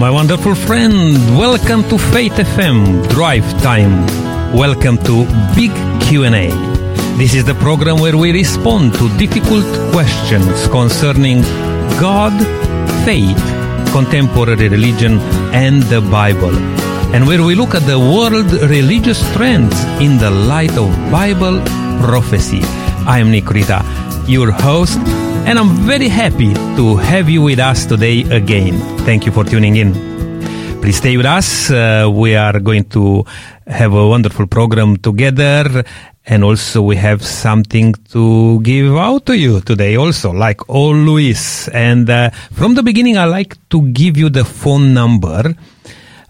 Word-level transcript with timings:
my 0.00 0.10
wonderful 0.10 0.54
friend. 0.54 1.14
Welcome 1.36 1.86
to 1.90 1.98
Faith 1.98 2.32
FM 2.32 3.06
Drive 3.10 3.44
Time. 3.60 4.06
Welcome 4.56 4.96
to 5.04 5.26
Big 5.54 5.72
Q&A. 6.08 6.48
This 7.18 7.34
is 7.34 7.44
the 7.44 7.54
program 7.56 8.00
where 8.00 8.16
we 8.16 8.32
respond 8.32 8.94
to 8.94 9.14
difficult 9.18 9.66
questions 9.92 10.66
concerning 10.68 11.42
God, 12.00 12.32
faith, 13.04 13.36
contemporary 13.92 14.70
religion, 14.70 15.18
and 15.52 15.82
the 15.82 16.00
Bible. 16.00 16.56
And 17.14 17.26
where 17.26 17.42
we 17.42 17.54
look 17.54 17.74
at 17.74 17.82
the 17.82 17.98
world 17.98 18.50
religious 18.70 19.20
trends 19.34 19.78
in 20.00 20.16
the 20.16 20.30
light 20.30 20.78
of 20.78 20.88
Bible 21.12 21.60
prophecy. 22.00 22.62
I 23.06 23.18
am 23.18 23.30
Nick 23.30 23.50
Rita, 23.50 23.84
your 24.26 24.50
host, 24.50 24.98
and 25.46 25.58
I'm 25.58 25.70
very 25.86 26.08
happy 26.08 26.52
to 26.76 26.96
have 26.96 27.28
you 27.28 27.42
with 27.42 27.58
us 27.58 27.86
today 27.86 28.22
again. 28.30 28.78
Thank 29.04 29.26
you 29.26 29.32
for 29.32 29.44
tuning 29.44 29.76
in. 29.76 29.92
Please 30.80 30.96
stay 30.96 31.16
with 31.16 31.26
us. 31.26 31.70
Uh, 31.70 32.08
we 32.12 32.36
are 32.36 32.58
going 32.60 32.84
to 32.90 33.24
have 33.66 33.92
a 33.92 34.08
wonderful 34.08 34.46
program 34.46 34.96
together. 34.96 35.84
And 36.26 36.44
also 36.44 36.82
we 36.82 36.96
have 36.96 37.24
something 37.24 37.94
to 38.12 38.60
give 38.60 38.96
out 38.96 39.26
to 39.26 39.36
you 39.36 39.60
today 39.60 39.96
also, 39.96 40.32
like 40.32 40.68
always. 40.68 41.68
And 41.68 42.08
uh, 42.08 42.30
from 42.52 42.74
the 42.74 42.82
beginning, 42.82 43.18
I 43.18 43.24
like 43.24 43.56
to 43.70 43.88
give 43.88 44.16
you 44.16 44.28
the 44.28 44.44
phone 44.44 44.94
number 44.94 45.54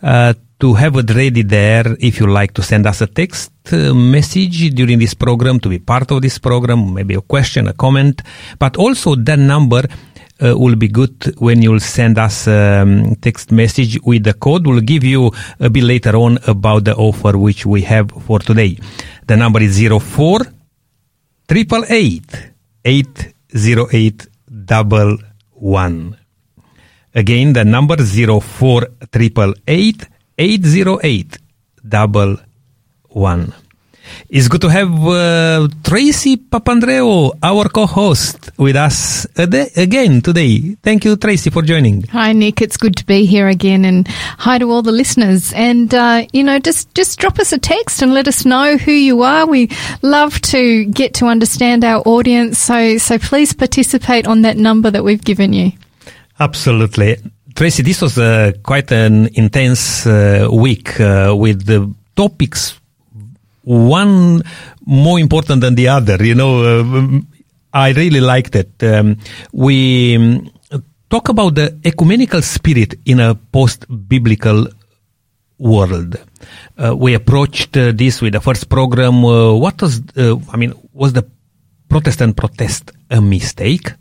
uh, 0.03 0.35
to 0.61 0.75
have 0.75 0.97
it 0.97 1.11
ready 1.15 1.43
there 1.43 1.97
if 2.01 2.21
you 2.21 2.27
like 2.27 2.53
to 2.53 2.63
send 2.63 2.87
us 2.87 3.01
a 3.01 3.07
text 3.07 3.51
uh, 3.73 3.95
message 3.95 4.75
during 4.75 4.99
this 4.99 5.15
program 5.15 5.59
to 5.59 5.71
be 5.71 5.79
part 5.79 6.11
of 6.11 6.21
this 6.21 6.39
program, 6.39 6.93
maybe 6.93 7.15
a 7.15 7.23
question, 7.23 7.67
a 7.69 7.73
comment, 7.73 8.23
but 8.59 8.77
also 8.77 9.15
that 9.15 9.39
number 9.39 9.89
uh, 10.43 10.57
will 10.57 10.77
be 10.77 10.89
good 10.89 11.35
when 11.39 11.63
you'll 11.63 11.81
send 11.81 12.19
us 12.19 12.47
a 12.47 12.83
um, 12.83 13.15
text 13.17 13.51
message 13.53 13.99
with 14.03 14.25
the 14.25 14.35
code. 14.35 14.67
We'll 14.67 14.83
give 14.83 15.03
you 15.03 15.33
a 15.59 15.71
bit 15.71 15.83
later 15.83 16.15
on 16.17 16.39
about 16.47 16.85
the 16.85 16.95
offer 16.95 17.39
which 17.39 17.65
we 17.65 17.81
have 17.83 18.11
for 18.11 18.39
today. 18.39 18.79
The 19.27 19.37
number 19.39 19.63
is 19.63 19.81
04 19.81 20.41
888 21.49 23.33
808 23.65 24.27
one. 25.55 26.19
Again, 27.15 27.55
the 27.55 27.65
number 27.65 27.97
04 27.97 28.89
888 29.09 30.10
808 30.41 31.37
double 31.87 32.39
one. 33.11 33.53
It's 34.31 34.49
good 34.49 34.63
to 34.63 34.69
have 34.69 34.91
uh, 35.07 35.69
Tracy 35.85 36.39
Papandreou, 36.39 37.39
our 37.43 37.69
co-host, 37.69 38.51
with 38.57 38.75
us 38.75 39.27
again 39.37 40.23
today. 40.23 40.77
Thank 40.83 41.05
you, 41.05 41.17
Tracy, 41.17 41.51
for 41.51 41.61
joining. 41.61 42.05
Hi, 42.05 42.33
Nick. 42.33 42.63
It's 42.63 42.79
good 42.79 42.97
to 42.97 43.05
be 43.05 43.27
here 43.27 43.49
again, 43.49 43.85
and 43.85 44.09
hi 44.09 44.57
to 44.57 44.71
all 44.71 44.81
the 44.81 44.93
listeners. 44.93 45.53
And 45.53 45.93
uh, 45.95 46.27
you 46.33 46.43
know, 46.43 46.59
just 46.59 46.95
just 46.95 47.19
drop 47.19 47.39
us 47.39 47.53
a 47.53 47.59
text 47.59 48.01
and 48.01 48.15
let 48.15 48.27
us 48.27 48.47
know 48.47 48.79
who 48.79 48.93
you 48.93 49.21
are. 49.23 49.47
We 49.47 49.69
love 50.01 50.41
to 50.41 50.87
get 50.87 51.13
to 51.15 51.27
understand 51.27 51.85
our 51.85 52.03
audience, 52.07 52.59
so 52.59 52.97
so 52.97 53.19
please 53.19 53.53
participate 53.53 54.27
on 54.27 54.41
that 54.43 54.57
number 54.57 54.91
that 54.91 55.05
we've 55.05 55.23
given 55.23 55.53
you. 55.53 55.73
Absolutely. 56.41 57.19
Tracy, 57.61 57.83
this 57.83 58.01
was 58.01 58.17
uh, 58.17 58.53
quite 58.63 58.91
an 58.91 59.29
intense 59.35 60.07
uh, 60.07 60.49
week 60.51 60.99
uh, 60.99 61.35
with 61.37 61.67
the 61.67 61.95
topics, 62.17 62.81
one 63.65 64.41
more 64.87 65.21
important 65.21 65.61
than 65.61 65.75
the 65.75 65.87
other. 65.87 66.25
You 66.25 66.35
know, 66.35 66.65
uh, 66.65 67.21
I 67.75 67.91
really 67.91 68.23
liked 68.23 68.57
it. 68.57 68.83
Um, 68.83 69.19
we 69.53 70.17
um, 70.17 70.51
talk 71.11 71.29
about 71.29 71.55
the 71.55 71.79
ecumenical 71.85 72.41
spirit 72.41 72.95
in 73.05 73.21
a 73.21 73.35
post-biblical 73.35 74.69
world. 75.59 76.17
Uh, 76.79 76.97
we 76.97 77.13
approached 77.13 77.77
uh, 77.77 77.93
this 77.93 78.23
with 78.23 78.33
the 78.33 78.41
first 78.41 78.71
program. 78.71 79.21
what 79.21 79.83
was, 79.83 80.01
I 80.17 80.57
mean, 80.57 80.73
was 80.95 81.13
the 81.13 81.29
Protestant 81.91 82.39
protest 82.39 82.93
a 83.11 83.21
mistake? 83.21 84.00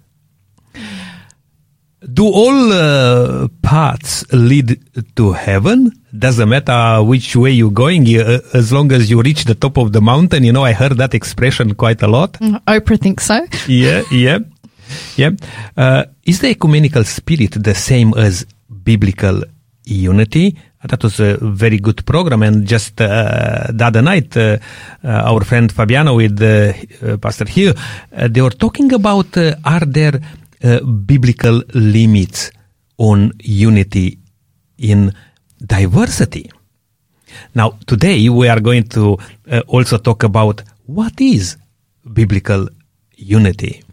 Do 2.02 2.26
all 2.26 2.72
uh, 2.72 3.48
paths 3.62 4.26
lead 4.32 4.80
to 5.16 5.34
heaven? 5.34 5.92
Doesn't 6.18 6.48
matter 6.48 7.04
which 7.04 7.36
way 7.36 7.52
you're 7.52 7.72
going, 7.72 8.08
uh, 8.18 8.40
as 8.54 8.72
long 8.72 8.92
as 8.92 9.10
you 9.10 9.22
reach 9.22 9.44
the 9.44 9.56
top 9.56 9.78
of 9.78 9.92
the 9.92 10.02
mountain. 10.02 10.44
You 10.44 10.54
know, 10.54 10.64
I 10.64 10.74
heard 10.74 10.98
that 10.98 11.14
expression 11.14 11.76
quite 11.76 12.02
a 12.02 12.08
lot. 12.08 12.34
Mm, 12.34 12.64
Oprah 12.64 13.00
thinks 13.00 13.26
so. 13.26 13.46
Yeah, 13.68 14.04
yeah, 14.12 14.40
yeah. 15.18 15.32
Uh, 15.76 16.06
is 16.26 16.40
the 16.40 16.50
ecumenical 16.50 17.04
spirit 17.04 17.62
the 17.62 17.76
same 17.76 18.14
as 18.16 18.46
biblical 18.84 19.44
unity? 19.86 20.58
That 20.82 21.04
was 21.04 21.20
a 21.20 21.38
very 21.42 21.78
good 21.78 22.06
program. 22.06 22.42
And 22.42 22.66
just 22.66 23.02
uh, 23.02 23.68
the 23.70 23.86
other 23.86 24.02
night, 24.02 24.36
uh, 24.38 24.58
uh, 25.04 25.08
our 25.08 25.44
friend 25.44 25.70
Fabiano 25.70 26.16
with 26.16 26.40
Pastor 27.22 27.46
Hugh, 27.46 27.74
they 28.12 28.42
were 28.42 28.52
talking 28.52 28.94
about 28.94 29.38
are 29.38 29.86
there 29.86 30.22
uh, 30.64 30.82
biblical 30.82 31.64
limits 31.74 32.52
on 32.98 33.32
unity 33.40 34.18
in 34.78 35.14
diversity. 35.66 36.52
Now, 37.56 37.78
today 37.88 38.28
we 38.30 38.50
are 38.50 38.60
going 38.60 38.84
to 38.90 39.18
uh, 39.50 39.62
also 39.68 39.98
talk 39.98 40.24
about 40.24 40.64
what 40.86 41.22
is 41.22 41.58
biblical 42.12 42.68
unity. 43.16 43.84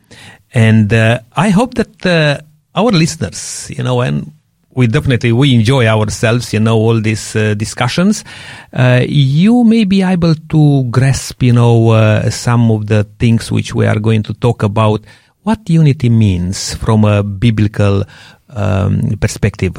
And 0.54 0.92
uh, 0.92 1.20
I 1.36 1.50
hope 1.50 1.74
that 1.74 2.04
uh, 2.06 2.40
our 2.74 2.90
listeners, 2.90 3.70
you 3.70 3.84
know, 3.84 4.00
and 4.00 4.32
we 4.74 4.86
definitely 4.86 5.32
we 5.32 5.54
enjoy 5.54 5.86
ourselves, 5.86 6.52
you 6.52 6.60
know, 6.60 6.76
all 6.76 7.00
these 7.00 7.36
uh, 7.36 7.54
discussions. 7.54 8.24
Uh, 8.72 9.04
you 9.06 9.64
may 9.64 9.84
be 9.84 10.02
able 10.02 10.34
to 10.34 10.84
grasp, 10.90 11.42
you 11.42 11.52
know, 11.52 12.28
some 12.30 12.70
of 12.70 12.86
the 12.86 13.04
things 13.18 13.50
which 13.52 13.74
we 13.74 13.86
are 13.86 13.98
going 13.98 14.22
to 14.22 14.34
talk 14.34 14.62
about 14.62 15.02
what 15.46 15.70
unity 15.70 16.08
means 16.10 16.74
from 16.74 17.04
a 17.04 17.22
biblical 17.22 18.02
um, 18.50 19.16
perspective. 19.20 19.76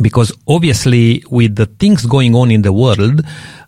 Because 0.00 0.32
obviously, 0.48 1.22
with 1.30 1.56
the 1.56 1.66
things 1.66 2.06
going 2.06 2.34
on 2.34 2.50
in 2.50 2.62
the 2.62 2.72
world, 2.72 3.20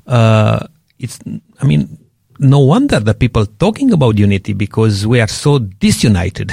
uh, 0.06 0.66
it's, 0.98 1.18
I 1.60 1.66
mean, 1.66 1.98
no 2.38 2.60
wonder 2.60 3.00
that 3.00 3.18
people 3.18 3.44
talking 3.44 3.92
about 3.92 4.16
unity 4.16 4.54
because 4.54 5.06
we 5.06 5.20
are 5.20 5.28
so 5.28 5.58
disunited. 5.58 6.50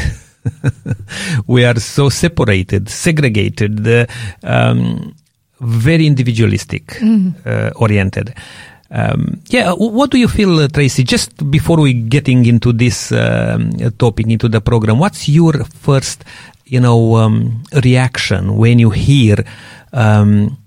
we 1.47 1.63
are 1.63 1.79
so 1.79 2.09
separated, 2.09 2.89
segregated, 2.89 3.87
uh, 3.87 4.05
um, 4.43 5.15
very 5.61 6.05
individualistic 6.05 6.87
mm. 6.99 7.33
uh, 7.45 7.71
oriented. 7.77 8.35
Um, 8.91 9.41
yeah, 9.47 9.71
what 9.71 10.11
do 10.11 10.17
you 10.17 10.27
feel, 10.27 10.59
uh, 10.59 10.67
Tracy? 10.67 11.03
Just 11.03 11.49
before 11.49 11.79
we 11.79 11.93
getting 11.93 12.45
into 12.45 12.73
this 12.73 13.11
um, 13.13 13.71
topic, 13.97 14.27
into 14.27 14.49
the 14.49 14.59
program, 14.59 14.99
what's 14.99 15.29
your 15.29 15.63
first, 15.63 16.25
you 16.65 16.81
know, 16.81 17.15
um, 17.15 17.63
reaction 17.83 18.57
when 18.57 18.79
you 18.79 18.89
hear 18.89 19.37
um, 19.93 20.57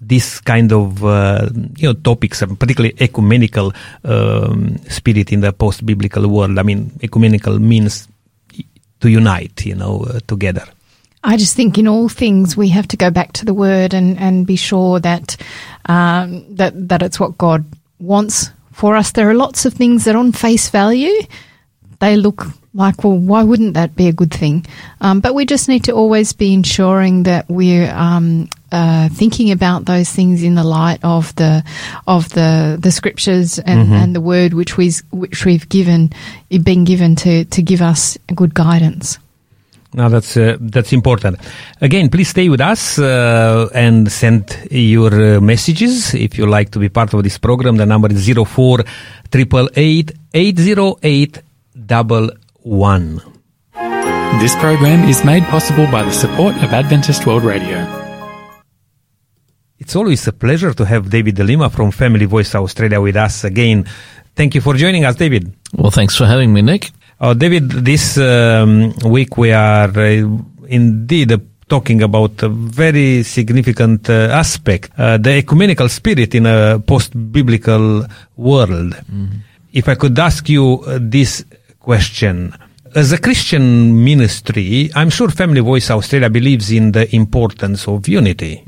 this 0.00 0.40
kind 0.40 0.72
of 0.72 1.04
uh, 1.04 1.48
you 1.76 1.86
know 1.86 1.94
topics, 1.94 2.42
particularly 2.58 2.96
ecumenical 2.98 3.72
um, 4.02 4.76
spirit 4.88 5.32
in 5.32 5.40
the 5.40 5.52
post-biblical 5.52 6.26
world? 6.26 6.58
I 6.58 6.64
mean, 6.64 6.90
ecumenical 7.00 7.60
means 7.60 8.08
to 9.00 9.08
unite, 9.08 9.64
you 9.64 9.76
know, 9.76 10.02
uh, 10.02 10.18
together. 10.26 10.64
I 11.24 11.36
just 11.36 11.56
think 11.56 11.78
in 11.78 11.88
all 11.88 12.08
things 12.08 12.56
we 12.56 12.68
have 12.68 12.86
to 12.88 12.96
go 12.96 13.10
back 13.10 13.32
to 13.34 13.44
the 13.44 13.54
word 13.54 13.92
and, 13.92 14.16
and 14.18 14.46
be 14.46 14.56
sure 14.56 15.00
that 15.00 15.36
um, 15.86 16.56
that 16.56 16.88
that 16.88 17.02
it's 17.02 17.20
what 17.20 17.38
God 17.38 17.64
wants 17.98 18.50
for 18.72 18.96
us. 18.96 19.12
There 19.12 19.28
are 19.28 19.34
lots 19.34 19.64
of 19.64 19.74
things 19.74 20.04
that, 20.04 20.16
on 20.16 20.32
face 20.32 20.68
value, 20.70 21.12
they 22.00 22.16
look 22.16 22.46
like, 22.74 23.02
well, 23.02 23.16
why 23.16 23.42
wouldn't 23.42 23.74
that 23.74 23.96
be 23.96 24.06
a 24.06 24.12
good 24.12 24.32
thing? 24.32 24.64
Um, 25.00 25.20
but 25.20 25.34
we 25.34 25.44
just 25.44 25.68
need 25.68 25.84
to 25.84 25.92
always 25.92 26.32
be 26.32 26.54
ensuring 26.54 27.24
that 27.24 27.46
we're 27.48 27.90
um, 27.90 28.48
uh, 28.70 29.08
thinking 29.08 29.50
about 29.50 29.84
those 29.84 30.10
things 30.10 30.42
in 30.42 30.54
the 30.54 30.64
light 30.64 31.00
of 31.02 31.34
the 31.34 31.64
of 32.06 32.28
the 32.30 32.78
the 32.80 32.92
scriptures 32.92 33.58
and, 33.58 33.86
mm-hmm. 33.86 33.94
and 33.94 34.14
the 34.14 34.20
word 34.20 34.54
which 34.54 34.76
we 34.76 34.92
which 35.10 35.44
we've 35.44 35.68
given 35.68 36.12
been 36.62 36.84
given 36.84 37.16
to 37.16 37.44
to 37.46 37.62
give 37.62 37.82
us 37.82 38.16
good 38.34 38.54
guidance. 38.54 39.18
Now 39.94 40.08
that's 40.08 40.36
uh, 40.36 40.56
that's 40.60 40.92
important. 40.92 41.38
Again, 41.80 42.10
please 42.10 42.28
stay 42.28 42.48
with 42.48 42.60
us 42.60 42.98
uh, 42.98 43.68
and 43.74 44.10
send 44.12 44.68
your 44.70 45.36
uh, 45.36 45.40
messages 45.40 46.14
if 46.14 46.36
you 46.36 46.46
like 46.46 46.70
to 46.72 46.78
be 46.78 46.88
part 46.90 47.14
of 47.14 47.22
this 47.22 47.38
program. 47.38 47.76
The 47.76 47.86
number 47.86 48.10
is 48.12 48.18
zero 48.18 48.44
four 48.44 48.84
triple 49.30 49.68
eight 49.76 50.12
eight 50.34 50.58
zero 50.58 50.98
eight 51.02 51.40
double 51.86 52.28
one. 52.62 53.22
This 54.40 54.54
program 54.56 55.08
is 55.08 55.24
made 55.24 55.44
possible 55.44 55.86
by 55.86 56.02
the 56.02 56.12
support 56.12 56.54
of 56.62 56.72
Adventist 56.74 57.26
World 57.26 57.44
Radio. 57.44 57.78
It's 59.78 59.96
always 59.96 60.26
a 60.28 60.32
pleasure 60.32 60.74
to 60.74 60.84
have 60.84 61.08
David 61.08 61.36
De 61.36 61.44
Lima 61.44 61.70
from 61.70 61.92
Family 61.92 62.26
Voice 62.26 62.54
Australia 62.54 63.00
with 63.00 63.16
us 63.16 63.44
again. 63.44 63.86
Thank 64.36 64.54
you 64.54 64.60
for 64.60 64.74
joining 64.74 65.06
us, 65.06 65.16
David. 65.16 65.52
Well, 65.72 65.90
thanks 65.90 66.14
for 66.14 66.26
having 66.26 66.52
me, 66.52 66.60
Nick. 66.60 66.90
Oh, 67.20 67.34
David, 67.34 67.68
this 67.84 68.16
um, 68.16 68.94
week 69.04 69.36
we 69.36 69.50
are 69.50 69.90
uh, 69.90 70.38
indeed 70.68 71.34
talking 71.68 72.00
about 72.02 72.40
a 72.44 72.48
very 72.48 73.24
significant 73.24 74.08
uh, 74.08 74.30
aspect, 74.30 74.90
uh, 74.96 75.18
the 75.18 75.38
ecumenical 75.38 75.88
spirit 75.88 76.36
in 76.36 76.46
a 76.46 76.78
post-biblical 76.78 78.06
world. 78.36 78.94
If 79.72 79.88
I 79.88 79.96
could 79.96 80.16
ask 80.16 80.48
you 80.48 80.80
uh, 80.86 80.98
this 81.02 81.44
question, 81.80 82.54
as 82.94 83.10
a 83.10 83.18
Christian 83.18 84.04
ministry, 84.04 84.88
I'm 84.94 85.10
sure 85.10 85.28
Family 85.30 85.60
Voice 85.60 85.90
Australia 85.90 86.30
believes 86.30 86.70
in 86.70 86.92
the 86.92 87.12
importance 87.14 87.88
of 87.88 88.06
unity. 88.06 88.62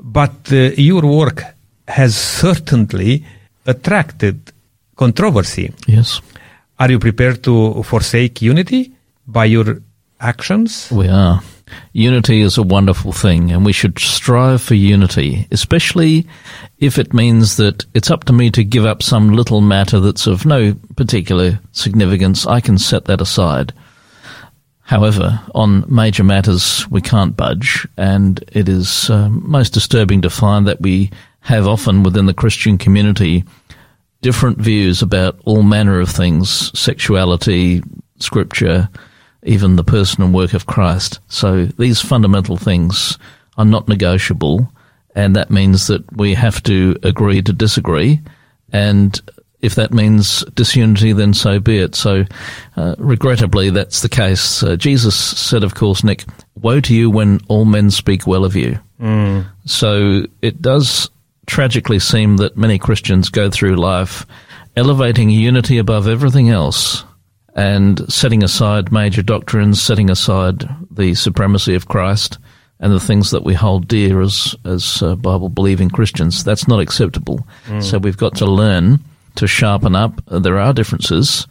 But 0.00 0.52
uh, 0.52 0.72
your 0.76 1.06
work 1.06 1.44
has 1.86 2.16
certainly 2.16 3.24
attracted 3.66 4.52
controversy. 4.96 5.72
Yes, 5.86 6.20
Are 6.80 6.90
you 6.90 6.98
prepared 6.98 7.44
to 7.44 7.82
forsake 7.82 8.40
unity 8.40 8.94
by 9.26 9.44
your 9.44 9.82
actions? 10.18 10.90
we 10.90 11.08
are. 11.08 11.42
Unity 11.92 12.40
is 12.40 12.56
a 12.56 12.62
wonderful 12.62 13.12
thing, 13.12 13.52
and 13.52 13.66
we 13.66 13.72
should 13.72 13.98
strive 13.98 14.62
for 14.62 14.74
unity, 14.74 15.46
especially 15.52 16.26
if 16.78 16.98
it 16.98 17.12
means 17.12 17.58
that 17.58 17.84
it's 17.92 18.10
up 18.10 18.24
to 18.24 18.32
me 18.32 18.50
to 18.52 18.64
give 18.64 18.86
up 18.86 19.02
some 19.02 19.28
little 19.28 19.60
matter 19.60 20.00
that's 20.00 20.26
of 20.26 20.46
no 20.46 20.74
particular 20.96 21.60
significance. 21.72 22.46
I 22.46 22.60
can 22.60 22.78
set 22.78 23.04
that 23.04 23.20
aside. 23.20 23.74
However, 24.80 25.38
on 25.54 25.84
major 25.86 26.24
matters, 26.24 26.88
we 26.90 27.02
can't 27.02 27.36
budge, 27.36 27.86
and 27.98 28.42
it 28.52 28.70
is 28.70 29.10
um, 29.10 29.42
most 29.46 29.74
disturbing 29.74 30.22
to 30.22 30.30
find 30.30 30.66
that 30.66 30.80
we 30.80 31.10
have 31.40 31.68
often 31.68 32.02
within 32.02 32.24
the 32.24 32.34
Christian 32.34 32.78
community 32.78 33.44
different 34.20 34.58
views 34.58 35.02
about 35.02 35.38
all 35.44 35.62
manner 35.62 36.00
of 36.00 36.08
things 36.08 36.78
sexuality, 36.78 37.82
scripture, 38.18 38.88
even 39.42 39.76
the 39.76 39.84
person 39.84 40.22
and 40.22 40.34
work 40.34 40.52
of 40.52 40.66
Christ. 40.66 41.20
So 41.28 41.66
these 41.66 42.00
fundamental 42.00 42.56
things 42.56 43.18
are 43.56 43.64
not 43.64 43.88
negotiable, 43.88 44.70
and 45.14 45.34
that 45.36 45.50
means 45.50 45.86
that 45.86 46.04
we 46.16 46.34
have 46.34 46.62
to 46.64 46.96
agree 47.02 47.42
to 47.42 47.52
disagree. 47.52 48.20
And 48.72 49.18
if 49.60 49.74
that 49.74 49.92
means 49.92 50.44
disunity, 50.54 51.12
then 51.12 51.34
so 51.34 51.60
be 51.60 51.78
it. 51.78 51.94
So, 51.94 52.24
uh, 52.76 52.94
regrettably, 52.98 53.70
that's 53.70 54.00
the 54.00 54.08
case. 54.08 54.62
Uh, 54.62 54.76
Jesus 54.76 55.14
said, 55.14 55.64
of 55.64 55.74
course, 55.74 56.02
Nick, 56.02 56.24
woe 56.54 56.80
to 56.80 56.94
you 56.94 57.10
when 57.10 57.40
all 57.48 57.64
men 57.64 57.90
speak 57.90 58.26
well 58.26 58.44
of 58.44 58.56
you. 58.56 58.78
So 59.66 60.24
it 60.40 60.62
does 60.62 61.10
tragically 61.50 61.98
seem 61.98 62.36
that 62.36 62.56
many 62.56 62.78
Christians 62.78 63.28
go 63.28 63.50
through 63.50 63.74
life 63.74 64.24
elevating 64.76 65.30
unity 65.30 65.78
above 65.78 66.06
everything 66.06 66.48
else 66.48 67.04
and 67.56 68.00
setting 68.10 68.44
aside 68.44 68.92
major 68.92 69.20
doctrines, 69.20 69.82
setting 69.82 70.08
aside 70.10 70.64
the 70.92 71.12
supremacy 71.14 71.74
of 71.74 71.88
Christ 71.88 72.38
and 72.78 72.92
the 72.92 73.00
things 73.00 73.32
that 73.32 73.42
we 73.42 73.52
hold 73.52 73.88
dear 73.88 74.20
as 74.22 74.54
as 74.64 75.02
uh, 75.02 75.16
Bible 75.16 75.48
believing 75.48 75.90
Christians. 75.90 76.44
That's 76.44 76.68
not 76.68 76.80
acceptable. 76.80 77.44
So 77.80 77.98
we've 77.98 78.16
got 78.16 78.36
to 78.36 78.46
learn 78.46 79.00
to 79.34 79.46
sharpen 79.48 79.96
up. 79.96 80.22
There 80.28 80.58
are 80.58 80.72
differences. 80.72 81.48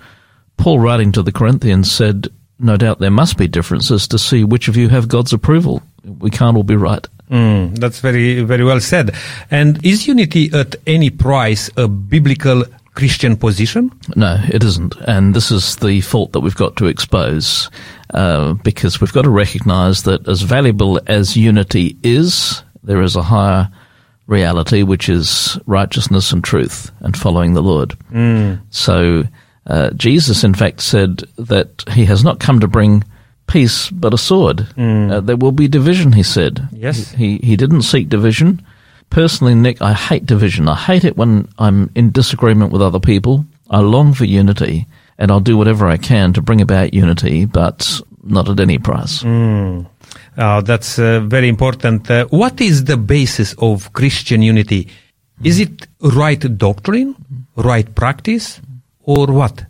Paul, 0.58 0.80
writing 0.80 1.12
to 1.12 1.22
the 1.22 1.34
Corinthians, 1.34 1.92
said, 1.92 2.30
"No 2.58 2.78
doubt 2.78 3.00
there 3.00 3.12
must 3.12 3.38
be 3.38 3.48
differences 3.50 4.08
to 4.08 4.18
see 4.18 4.46
which 4.46 4.70
of 4.70 4.78
you 4.78 4.88
have 4.90 5.10
God's 5.10 5.34
approval. 5.34 5.84
We 6.04 6.30
can't 6.30 6.58
all 6.58 6.64
be 6.64 6.76
right." 6.76 7.06
Mm, 7.30 7.78
that's 7.78 8.00
very, 8.00 8.42
very 8.42 8.64
well 8.64 8.80
said. 8.80 9.16
And 9.52 9.84
is 9.86 10.08
unity 10.08 10.50
at 10.52 10.76
any 10.88 11.12
price 11.12 11.70
a 11.78 11.88
biblical 11.88 12.64
Christian 12.96 13.38
position? 13.38 13.92
No, 14.16 14.38
it 14.50 14.64
isn't. 14.64 14.96
And 15.08 15.36
this 15.36 15.52
is 15.52 15.76
the 15.78 16.02
fault 16.02 16.34
that 16.34 16.40
we've 16.40 16.56
got 16.56 16.76
to 16.78 16.88
expose 16.88 17.70
uh, 18.14 18.54
because 18.54 19.00
we've 19.00 19.14
got 19.14 19.22
to 19.22 19.30
recognize 19.30 20.04
that 20.04 20.28
as 20.28 20.42
valuable 20.42 21.00
as 21.06 21.38
unity 21.38 21.96
is, 22.02 22.64
there 22.84 23.02
is 23.04 23.16
a 23.16 23.22
higher 23.22 23.70
reality, 24.26 24.84
which 24.84 25.08
is 25.08 25.58
righteousness 25.66 26.32
and 26.32 26.44
truth 26.44 26.92
and 27.02 27.16
following 27.16 27.54
the 27.54 27.64
Lord. 27.64 27.96
So 28.72 29.24
uh, 29.68 29.92
Jesus, 29.92 30.44
in 30.44 30.56
fact, 30.56 30.82
said 30.82 31.24
that 31.38 31.84
he 31.92 32.06
has 32.06 32.24
not 32.24 32.40
come 32.40 32.60
to 32.60 32.68
bring 32.68 33.04
peace 33.50 33.90
but 33.90 34.14
a 34.14 34.18
sword. 34.18 34.68
Uh, 34.78 35.20
there 35.20 35.36
will 35.36 35.52
be 35.52 35.68
division, 35.68 36.14
he 36.14 36.24
said. 36.24 36.70
Yes. 36.72 37.12
He, 37.12 37.38
he 37.40 37.58
didn't 37.58 37.82
seek 37.82 38.08
division. 38.08 38.62
Personally, 39.10 39.56
Nick, 39.56 39.82
I 39.82 39.94
hate 39.94 40.26
division. 40.28 40.70
I 40.70 40.76
hate 40.76 41.04
it 41.04 41.18
when 41.18 41.50
I'm 41.58 41.90
in 41.96 42.12
disagreement 42.12 42.72
with 42.72 42.82
other 42.82 43.00
people. 43.00 43.46
I 43.70 43.80
long 43.80 44.14
for 44.14 44.26
unity, 44.26 44.86
and 45.18 45.32
I'll 45.32 45.40
do 45.40 45.58
whatever 45.58 45.88
I 45.88 45.98
can 45.98 46.34
to 46.34 46.42
bring 46.42 46.62
about 46.62 46.94
unity, 46.94 47.46
but 47.46 48.02
not 48.24 48.50
at 48.50 48.60
any 48.60 48.78
price. 48.78 49.24
Uh, 49.26 50.62
that's 50.62 51.00
uh, 51.00 51.20
very 51.22 51.50
important. 51.50 52.10
Uh, 52.10 52.26
what 52.30 52.62
is 52.62 52.86
the 52.86 52.98
basis 52.98 53.56
of 53.58 53.92
Christian 53.94 54.42
unity? 54.42 54.88
Is 55.44 55.60
it 55.60 55.88
right 56.02 56.40
doctrine, 56.58 57.16
right 57.56 57.94
practice, 57.96 58.62
or 59.04 59.28
what? 59.28 59.66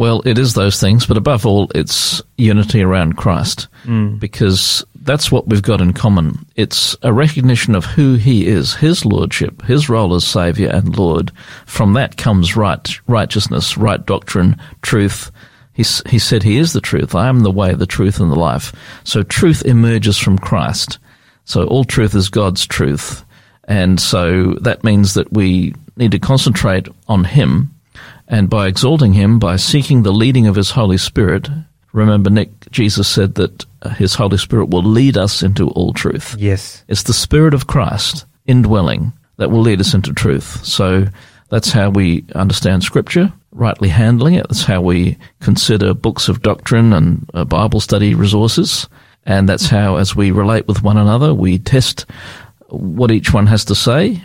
Well, 0.00 0.22
it 0.24 0.38
is 0.38 0.54
those 0.54 0.80
things, 0.80 1.04
but 1.04 1.18
above 1.18 1.44
all, 1.44 1.70
it's 1.74 2.22
unity 2.38 2.80
around 2.80 3.18
Christ, 3.18 3.68
mm. 3.84 4.18
because 4.18 4.82
that's 5.02 5.30
what 5.30 5.46
we've 5.46 5.60
got 5.60 5.82
in 5.82 5.92
common. 5.92 6.46
It's 6.56 6.96
a 7.02 7.12
recognition 7.12 7.74
of 7.74 7.84
who 7.84 8.14
He 8.14 8.46
is, 8.46 8.72
His 8.72 9.04
lordship, 9.04 9.60
His 9.60 9.90
role 9.90 10.14
as 10.14 10.26
Saviour 10.26 10.70
and 10.72 10.96
Lord. 10.96 11.32
From 11.66 11.92
that 11.92 12.16
comes 12.16 12.56
right 12.56 12.88
righteousness, 13.08 13.76
right 13.76 14.02
doctrine, 14.06 14.58
truth. 14.80 15.30
He, 15.74 15.84
he 16.08 16.18
said 16.18 16.44
He 16.44 16.56
is 16.56 16.72
the 16.72 16.80
truth. 16.80 17.14
I 17.14 17.28
am 17.28 17.40
the 17.40 17.50
way, 17.50 17.74
the 17.74 17.84
truth, 17.84 18.20
and 18.20 18.32
the 18.32 18.40
life. 18.40 18.72
So 19.04 19.22
truth 19.22 19.66
emerges 19.66 20.16
from 20.16 20.38
Christ. 20.38 20.98
So 21.44 21.64
all 21.66 21.84
truth 21.84 22.14
is 22.14 22.30
God's 22.30 22.66
truth. 22.66 23.22
And 23.64 24.00
so 24.00 24.54
that 24.62 24.82
means 24.82 25.12
that 25.12 25.30
we 25.30 25.74
need 25.98 26.12
to 26.12 26.18
concentrate 26.18 26.88
on 27.06 27.24
Him 27.24 27.74
and 28.30 28.48
by 28.48 28.68
exalting 28.68 29.12
him, 29.12 29.40
by 29.40 29.56
seeking 29.56 30.04
the 30.04 30.12
leading 30.12 30.46
of 30.46 30.54
his 30.54 30.70
Holy 30.70 30.96
Spirit, 30.98 31.48
remember, 31.92 32.30
Nick, 32.30 32.70
Jesus 32.70 33.08
said 33.08 33.34
that 33.34 33.66
uh, 33.82 33.88
his 33.88 34.14
Holy 34.14 34.38
Spirit 34.38 34.70
will 34.70 34.84
lead 34.84 35.18
us 35.18 35.42
into 35.42 35.68
all 35.70 35.92
truth. 35.92 36.36
Yes. 36.38 36.84
It's 36.86 37.02
the 37.02 37.12
Spirit 37.12 37.54
of 37.54 37.66
Christ 37.66 38.24
indwelling 38.46 39.12
that 39.38 39.50
will 39.50 39.62
lead 39.62 39.80
us 39.80 39.94
into 39.94 40.12
truth. 40.12 40.64
So 40.64 41.06
that's 41.48 41.72
how 41.72 41.90
we 41.90 42.24
understand 42.36 42.84
Scripture, 42.84 43.32
rightly 43.50 43.88
handling 43.88 44.34
it. 44.34 44.46
That's 44.48 44.62
how 44.62 44.80
we 44.80 45.18
consider 45.40 45.92
books 45.92 46.28
of 46.28 46.40
doctrine 46.40 46.92
and 46.92 47.28
uh, 47.34 47.44
Bible 47.44 47.80
study 47.80 48.14
resources. 48.14 48.88
And 49.26 49.48
that's 49.48 49.66
how, 49.66 49.96
as 49.96 50.14
we 50.14 50.30
relate 50.30 50.68
with 50.68 50.84
one 50.84 50.96
another, 50.96 51.34
we 51.34 51.58
test 51.58 52.06
what 52.68 53.10
each 53.10 53.34
one 53.34 53.48
has 53.48 53.64
to 53.64 53.74
say. 53.74 54.22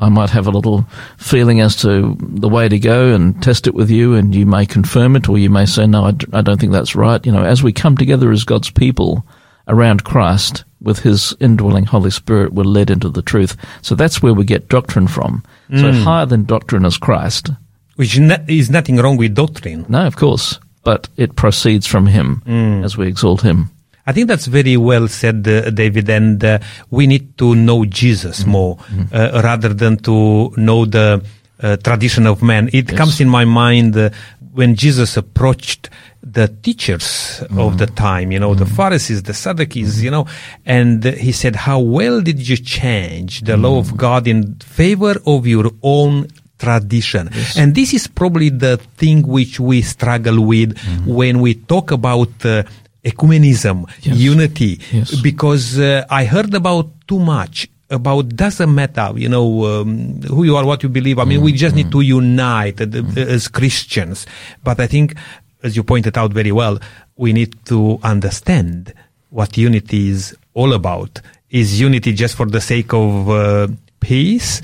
I 0.00 0.08
might 0.08 0.30
have 0.30 0.46
a 0.46 0.52
little 0.52 0.86
feeling 1.16 1.60
as 1.60 1.74
to 1.76 2.16
the 2.20 2.48
way 2.48 2.68
to 2.68 2.78
go 2.78 3.14
and 3.14 3.42
test 3.42 3.66
it 3.66 3.74
with 3.74 3.90
you, 3.90 4.14
and 4.14 4.34
you 4.34 4.46
may 4.46 4.64
confirm 4.64 5.16
it, 5.16 5.28
or 5.28 5.38
you 5.38 5.50
may 5.50 5.66
say, 5.66 5.86
No, 5.86 6.04
I, 6.04 6.10
d- 6.12 6.26
I 6.32 6.40
don't 6.40 6.60
think 6.60 6.72
that's 6.72 6.94
right. 6.94 7.24
You 7.26 7.32
know, 7.32 7.44
as 7.44 7.62
we 7.62 7.72
come 7.72 7.96
together 7.96 8.30
as 8.30 8.44
God's 8.44 8.70
people 8.70 9.26
around 9.66 10.04
Christ 10.04 10.64
with 10.80 11.00
His 11.00 11.34
indwelling 11.40 11.84
Holy 11.84 12.10
Spirit, 12.10 12.52
we're 12.52 12.62
led 12.62 12.90
into 12.90 13.08
the 13.08 13.22
truth. 13.22 13.56
So 13.82 13.96
that's 13.96 14.22
where 14.22 14.34
we 14.34 14.44
get 14.44 14.68
doctrine 14.68 15.08
from. 15.08 15.42
So 15.70 15.90
mm. 15.90 16.02
higher 16.04 16.26
than 16.26 16.44
doctrine 16.44 16.84
is 16.84 16.96
Christ. 16.96 17.50
Which 17.96 18.16
is 18.16 18.70
nothing 18.70 18.96
wrong 18.98 19.16
with 19.16 19.34
doctrine. 19.34 19.84
No, 19.88 20.06
of 20.06 20.14
course, 20.14 20.60
but 20.84 21.08
it 21.16 21.34
proceeds 21.34 21.88
from 21.88 22.06
Him 22.06 22.42
mm. 22.46 22.84
as 22.84 22.96
we 22.96 23.08
exalt 23.08 23.42
Him. 23.42 23.70
I 24.08 24.12
think 24.12 24.26
that's 24.26 24.46
very 24.46 24.78
well 24.78 25.06
said, 25.06 25.46
uh, 25.46 25.68
David. 25.68 26.08
And 26.08 26.42
uh, 26.42 26.60
we 26.88 27.06
need 27.06 27.36
to 27.36 27.54
know 27.54 27.84
Jesus 27.84 28.46
more 28.46 28.78
uh, 29.12 29.42
rather 29.44 29.74
than 29.74 29.98
to 29.98 30.50
know 30.56 30.86
the 30.86 31.22
uh, 31.60 31.76
tradition 31.76 32.26
of 32.26 32.42
man. 32.42 32.70
It 32.72 32.88
comes 32.96 33.20
in 33.20 33.28
my 33.28 33.44
mind 33.44 33.94
uh, 33.98 34.08
when 34.54 34.76
Jesus 34.76 35.18
approached 35.18 35.90
the 36.22 36.48
teachers 36.48 37.42
of 37.56 37.76
the 37.76 37.86
time, 37.86 38.32
you 38.32 38.40
know, 38.40 38.54
the 38.54 38.66
Pharisees, 38.66 39.22
the 39.22 39.34
Sadducees, 39.34 40.02
you 40.02 40.10
know, 40.10 40.26
and 40.64 41.04
he 41.04 41.32
said, 41.32 41.54
How 41.54 41.78
well 41.78 42.22
did 42.22 42.48
you 42.48 42.56
change 42.56 43.42
the 43.42 43.56
law 43.56 43.78
of 43.78 43.96
God 43.96 44.26
in 44.26 44.54
favor 44.56 45.16
of 45.26 45.46
your 45.46 45.70
own 45.82 46.28
tradition. 46.58 47.30
And 47.56 47.74
this 47.74 47.94
is 47.94 48.08
probably 48.08 48.48
the 48.48 48.78
thing 48.96 49.22
which 49.22 49.60
we 49.60 49.80
struggle 49.82 50.44
with 50.44 50.76
when 51.06 51.40
we 51.40 51.54
talk 51.54 51.92
about 51.92 52.44
uh, 52.44 52.64
ecumenism, 53.04 53.86
Yes. 54.02 54.16
unity, 54.16 54.80
Yes. 54.92 55.14
because 55.20 55.78
uh, 55.78 56.04
I 56.10 56.24
heard 56.24 56.54
about 56.54 56.90
too 57.06 57.18
much 57.18 57.68
about 57.90 58.28
doesn't 58.36 58.74
matter, 58.74 59.12
you 59.16 59.28
know, 59.30 59.64
um, 59.80 60.20
who 60.22 60.44
you 60.44 60.56
are, 60.56 60.64
what 60.66 60.82
you 60.82 60.90
believe. 60.90 61.18
I 61.18 61.24
mean, 61.24 61.40
we 61.40 61.52
just 61.52 61.74
need 61.74 61.90
to 61.92 62.00
unite 62.02 62.80
uh, 62.82 62.86
as 63.16 63.48
Christians. 63.48 64.26
But 64.62 64.78
I 64.78 64.86
think, 64.86 65.14
as 65.62 65.74
you 65.74 65.82
pointed 65.82 66.18
out 66.18 66.32
very 66.34 66.52
well, 66.52 66.78
we 67.16 67.32
need 67.32 67.56
to 67.66 67.98
understand 68.02 68.92
what 69.30 69.56
unity 69.56 70.10
is 70.10 70.36
all 70.52 70.74
about. 70.74 71.20
Is 71.50 71.80
unity 71.80 72.12
just 72.12 72.34
for 72.36 72.44
the 72.44 72.60
sake 72.60 72.92
of 72.92 73.30
uh, 73.30 73.68
peace? 74.00 74.60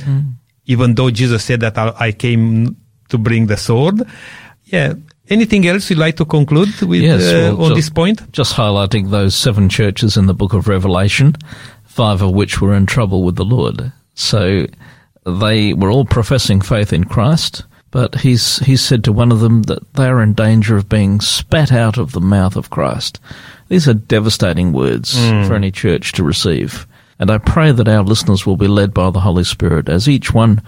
Even 0.67 0.95
though 0.95 1.11
Jesus 1.11 1.45
said 1.45 1.61
that 1.61 1.79
I, 1.79 1.93
I 1.99 2.12
came 2.12 2.76
to 3.09 3.17
bring 3.19 3.47
the 3.47 3.57
sword. 3.57 4.03
Yeah, 4.67 4.95
anything 5.31 5.66
else 5.66 5.90
you'd 5.90 5.99
like 5.99 6.16
to 6.16 6.25
conclude 6.25 6.81
with 6.83 7.00
Yes, 7.00 7.23
uh, 7.23 7.54
well, 7.57 7.64
on 7.64 7.69
ju- 7.71 7.75
this 7.76 7.90
point? 7.90 8.31
Just 8.33 8.54
highlighting 8.54 9.11
those 9.11 9.35
seven 9.35 9.69
churches 9.69 10.16
in 10.16 10.26
the 10.26 10.35
book 10.35 10.52
of 10.52 10.69
Revelation, 10.69 11.35
five 11.85 12.23
of 12.23 12.33
which 12.33 12.61
were 12.61 12.75
in 12.75 12.87
trouble 12.87 13.23
with 13.23 13.37
the 13.37 13.45
Lord. 13.45 13.93
So 14.14 14.66
they 15.26 15.73
were 15.75 15.90
all 15.90 16.04
professing 16.04 16.61
faith 16.61 16.93
in 16.93 17.04
Christ, 17.04 17.64
but 17.90 18.16
he's, 18.16 18.59
he 18.59 18.76
said 18.76 19.04
to 19.04 19.12
one 19.12 19.33
of 19.33 19.40
them 19.40 19.62
that 19.62 19.95
they 19.95 20.07
are 20.07 20.23
in 20.23 20.35
danger 20.35 20.76
of 20.76 20.88
being 20.88 21.21
spat 21.21 21.73
out 21.73 21.97
of 21.99 22.12
the 22.12 22.21
mouth 22.21 22.57
of 22.57 22.71
Christ. 22.71 23.21
These 23.69 23.88
are 23.88 23.95
devastating 23.95 24.73
words 24.73 25.16
for 25.47 25.54
any 25.54 25.71
church 25.71 26.12
to 26.12 26.23
receive. 26.25 26.87
And 27.19 27.31
I 27.31 27.38
pray 27.38 27.71
that 27.73 27.88
our 27.88 28.02
listeners 28.02 28.45
will 28.45 28.57
be 28.57 28.66
led 28.69 28.93
by 28.93 29.11
the 29.11 29.21
Holy 29.21 29.45
Spirit 29.45 29.88
as 29.88 30.09
each 30.09 30.35
one 30.35 30.61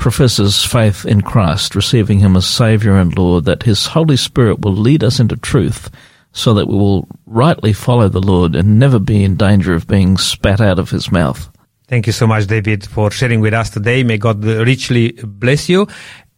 professes 0.00 0.64
faith 0.64 1.04
in 1.04 1.20
Christ, 1.20 1.76
receiving 1.76 2.18
Him 2.18 2.36
as 2.36 2.46
Saviour 2.46 2.96
and 2.96 3.16
Lord, 3.16 3.44
that 3.44 3.62
His 3.62 3.86
Holy 3.86 4.16
Spirit 4.16 4.60
will 4.60 4.72
lead 4.72 5.04
us 5.04 5.20
into 5.20 5.36
truth 5.36 5.90
so 6.32 6.54
that 6.54 6.66
we 6.66 6.74
will 6.74 7.06
rightly 7.26 7.72
follow 7.72 8.08
the 8.08 8.20
Lord 8.20 8.56
and 8.56 8.78
never 8.78 8.98
be 8.98 9.22
in 9.22 9.36
danger 9.36 9.74
of 9.74 9.86
being 9.86 10.16
spat 10.16 10.60
out 10.60 10.78
of 10.78 10.90
His 10.90 11.12
mouth. 11.12 11.50
Thank 11.86 12.06
you 12.06 12.12
so 12.12 12.26
much, 12.26 12.46
David, 12.46 12.86
for 12.86 13.10
sharing 13.10 13.40
with 13.40 13.52
us 13.52 13.70
today. 13.70 14.02
May 14.02 14.16
God 14.16 14.44
richly 14.44 15.12
bless 15.22 15.68
you 15.68 15.86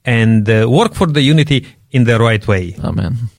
and 0.04 0.49
uh, 0.49 0.66
work 0.69 0.95
for 0.95 1.07
the 1.07 1.23
unity 1.23 1.66
in 1.90 2.04
the 2.04 2.19
right 2.19 2.47
way. 2.47 2.75
Amen. 2.83 3.31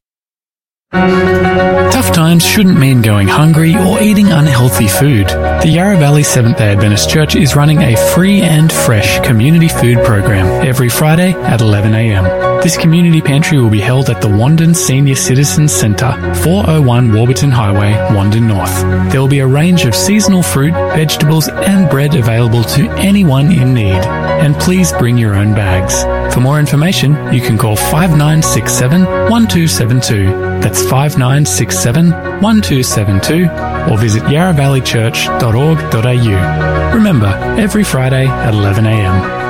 Tough 0.94 2.14
times 2.14 2.46
shouldn't 2.46 2.80
mean 2.80 3.02
going 3.02 3.28
hungry 3.28 3.76
or 3.76 4.00
eating 4.00 4.32
unhealthy 4.32 4.88
food. 4.88 5.28
The 5.28 5.70
Yarra 5.70 5.98
Valley 5.98 6.22
Seventh 6.22 6.58
day 6.60 6.72
Adventist 6.72 7.10
Church 7.10 7.36
is 7.36 7.56
running 7.56 7.82
a 7.82 7.96
free 8.14 8.42
and 8.42 8.72
fresh 8.72 9.20
community 9.26 9.70
food 9.70 9.98
program 10.06 10.46
every 10.66 10.90
Friday 10.90 11.32
at 11.32 11.62
11am. 11.62 12.53
This 12.64 12.78
community 12.78 13.22
pantry 13.22 13.60
will 13.60 13.70
be 13.70 13.82
held 13.82 14.10
at 14.10 14.22
the 14.22 14.30
Wandin 14.30 14.74
Senior 14.74 15.16
Citizens 15.16 15.74
Centre, 15.74 16.14
401 16.44 17.12
Warburton 17.12 17.52
Highway, 17.52 17.92
Wandin 18.16 18.48
North. 18.48 18.74
There 19.12 19.20
will 19.20 19.28
be 19.28 19.40
a 19.40 19.48
range 19.48 19.84
of 19.84 19.94
seasonal 19.94 20.44
fruit, 20.44 20.72
vegetables, 20.72 21.50
and 21.50 21.90
bread 21.90 22.16
available 22.16 22.64
to 22.64 22.90
anyone 22.92 23.52
in 23.52 23.74
need. 23.74 23.92
And 23.92 24.56
please 24.56 24.94
bring 24.94 25.18
your 25.18 25.36
own 25.36 25.54
bags. 25.54 26.06
For 26.34 26.40
more 26.40 26.58
information, 26.58 27.34
you 27.34 27.42
can 27.42 27.58
call 27.58 27.76
5967 27.76 29.04
1272. 29.04 30.28
That's 30.62 30.84
5967 30.84 32.12
1272 32.42 33.50
or 33.92 33.98
visit 33.98 34.24
yarravalleychurch.org.au. 34.24 36.96
Remember, 36.96 37.28
every 37.60 37.84
Friday 37.84 38.26
at 38.26 38.54
11am. 38.54 39.43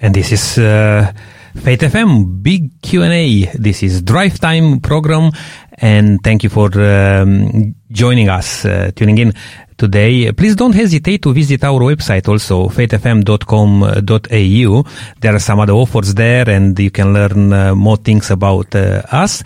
And 0.00 0.14
this 0.14 0.32
is 0.32 0.56
uh, 0.56 1.12
Faith 1.56 1.80
FM 1.80 2.42
Big 2.42 2.80
Q&A. 2.80 3.44
This 3.54 3.82
is 3.82 4.00
Drive 4.00 4.38
Time 4.38 4.80
program 4.80 5.30
and 5.76 6.22
thank 6.22 6.42
you 6.42 6.48
for 6.48 6.70
um, 6.80 7.74
joining 7.90 8.30
us, 8.30 8.64
uh, 8.64 8.92
tuning 8.96 9.18
in 9.18 9.34
today. 9.76 10.32
Please 10.32 10.56
don't 10.56 10.74
hesitate 10.74 11.20
to 11.22 11.34
visit 11.34 11.64
our 11.64 11.80
website 11.80 12.26
also, 12.28 12.68
faithfm.com.au. 12.68 14.84
There 15.20 15.34
are 15.34 15.38
some 15.38 15.60
other 15.60 15.74
offers 15.74 16.14
there 16.14 16.48
and 16.48 16.78
you 16.78 16.90
can 16.90 17.12
learn 17.12 17.52
uh, 17.52 17.74
more 17.74 17.98
things 17.98 18.30
about 18.30 18.74
uh, 18.74 19.02
us. 19.10 19.42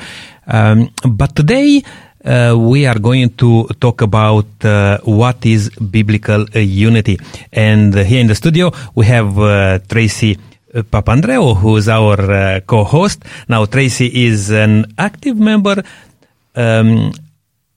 Um, 0.46 0.90
but 1.08 1.34
today, 1.34 1.82
uh, 2.24 2.54
we 2.56 2.86
are 2.86 2.98
going 2.98 3.30
to 3.36 3.68
talk 3.80 4.00
about 4.00 4.46
uh, 4.64 4.98
what 5.04 5.44
is 5.44 5.68
biblical 5.70 6.46
uh, 6.54 6.58
unity. 6.58 7.18
And 7.52 7.94
here 7.94 8.20
in 8.20 8.28
the 8.28 8.34
studio, 8.34 8.72
we 8.94 9.06
have 9.06 9.38
uh, 9.38 9.78
Tracy 9.80 10.38
uh, 10.74 10.82
Papandreou, 10.82 11.56
who 11.56 11.76
is 11.76 11.88
our 11.88 12.60
co-host. 12.60 13.24
Now, 13.48 13.66
Tracy 13.66 14.26
is 14.26 14.50
an 14.50 14.86
active 14.96 15.36
member 15.36 15.82
um, 16.54 17.12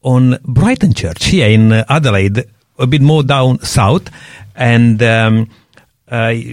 on 0.02 0.38
Brighton 0.46 0.94
Church 0.94 1.26
here 1.26 1.50
in 1.50 1.74
Adelaide, 1.74 2.46
a 2.80 2.88
bit 2.88 3.02
more 3.02 3.24
down 3.24 3.60
south, 3.60 4.10
and 4.56 5.02
um, 5.04 5.50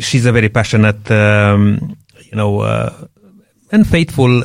she's 0.00 0.26
a 0.26 0.32
very 0.32 0.48
passionate, 0.48 1.08
um, 1.10 1.96
you 2.22 2.36
know, 2.36 2.62
and 3.70 3.86
faithful 3.86 4.42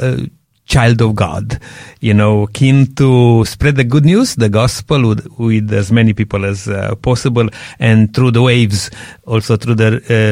child 0.70 1.02
of 1.02 1.16
God. 1.16 1.60
You 2.00 2.14
know, 2.14 2.48
keen 2.48 2.96
to 2.96 3.44
spread 3.44 3.76
the 3.76 3.84
good 3.84 4.06
news, 4.06 4.36
the 4.36 4.48
gospel, 4.48 5.10
with, 5.10 5.28
with 5.38 5.74
as 5.74 5.92
many 5.92 6.14
people 6.14 6.46
as 6.46 6.70
uh, 6.70 6.96
possible, 6.96 7.50
and 7.80 8.14
through 8.14 8.32
the 8.32 8.42
waves, 8.42 8.90
also 9.26 9.58
through 9.58 9.76
the 9.76 9.90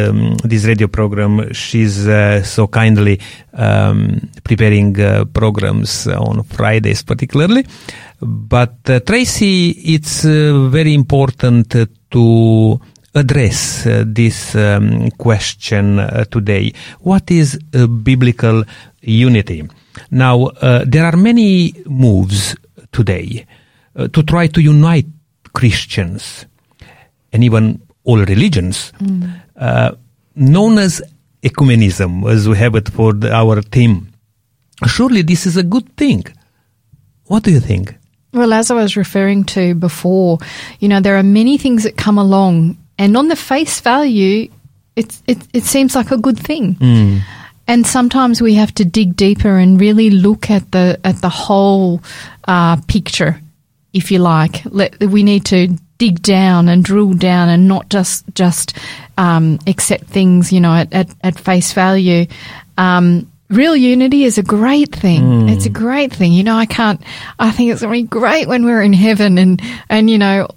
um, 0.10 0.38
this 0.46 0.64
radio 0.66 0.88
program, 0.88 1.52
she's 1.52 2.08
uh, 2.08 2.42
so 2.44 2.68
kindly 2.68 3.20
um, 3.54 4.30
preparing 4.46 4.98
uh, 5.02 5.26
programs 5.26 6.08
on 6.08 6.44
Fridays, 6.44 7.04
particularly. 7.04 7.66
But 8.22 8.90
uh, 8.90 9.00
Tracy, 9.02 9.72
it's 9.72 10.24
uh, 10.24 10.70
very 10.70 10.94
important 10.94 11.76
to 12.12 12.80
address 13.16 13.86
uh, 13.86 14.04
this 14.06 14.56
um, 14.56 15.10
question 15.12 16.00
uh, 16.00 16.26
today. 16.26 16.74
What 17.00 17.32
is 17.32 17.58
biblical 18.04 18.64
unity? 19.02 19.68
Now, 20.12 20.46
uh, 20.46 20.84
there 20.86 21.06
are 21.06 21.18
many 21.18 21.74
moves 21.86 22.56
today 22.92 23.46
uh, 23.96 24.08
to 24.10 24.24
try 24.24 24.48
to 24.48 24.62
unite 24.62 25.08
Christians 25.54 26.46
and 27.34 27.44
even 27.44 27.82
all 28.04 28.20
religions, 28.20 28.94
uh, 29.58 29.92
known 30.36 30.78
as 30.78 31.02
ecumenism, 31.44 32.30
as 32.30 32.48
we 32.48 32.58
have 32.58 32.76
it 32.76 32.90
for 32.90 33.14
the, 33.14 33.34
our 33.34 33.62
theme. 33.62 34.14
Surely 34.86 35.24
this 35.24 35.46
is 35.46 35.58
a 35.58 35.64
good 35.64 35.96
thing. 35.98 36.24
What 37.26 37.44
do 37.44 37.52
you 37.52 37.60
think? 37.60 37.96
Well, 38.34 38.54
as 38.54 38.72
I 38.72 38.76
was 38.76 38.96
referring 38.96 39.44
to 39.46 39.74
before, 39.76 40.38
you 40.80 40.88
know, 40.88 41.00
there 41.00 41.18
are 41.18 41.24
many 41.24 41.58
things 41.58 41.84
that 41.84 41.98
come 41.98 42.18
along, 42.18 42.78
and 42.98 43.16
on 43.18 43.28
the 43.28 43.36
face 43.36 43.80
value, 43.80 44.50
it's, 44.96 45.22
it, 45.28 45.38
it 45.54 45.64
seems 45.64 45.96
like 45.96 46.12
a 46.12 46.18
good 46.18 46.40
thing. 46.40 46.76
And 47.68 47.86
sometimes 47.86 48.42
we 48.42 48.54
have 48.56 48.74
to 48.76 48.86
dig 48.86 49.16
deeper 49.16 49.58
and 49.58 49.80
really 49.80 50.10
look 50.10 50.50
at 50.50 50.72
the 50.72 50.98
at 51.04 51.22
the 51.22 51.30
whole 51.30 52.02
uh, 52.48 52.78
picture, 52.88 53.42
if 53.92 54.10
you 54.10 54.20
like. 54.20 54.64
Let, 54.66 55.00
we 55.02 55.22
need 55.22 55.44
to 55.48 55.76
dig 55.98 56.22
down 56.22 56.70
and 56.70 56.84
drill 56.84 57.14
down, 57.14 57.50
and 57.50 57.68
not 57.68 57.90
just 57.90 58.24
just 58.36 58.78
um, 59.18 59.60
accept 59.68 60.06
things, 60.06 60.54
you 60.54 60.62
know, 60.62 60.74
at, 60.74 60.94
at, 60.94 61.10
at 61.24 61.38
face 61.38 61.74
value. 61.74 62.26
Um, 62.78 63.30
real 63.50 63.76
unity 63.76 64.24
is 64.24 64.38
a 64.38 64.44
great 64.44 64.96
thing. 64.96 65.50
It's 65.50 65.66
a 65.66 65.70
great 65.70 66.14
thing. 66.14 66.32
You 66.32 66.44
know, 66.46 66.56
I 66.56 66.68
can't. 66.68 67.02
I 67.38 67.52
think 67.52 67.72
it's 67.72 67.82
going 67.82 67.94
to 67.94 68.04
be 68.04 68.08
great 68.08 68.48
when 68.48 68.64
we're 68.64 68.82
in 68.82 68.94
heaven, 68.94 69.38
and 69.38 69.62
and 69.90 70.10
you 70.10 70.18
know, 70.18 70.48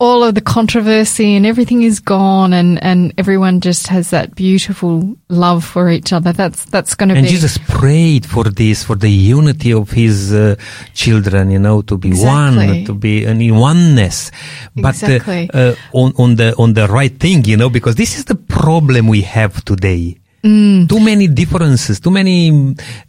all 0.00 0.24
of 0.24 0.34
the 0.34 0.40
controversy 0.40 1.36
and 1.36 1.46
everything 1.46 1.82
is 1.82 2.00
gone, 2.00 2.52
and 2.52 2.82
and 2.82 3.14
everyone 3.16 3.60
just 3.60 3.86
has 3.86 4.10
that 4.10 4.34
beautiful 4.34 5.16
love 5.28 5.64
for 5.64 5.88
each 5.88 6.12
other. 6.12 6.32
That's 6.32 6.64
that's 6.66 6.94
going 6.94 7.10
to 7.10 7.14
be. 7.14 7.20
And. 7.20 7.28
Jesus 7.28 7.58
prayed 7.58 8.26
for 8.26 8.44
this, 8.44 8.82
for 8.82 8.96
the 8.96 9.10
unity 9.10 9.72
of 9.72 9.90
his 9.90 10.32
uh, 10.32 10.56
children, 10.94 11.50
you 11.50 11.58
know, 11.58 11.82
to 11.82 11.96
be 11.96 12.08
Exactly. 12.08 12.66
one, 12.66 12.84
to 12.86 12.94
be 12.94 13.24
in 13.24 13.54
oneness. 13.54 14.30
But 14.74 15.02
uh, 15.02 15.06
Exactly. 15.06 15.50
uh, 15.54 15.74
on, 15.92 16.12
on 16.18 16.36
the 16.36 16.54
on 16.56 16.74
the 16.74 16.88
right 16.88 17.16
thing, 17.18 17.44
you 17.44 17.56
know, 17.56 17.70
because 17.70 17.94
this 17.94 18.18
is 18.18 18.24
the 18.24 18.34
problem 18.36 19.08
we 19.08 19.22
have 19.22 19.64
today. 19.64 20.18
Mm. 20.42 20.88
Too 20.90 21.00
many 21.00 21.26
differences, 21.26 22.00
too 22.00 22.10
many 22.10 22.50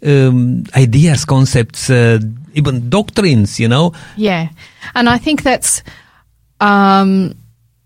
um, 0.05 0.63
ideas, 0.73 1.25
concepts, 1.25 1.89
uh, 1.89 2.17
even 2.53 2.89
doctrines, 2.89 3.59
you 3.59 3.67
know. 3.67 3.91
Yeah, 4.15 4.47
and 4.93 5.09
I 5.09 5.17
think 5.17 5.43
that's 5.43 5.83
um, 6.59 7.35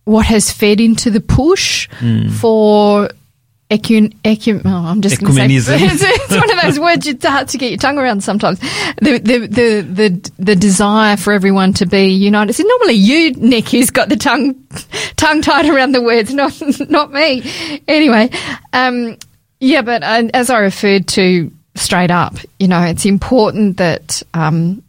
what 0.05 0.25
has 0.25 0.51
fed 0.51 0.79
into 0.79 1.11
the 1.11 1.21
push 1.21 1.87
for 2.39 3.09
ecun. 3.69 4.13
ecun 4.23 4.61
oh, 4.65 4.69
I'm 4.69 5.01
just 5.01 5.21
gonna 5.21 5.33
say- 5.33 5.47
Ecumenism. 5.47 5.77
it's, 5.81 6.31
one 6.31 6.51
of 6.51 6.61
those 6.63 6.79
words 6.87 7.07
it's 7.07 7.25
hard 7.25 7.47
to 7.49 7.57
get 7.57 7.69
your 7.69 7.77
tongue 7.77 7.97
around 7.97 8.23
sometimes. 8.23 8.59
The 8.59 9.19
the 9.19 9.37
the 9.47 9.81
the, 9.81 10.31
the 10.39 10.55
desire 10.55 11.17
for 11.17 11.33
everyone 11.33 11.73
to 11.73 11.85
be 11.85 12.07
united. 12.07 12.53
So 12.53 12.63
normally 12.63 12.93
you, 12.93 13.33
Nick, 13.33 13.69
who's 13.69 13.91
got 13.91 14.09
the 14.09 14.17
tongue 14.17 14.55
tongue 15.15 15.41
tied 15.41 15.67
around 15.67 15.91
the 15.91 16.01
words, 16.01 16.33
not 16.33 16.59
not 16.89 17.11
me. 17.11 17.43
Anyway, 17.87 18.29
um, 18.73 19.17
yeah, 19.59 19.81
but 19.81 20.03
uh, 20.03 20.29
as 20.33 20.49
I 20.49 20.59
referred 20.59 21.07
to 21.09 21.51
straight 21.75 22.11
up, 22.11 22.35
you 22.57 22.67
know, 22.67 22.81
it's 22.81 23.05
important 23.05 23.77
that 23.77 24.23
um, 24.33 24.81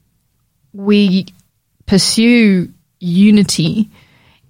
we 0.73 1.27
pursue 1.87 2.73
unity 3.01 3.91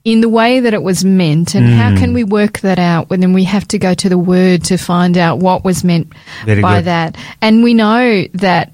in 0.05 0.21
the 0.23 0.29
way 0.29 0.61
that 0.61 0.73
it 0.75 0.83
was 0.83 1.05
meant 1.05 1.55
and 1.55 1.67
how 1.67 1.95
can 1.95 2.13
we 2.15 2.25
work 2.25 2.61
that 2.61 2.79
out 2.79 3.11
when 3.11 3.21
then 3.21 3.33
we 3.35 3.45
have 3.45 3.69
to 3.69 3.79
go 3.79 3.93
to 3.95 4.09
the 4.09 4.17
word 4.19 4.65
to 4.65 4.77
find 4.79 5.19
out 5.19 5.39
what 5.39 5.63
was 5.63 5.85
meant 5.85 6.11
Very 6.47 6.63
by 6.63 6.79
good. 6.79 6.87
that 6.87 7.17
and 7.43 7.63
we 7.63 7.75
know 7.75 8.25
that 8.35 8.73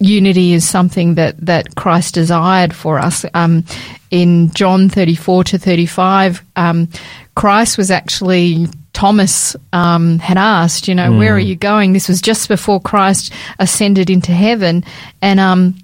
unity 0.00 0.54
is 0.54 0.66
something 0.68 1.14
that 1.16 1.36
that 1.44 1.74
Christ 1.76 2.14
desired 2.14 2.74
for 2.74 2.98
us 2.98 3.26
um, 3.34 3.64
in 4.10 4.50
John 4.54 4.88
34 4.88 5.44
to 5.44 5.58
35 5.58 6.42
um, 6.56 6.88
Christ 7.36 7.76
was 7.78 7.90
actually 7.90 8.66
Thomas 8.94 9.56
um, 9.72 10.20
had 10.20 10.38
asked, 10.38 10.86
you 10.86 10.94
know, 10.94 11.10
Hmm. 11.10 11.18
where 11.18 11.34
are 11.34 11.38
you 11.40 11.56
going? 11.56 11.92
This 11.94 12.08
was 12.08 12.20
just 12.22 12.48
before 12.48 12.80
Christ 12.80 13.32
ascended 13.58 14.08
into 14.08 14.30
heaven, 14.30 14.84
and 15.20 15.40
um, 15.40 15.74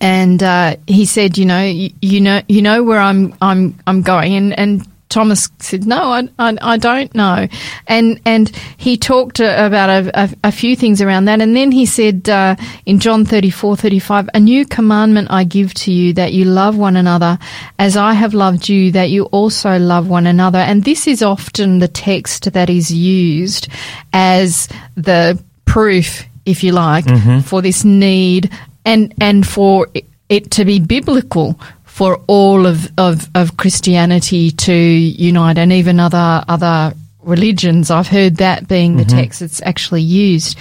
and 0.00 0.42
uh, 0.42 0.76
he 0.86 1.06
said, 1.06 1.38
you 1.38 1.46
know, 1.46 1.64
you, 1.64 1.90
you 2.02 2.20
know, 2.20 2.42
you 2.48 2.62
know 2.62 2.82
where 2.82 3.00
I'm, 3.00 3.34
I'm, 3.40 3.78
I'm 3.86 4.02
going, 4.02 4.34
and 4.34 4.58
and 4.58 4.86
Thomas 5.08 5.48
said, 5.60 5.86
no, 5.86 6.12
I, 6.12 6.28
I, 6.38 6.56
I 6.60 6.76
don't 6.76 7.14
know, 7.14 7.46
and 7.86 8.20
and 8.26 8.48
he 8.76 8.96
talked 8.96 9.40
uh, 9.40 9.54
about 9.56 9.88
a, 9.88 10.20
a, 10.20 10.30
a 10.44 10.52
few 10.52 10.74
things 10.74 11.00
around 11.00 11.26
that, 11.26 11.40
and 11.40 11.56
then 11.56 11.70
he 11.70 11.86
said 11.86 12.28
uh, 12.28 12.56
in 12.84 12.98
John 12.98 13.24
34, 13.24 13.76
35, 13.76 14.30
a 14.34 14.40
new 14.40 14.66
commandment 14.66 15.28
I 15.30 15.44
give 15.44 15.72
to 15.74 15.92
you 15.92 16.12
that 16.14 16.32
you 16.32 16.44
love 16.44 16.76
one 16.76 16.96
another 16.96 17.38
as 17.78 17.96
I 17.96 18.14
have 18.14 18.34
loved 18.34 18.68
you, 18.68 18.90
that 18.92 19.10
you 19.10 19.24
also 19.26 19.78
love 19.78 20.08
one 20.08 20.26
another, 20.26 20.58
and 20.58 20.84
this 20.84 21.06
is 21.06 21.22
often 21.22 21.78
the 21.78 21.88
text 21.88 22.52
that 22.52 22.68
is 22.68 22.92
used 22.92 23.68
as 24.12 24.68
the 24.96 25.42
proof, 25.64 26.24
if 26.44 26.64
you 26.64 26.72
like, 26.72 27.06
for 27.44 27.62
this 27.62 27.84
need 27.84 28.50
and 28.86 29.12
and 29.20 29.46
for 29.46 29.88
it- 29.94 30.50
to 30.50 30.64
be 30.64 30.80
biblical 30.80 31.60
for 31.84 32.20
all 32.26 32.66
of, 32.66 32.90
of, 32.98 33.28
of 33.36 33.56
Christianity 33.56 34.50
to 34.50 34.72
unite 34.74 35.56
and 35.56 35.72
even 35.72 36.00
other 36.00 36.44
other 36.48 36.94
religions. 37.22 37.90
I've 37.90 38.08
heard 38.08 38.36
that 38.36 38.68
being 38.68 38.96
the 38.96 39.04
text 39.04 39.40
that's 39.40 39.62
actually 39.62 40.02
used. 40.02 40.56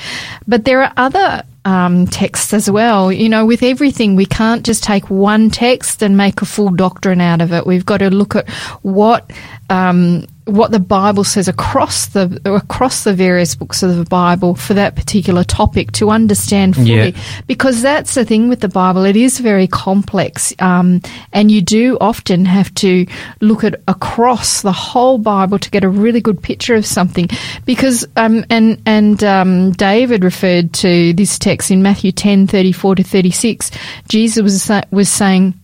But 0.48 0.66
there 0.66 0.82
are 0.84 0.94
other 0.98 1.44
um, 1.66 2.08
texts 2.08 2.54
as 2.54 2.70
well. 2.70 3.12
You 3.12 3.28
know, 3.30 3.46
with 3.46 3.64
everything, 3.64 4.16
we 4.16 4.26
can't 4.26 4.66
just 4.66 4.84
take 4.84 5.10
one 5.10 5.50
text 5.50 6.02
and 6.04 6.16
make 6.16 6.42
a 6.42 6.46
full 6.46 6.70
doctrine 6.70 7.22
out 7.22 7.42
of 7.42 7.52
it. 7.54 7.66
We've 7.66 7.86
got 7.86 7.98
to 7.98 8.10
look 8.10 8.36
at 8.36 8.50
what 8.82 9.30
um, 9.70 10.26
what 10.46 10.72
the 10.72 10.80
Bible 10.80 11.24
says 11.24 11.48
across 11.48 12.08
the 12.08 12.40
across 12.46 13.04
the 13.04 13.14
various 13.14 13.56
books 13.56 13.82
of 13.82 13.96
the 13.96 14.06
Bible 14.06 14.54
for 14.56 14.76
that 14.76 14.96
particular 14.96 15.44
topic 15.44 15.92
to 15.94 16.12
understand 16.12 16.76
fully. 16.76 17.10
Yeah. 17.10 17.42
Because 17.48 17.82
that's 17.82 18.14
the 18.14 18.26
thing 18.26 18.48
with 18.48 18.60
the 18.62 18.70
Bible; 18.70 19.06
it 19.06 19.16
is 19.16 19.40
very 19.40 19.68
complex, 19.68 20.54
um, 20.60 21.02
and 21.34 21.52
you 21.52 21.62
do 21.62 21.98
often 22.00 22.46
have 22.46 22.74
to 22.76 23.08
look 23.42 23.64
at 23.64 23.82
across 23.88 24.62
the 24.62 24.72
whole 24.72 25.18
Bible 25.18 25.58
to 25.58 25.70
get 25.72 25.84
a 25.84 25.90
really 25.90 26.22
good 26.22 26.42
picture 26.42 26.76
of 26.76 26.86
something. 26.86 27.28
Because 27.66 28.06
um, 28.16 28.46
and 28.50 28.82
and 28.86 29.24
um, 29.24 29.72
David 29.72 30.24
referred 30.24 30.74
to 30.74 31.14
this 31.14 31.40
text 31.40 31.72
in 31.72 31.82
Matthew 31.82 32.12
ten 32.12 32.46
thirty 32.46 32.72
four 32.72 32.96
to 32.96 33.04
thirty 33.04 33.32
six. 33.32 33.72
Jesus 34.08 34.44
was 34.44 34.72
was 34.92 35.10
saying 35.10 35.60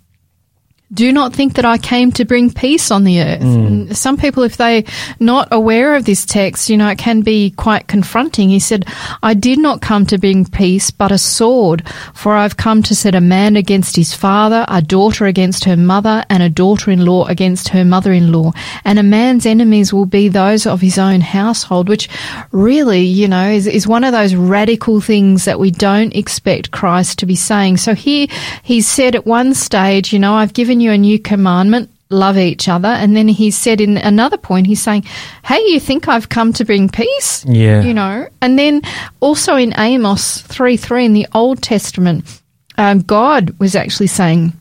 do 0.94 1.12
not 1.12 1.34
think 1.34 1.56
that 1.56 1.66
I 1.66 1.78
came 1.78 2.12
to 2.14 2.26
bring 2.26 2.52
peace 2.52 2.92
on 2.92 3.06
the 3.06 3.22
earth. 3.22 3.42
Mm. 3.42 3.68
And 3.68 3.98
Some 3.98 4.18
people, 4.18 4.44
if 4.44 4.58
they're 4.58 4.84
not 5.20 5.48
aware 5.52 5.96
of 5.96 6.06
this 6.06 6.26
text, 6.26 6.70
you 6.70 6.76
know, 6.76 6.90
it 6.90 6.98
can 6.98 7.22
be 7.22 7.52
quite 7.52 7.88
confronting. 7.88 8.50
He 8.50 8.60
said, 8.60 8.86
I 9.24 9.34
did 9.34 9.58
not 9.58 9.82
come 9.82 10.06
to 10.08 10.18
bring 10.18 10.46
peace, 10.46 10.92
but 10.92 11.12
a 11.12 11.18
sword, 11.18 11.88
for 12.14 12.36
I've 12.36 12.58
come 12.58 12.84
to 12.84 12.96
set 12.96 13.16
a 13.16 13.22
man 13.22 13.56
against 13.56 13.96
his 13.96 14.14
father, 14.14 14.66
a 14.68 14.82
daughter 14.82 15.26
against 15.26 15.64
her 15.64 15.78
mother, 15.78 16.26
and 16.30 16.44
a 16.44 16.50
daughter-in-law 16.50 17.28
against 17.28 17.70
her 17.70 17.86
mother-in-law. 17.86 18.52
And 18.84 19.00
a 19.00 19.04
man's 19.04 19.46
enemies 19.46 19.94
will 19.94 20.06
be 20.06 20.28
those 20.28 20.66
of 20.66 20.82
his 20.82 20.98
own 20.98 21.22
household, 21.22 21.88
which 21.88 22.10
really, 22.52 23.04
you 23.04 23.30
know, 23.30 23.50
is, 23.50 23.66
is 23.66 23.88
one 23.88 24.04
of 24.04 24.12
those 24.12 24.36
radical 24.36 25.00
things 25.00 25.46
that 25.46 25.60
we 25.60 25.72
don't 25.72 26.14
expect 26.16 26.72
Christ 26.72 27.20
to 27.20 27.26
be 27.26 27.36
saying. 27.36 27.78
So 27.78 27.96
here, 27.96 28.28
he 28.64 28.82
said 28.82 29.16
at 29.16 29.26
one 29.26 29.54
stage, 29.54 30.12
you 30.12 30.20
know, 30.20 30.34
I've 30.34 30.54
given 30.54 30.81
you 30.82 30.92
a 30.92 30.98
new 30.98 31.20
commandment. 31.20 31.90
Love 32.10 32.38
each 32.38 32.68
other. 32.68 32.90
And 32.90 33.16
then 33.16 33.30
he 33.30 33.52
said 33.52 33.80
in 33.80 33.96
another 33.98 34.36
point, 34.36 34.68
he's 34.68 34.82
saying, 34.82 35.04
Hey, 35.46 35.62
you 35.68 35.80
think 35.80 36.10
I've 36.10 36.28
come 36.28 36.52
to 36.54 36.66
bring 36.66 36.90
peace? 36.90 37.46
Yeah. 37.46 37.82
You 37.82 37.94
know, 37.94 38.28
and 38.42 38.60
then 38.60 38.82
also 39.22 39.56
in 39.56 39.74
Amos 39.80 40.42
3 40.42 40.76
3 40.76 41.06
in 41.06 41.14
the 41.14 41.28
Old 41.34 41.64
Testament, 41.64 42.42
um, 42.78 43.00
God 43.00 43.58
was 43.60 43.76
actually 43.76 44.08
saying, 44.08 44.54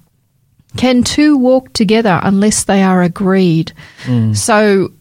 can 0.77 1.03
two 1.03 1.37
walk 1.37 1.73
together 1.73 2.21
unless 2.23 2.65
they 2.65 2.83
are 2.83 3.03
agreed? 3.03 3.73
So 4.35 4.93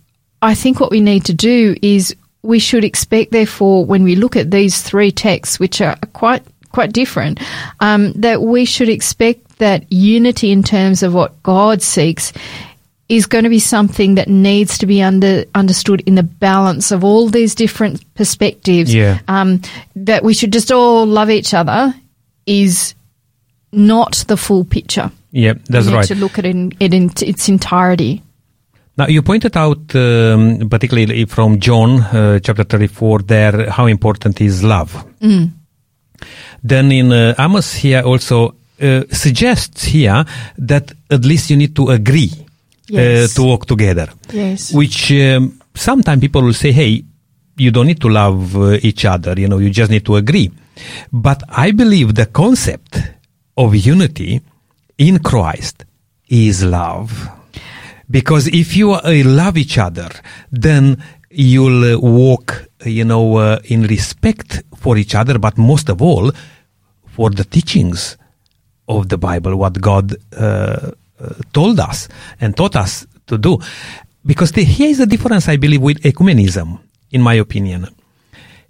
I 0.42 0.56
think 0.56 0.80
what 0.80 0.92
we 0.92 1.02
need 1.02 1.26
to 1.26 1.34
do 1.34 1.76
is 1.82 2.16
we 2.42 2.60
should 2.60 2.84
expect, 2.84 3.32
therefore, 3.32 3.86
when 3.86 4.04
we 4.04 4.16
look 4.16 4.36
at 4.36 4.52
these 4.52 4.82
three 4.82 5.12
texts, 5.12 5.60
which 5.60 5.82
are 5.82 5.98
quite 6.14 6.44
quite 6.72 6.94
different, 6.94 7.40
um, 7.80 8.14
that 8.14 8.44
we 8.44 8.64
should 8.64 8.90
expect 8.90 9.49
that 9.60 9.92
unity 9.92 10.52
in 10.52 10.64
terms 10.64 11.04
of 11.04 11.14
what 11.14 11.42
God 11.44 11.82
seeks 11.82 12.34
is 13.08 13.26
going 13.26 13.44
to 13.44 13.50
be 13.50 13.60
something 13.60 14.16
that 14.16 14.28
needs 14.28 14.78
to 14.78 14.86
be 14.86 15.02
under 15.02 15.46
understood 15.56 16.02
in 16.02 16.16
the 16.16 16.24
balance 16.24 16.92
of 16.92 17.04
all 17.04 17.28
these 17.30 17.56
different 17.56 18.04
perspectives. 18.14 18.94
Yeah. 18.94 19.20
Um, 19.28 19.62
that 19.96 20.24
we 20.24 20.34
should 20.34 20.54
just 20.54 20.72
all 20.72 21.06
love 21.06 21.30
each 21.30 21.54
other 21.54 21.94
is 22.46 22.94
not 23.72 24.26
the 24.28 24.38
full 24.38 24.64
picture. 24.64 25.12
Yeah, 25.32 25.54
that's 25.66 25.86
we 25.86 25.92
need 25.92 25.98
right. 25.98 26.08
to 26.08 26.16
look 26.16 26.40
at 26.40 26.46
it 26.46 26.56
in, 26.56 26.72
it 26.80 26.94
in 26.94 27.12
its 27.22 27.50
entirety. 27.50 28.24
Now, 28.98 29.08
you 29.08 29.22
pointed 29.22 29.56
out, 29.56 29.96
um, 29.96 30.68
particularly 30.70 31.24
from 31.26 31.60
John 31.60 32.02
uh, 32.02 32.40
chapter 32.40 32.64
34, 32.64 33.20
there 33.20 33.70
how 33.70 33.86
important 33.86 34.42
is 34.42 34.64
love. 34.64 35.06
Then 36.64 36.92
in 36.92 37.12
uh, 37.12 37.34
Amos 37.40 37.74
here 37.74 38.02
also 38.02 38.56
uh, 38.82 39.04
suggests 39.12 39.84
here 39.86 40.24
that 40.58 40.92
at 41.10 41.26
least 41.26 41.50
you 41.50 41.58
need 41.58 41.76
to 41.76 41.90
agree 41.90 42.32
Yes. 42.88 43.38
uh, 43.38 43.42
to 43.42 43.48
work 43.48 43.66
together. 43.68 44.08
Yes. 44.34 44.74
Which 44.74 45.12
um, 45.12 45.60
sometimes 45.76 46.22
people 46.22 46.42
will 46.42 46.54
say, 46.54 46.72
hey, 46.72 47.04
you 47.56 47.70
don't 47.72 47.86
need 47.86 48.02
to 48.02 48.10
love 48.10 48.56
uh, 48.58 48.78
each 48.82 49.06
other, 49.06 49.40
you 49.40 49.48
know, 49.48 49.60
you 49.60 49.70
just 49.70 49.92
need 49.92 50.06
to 50.06 50.16
agree. 50.16 50.50
But 51.12 51.44
I 51.50 51.70
believe 51.72 52.16
the 52.16 52.26
concept 52.26 52.98
of 53.58 53.76
unity 53.76 54.42
in 54.98 55.20
Christ 55.20 55.86
is 56.30 56.64
love. 56.64 57.30
Because 58.10 58.48
if 58.48 58.76
you 58.76 58.94
uh, 58.94 59.02
love 59.26 59.56
each 59.58 59.78
other, 59.78 60.10
then 60.52 60.98
you'll 61.30 62.00
walk, 62.02 62.66
you 62.86 63.06
know, 63.06 63.36
uh, 63.38 63.60
in 63.66 63.84
respect 63.84 64.64
for 64.78 64.98
each 64.98 65.14
other, 65.14 65.38
but 65.38 65.58
most 65.60 65.90
of 65.90 66.02
all, 66.02 66.32
for 67.06 67.30
the 67.30 67.44
teachings 67.44 68.18
of 68.90 69.08
the 69.08 69.18
Bible, 69.18 69.56
what 69.56 69.80
God 69.80 70.16
uh, 70.36 70.92
uh, 71.20 71.34
told 71.54 71.80
us 71.80 72.10
and 72.42 72.58
taught 72.58 72.76
us 72.76 73.06
to 73.28 73.38
do. 73.38 73.60
Because 74.26 74.52
the, 74.52 74.64
here 74.64 74.90
is 74.90 74.98
the 74.98 75.06
difference, 75.06 75.48
I 75.48 75.58
believe, 75.58 75.82
with 75.82 76.02
ecumenism, 76.02 76.80
in 77.12 77.22
my 77.22 77.36
opinion, 77.36 77.88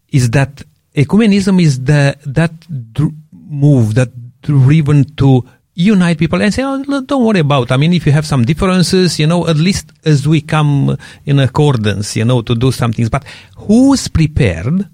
is 0.09 0.29
that 0.31 0.61
ecumenism 0.93 1.61
is 1.61 1.83
the 1.83 2.17
that 2.25 2.53
dr- 2.93 3.13
move 3.31 3.95
that 3.95 4.09
driven 4.41 5.05
to 5.15 5.47
unite 5.73 6.17
people 6.17 6.41
and 6.41 6.53
say, 6.53 6.63
oh, 6.63 7.01
don't 7.01 7.25
worry 7.25 7.39
about. 7.39 7.71
I 7.71 7.77
mean, 7.77 7.93
if 7.93 8.05
you 8.05 8.11
have 8.11 8.25
some 8.25 8.43
differences, 8.43 9.17
you 9.17 9.27
know, 9.27 9.47
at 9.47 9.55
least 9.55 9.91
as 10.05 10.27
we 10.27 10.41
come 10.41 10.97
in 11.25 11.39
accordance, 11.39 12.15
you 12.15 12.25
know, 12.25 12.41
to 12.41 12.53
do 12.53 12.71
some 12.71 12.91
things. 12.91 13.09
But 13.09 13.23
who's 13.57 14.07
prepared? 14.09 14.87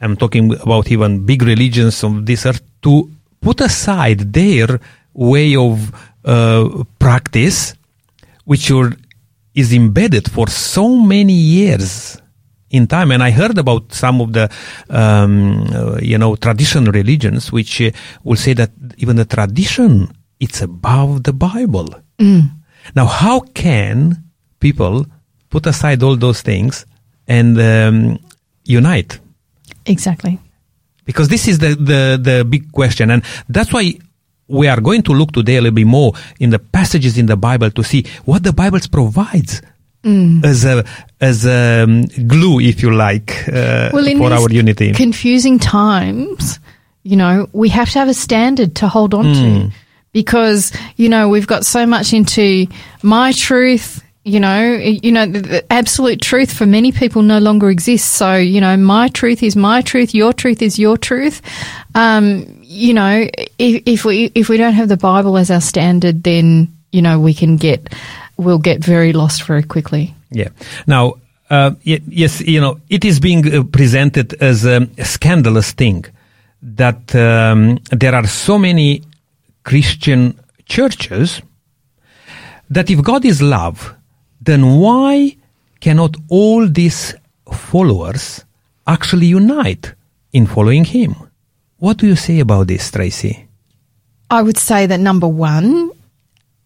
I'm 0.00 0.16
talking 0.16 0.54
about 0.54 0.90
even 0.90 1.24
big 1.24 1.42
religions 1.42 2.04
of 2.04 2.26
this 2.26 2.46
earth 2.46 2.62
to 2.82 3.10
put 3.40 3.60
aside 3.60 4.32
their 4.32 4.80
way 5.12 5.56
of 5.56 5.92
uh, 6.24 6.84
practice, 6.98 7.74
which 8.44 8.70
are, 8.70 8.92
is 9.54 9.72
embedded 9.72 10.30
for 10.30 10.48
so 10.48 10.96
many 10.96 11.32
years 11.32 12.20
in 12.70 12.86
time. 12.86 13.10
And 13.10 13.22
I 13.22 13.30
heard 13.30 13.58
about 13.58 13.92
some 13.92 14.20
of 14.20 14.32
the, 14.32 14.50
um, 14.88 15.66
uh, 15.72 15.98
you 16.00 16.18
know, 16.18 16.36
traditional 16.36 16.92
religions, 16.92 17.50
which 17.50 17.80
uh, 17.80 17.90
will 18.22 18.36
say 18.36 18.52
that 18.54 18.70
even 18.98 19.16
the 19.16 19.24
tradition 19.24 20.12
it's 20.40 20.62
above 20.62 21.24
the 21.24 21.34
Bible. 21.34 21.94
Now, 22.94 23.06
how 23.06 23.40
can 23.40 24.24
people 24.58 25.06
put 25.50 25.66
aside 25.66 26.02
all 26.02 26.16
those 26.16 26.40
things 26.40 26.86
and 27.28 27.60
um, 27.60 28.18
unite? 28.64 29.20
Exactly. 29.86 30.38
Because 31.10 31.28
this 31.28 31.44
is 31.48 31.56
the, 31.58 31.70
the, 31.90 32.02
the 32.28 32.36
big 32.44 32.70
question 32.72 33.10
and 33.10 33.22
that's 33.48 33.72
why 33.72 33.86
we 34.48 34.66
are 34.72 34.80
going 34.80 35.02
to 35.02 35.12
look 35.12 35.30
today 35.32 35.56
a 35.56 35.60
little 35.60 35.74
bit 35.76 35.86
more 35.86 36.12
in 36.38 36.50
the 36.50 36.58
passages 36.58 37.16
in 37.18 37.26
the 37.26 37.36
bible 37.36 37.70
to 37.70 37.82
see 37.82 38.02
what 38.24 38.42
the 38.42 38.52
bible 38.52 38.80
provides 38.90 39.62
as 40.50 40.64
a 40.64 40.82
as 41.20 41.44
a 41.44 41.82
um, 41.84 42.04
glue 42.26 42.58
if 42.60 42.82
you 42.82 42.90
like 42.90 43.30
uh, 43.48 43.90
Well, 43.92 44.06
for 44.16 44.32
our 44.32 44.50
unity. 44.50 44.92
confusing 44.94 45.58
times, 45.58 46.58
you 47.02 47.16
know, 47.16 47.48
we 47.52 47.68
have 47.68 47.90
to 47.90 47.98
have 47.98 48.08
a 48.08 48.14
standard 48.14 48.70
to 48.76 48.88
hold 48.88 49.12
on 49.12 49.24
to. 49.24 49.70
Because, 50.12 50.72
you 50.96 51.08
know, 51.08 51.28
we've 51.28 51.46
got 51.46 51.64
so 51.66 51.84
much 51.86 52.12
into 52.14 52.66
my 53.02 53.32
truth. 53.32 54.02
You 54.22 54.38
know, 54.38 54.74
you 54.74 55.12
know, 55.12 55.24
the, 55.24 55.64
absolute 55.72 56.20
truth 56.20 56.52
for 56.52 56.66
many 56.66 56.92
people 56.92 57.22
no 57.22 57.38
longer 57.38 57.70
exists. 57.70 58.06
So, 58.06 58.36
you 58.36 58.60
know, 58.60 58.76
my 58.76 59.08
truth 59.08 59.42
is 59.42 59.56
my 59.56 59.80
truth. 59.80 60.14
Your 60.14 60.34
truth 60.34 60.60
is 60.60 60.78
your 60.78 60.98
truth. 60.98 61.40
Um, 61.94 62.58
you 62.60 62.92
know, 62.92 63.26
if, 63.58 63.82
if 63.86 64.04
we 64.04 64.30
if 64.34 64.48
we 64.48 64.58
don't 64.58 64.74
have 64.74 64.88
the 64.88 64.98
Bible 64.98 65.38
as 65.38 65.50
our 65.50 65.60
standard, 65.60 66.22
then 66.22 66.68
you 66.92 67.00
know 67.00 67.18
we 67.18 67.32
can 67.32 67.56
get 67.56 67.94
we'll 68.36 68.58
get 68.58 68.84
very 68.84 69.12
lost 69.12 69.44
very 69.44 69.62
quickly. 69.62 70.14
Yeah. 70.30 70.48
Now, 70.86 71.14
uh, 71.50 71.72
yes, 71.82 72.40
you 72.40 72.60
know, 72.60 72.80
it 72.88 73.04
is 73.04 73.20
being 73.20 73.52
uh, 73.52 73.64
presented 73.64 74.34
as 74.40 74.64
a 74.64 74.86
scandalous 75.02 75.72
thing 75.72 76.04
that 76.62 77.14
um, 77.14 77.78
there 77.90 78.14
are 78.14 78.26
so 78.26 78.58
many 78.58 79.02
Christian 79.64 80.38
churches 80.66 81.42
that 82.68 82.88
if 82.90 83.02
God 83.02 83.24
is 83.24 83.42
love, 83.42 83.96
then 84.40 84.78
why 84.78 85.36
cannot 85.80 86.16
all 86.28 86.66
these 86.66 87.14
followers 87.52 88.44
actually 88.86 89.26
unite 89.26 89.94
in 90.32 90.46
following 90.46 90.84
Him? 90.84 91.14
What 91.78 91.98
do 91.98 92.06
you 92.06 92.16
say 92.16 92.40
about 92.40 92.68
this, 92.68 92.90
Tracy? 92.90 93.48
I 94.30 94.42
would 94.42 94.58
say 94.58 94.86
that 94.86 95.00
number 95.00 95.26
one, 95.26 95.90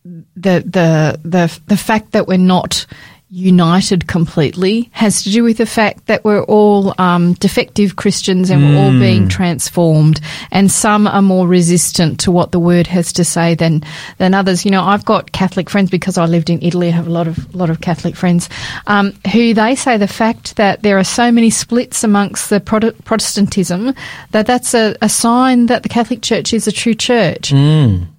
the 0.04 0.60
the 0.66 1.18
the 1.24 1.60
the 1.66 1.76
fact 1.76 2.12
that 2.12 2.26
we're 2.26 2.36
not 2.38 2.86
united 3.34 4.06
completely 4.06 4.88
has 4.92 5.24
to 5.24 5.30
do 5.30 5.42
with 5.42 5.56
the 5.56 5.66
fact 5.66 6.06
that 6.06 6.24
we're 6.24 6.44
all 6.44 6.94
um, 6.98 7.32
defective 7.34 7.96
Christians 7.96 8.48
and 8.48 8.62
we're 8.62 8.80
all 8.80 8.92
being 8.92 9.28
transformed, 9.28 10.20
and 10.52 10.70
some 10.70 11.08
are 11.08 11.20
more 11.20 11.48
resistant 11.48 12.20
to 12.20 12.30
what 12.30 12.52
the 12.52 12.60
word 12.60 12.86
has 12.86 13.12
to 13.14 13.24
say 13.24 13.56
than 13.56 13.82
than 14.18 14.34
others. 14.34 14.64
You 14.64 14.70
know, 14.70 14.84
I've 14.84 15.04
got 15.04 15.32
Catholic 15.32 15.68
friends 15.68 15.90
because 15.90 16.16
I 16.16 16.26
lived 16.26 16.48
in 16.48 16.62
Italy. 16.62 16.88
I 16.88 16.92
have 16.92 17.08
a 17.08 17.10
lot 17.10 17.26
of 17.26 17.52
lot 17.54 17.70
of 17.70 17.80
Catholic 17.80 18.14
friends 18.14 18.48
um, 18.86 19.12
who 19.32 19.52
they 19.52 19.74
say 19.74 19.96
the 19.96 20.06
fact 20.06 20.54
that 20.56 20.82
there 20.82 20.98
are 20.98 21.04
so 21.04 21.32
many 21.32 21.50
splits 21.50 22.04
amongst 22.04 22.50
the 22.50 22.60
Prote- 22.60 23.02
Protestantism 23.04 23.94
that 24.30 24.46
that's 24.46 24.74
a, 24.74 24.94
a 25.02 25.08
sign 25.08 25.66
that 25.66 25.82
the 25.82 25.88
Catholic 25.88 26.22
Church 26.22 26.52
is 26.54 26.68
a 26.68 26.72
true 26.72 26.94
church. 26.94 27.50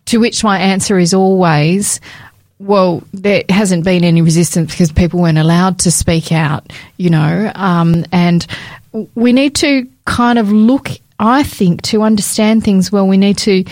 To 0.05 0.19
which 0.19 0.43
my 0.43 0.59
answer 0.59 0.99
is 0.99 1.15
always, 1.15 1.99
well, 2.59 3.03
there 3.13 3.43
hasn't 3.49 3.83
been 3.83 4.03
any 4.03 4.21
resistance 4.21 4.71
because 4.71 4.91
people 4.91 5.21
weren't 5.21 5.37
allowed 5.37 5.79
to 5.79 5.91
speak 5.91 6.31
out, 6.31 6.71
you 6.97 7.09
know, 7.09 7.51
um, 7.53 8.05
and 8.11 8.47
we 9.13 9.33
need 9.33 9.55
to 9.55 9.87
kind 10.05 10.39
of 10.39 10.51
look, 10.51 10.89
I 11.19 11.43
think, 11.43 11.81
to 11.83 12.03
understand 12.03 12.63
things 12.63 12.91
well, 12.91 13.07
we 13.07 13.17
need 13.17 13.37
to 13.39 13.65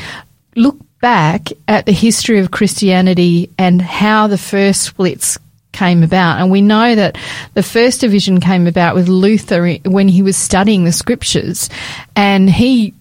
look 0.56 0.78
back 1.02 1.50
at 1.68 1.86
the 1.86 1.92
history 1.92 2.40
of 2.40 2.52
Christianity 2.52 3.50
and 3.58 3.82
how 3.82 4.28
the 4.28 4.38
first 4.38 4.82
splits 4.82 5.38
came 5.72 6.04
about. 6.04 6.40
And 6.40 6.52
we 6.52 6.62
know 6.62 6.96
that 6.96 7.18
the 7.54 7.64
first 7.64 8.02
division 8.02 8.40
came 8.40 8.68
about 8.68 8.96
with 8.96 9.08
Luther 9.08 9.76
when 9.86 10.08
he 10.08 10.22
was 10.22 10.38
studying 10.38 10.84
the 10.84 10.92
scriptures 10.92 11.70
and 12.16 12.50
he 12.50 12.94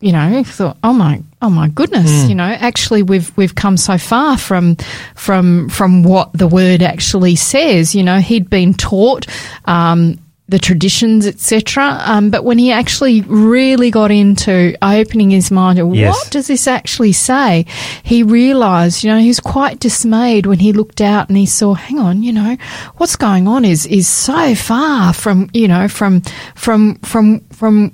you 0.00 0.12
know, 0.12 0.44
thought, 0.44 0.76
oh 0.84 0.92
my, 0.92 1.22
oh 1.42 1.50
my 1.50 1.68
goodness, 1.68 2.28
you 2.28 2.34
know, 2.34 2.44
actually 2.44 3.02
we've 3.02 3.36
we've 3.36 3.54
come 3.54 3.76
so 3.76 3.98
far 3.98 4.38
from 4.38 4.76
from 5.14 5.68
from 5.68 6.02
what 6.04 6.32
the 6.32 6.46
word 6.46 6.82
actually 6.82 7.34
says. 7.36 7.94
You 7.94 8.04
know, 8.04 8.18
he'd 8.18 8.48
been 8.48 8.74
taught 8.74 9.26
um, 9.64 10.18
the 10.48 10.58
traditions, 10.58 11.26
etc. 11.26 11.98
Um, 12.04 12.30
but 12.30 12.42
when 12.44 12.58
he 12.58 12.70
actually 12.72 13.20
really 13.22 13.90
got 13.90 14.10
into 14.10 14.76
opening 14.80 15.30
his 15.30 15.50
mind, 15.50 15.78
to 15.78 15.86
Yes. 15.92 16.14
what 16.14 16.30
does 16.30 16.46
this 16.46 16.66
actually 16.66 17.12
say? 17.12 17.66
He 18.02 18.22
realised, 18.22 19.02
you 19.04 19.10
know, 19.10 19.18
he 19.18 19.28
was 19.28 19.40
quite 19.40 19.78
dismayed 19.80 20.46
when 20.46 20.58
he 20.60 20.72
looked 20.72 21.00
out 21.00 21.28
and 21.28 21.36
he 21.36 21.44
saw, 21.44 21.74
hang 21.74 21.98
on, 21.98 22.22
you 22.22 22.32
know, 22.32 22.56
what's 22.96 23.16
going 23.16 23.46
on 23.48 23.64
is 23.64 23.84
is 23.84 24.06
so 24.08 24.54
far 24.54 25.12
from 25.12 25.50
you 25.52 25.68
know 25.68 25.88
from 25.88 26.22
from 26.54 26.94
from 27.00 27.40
from 27.50 27.92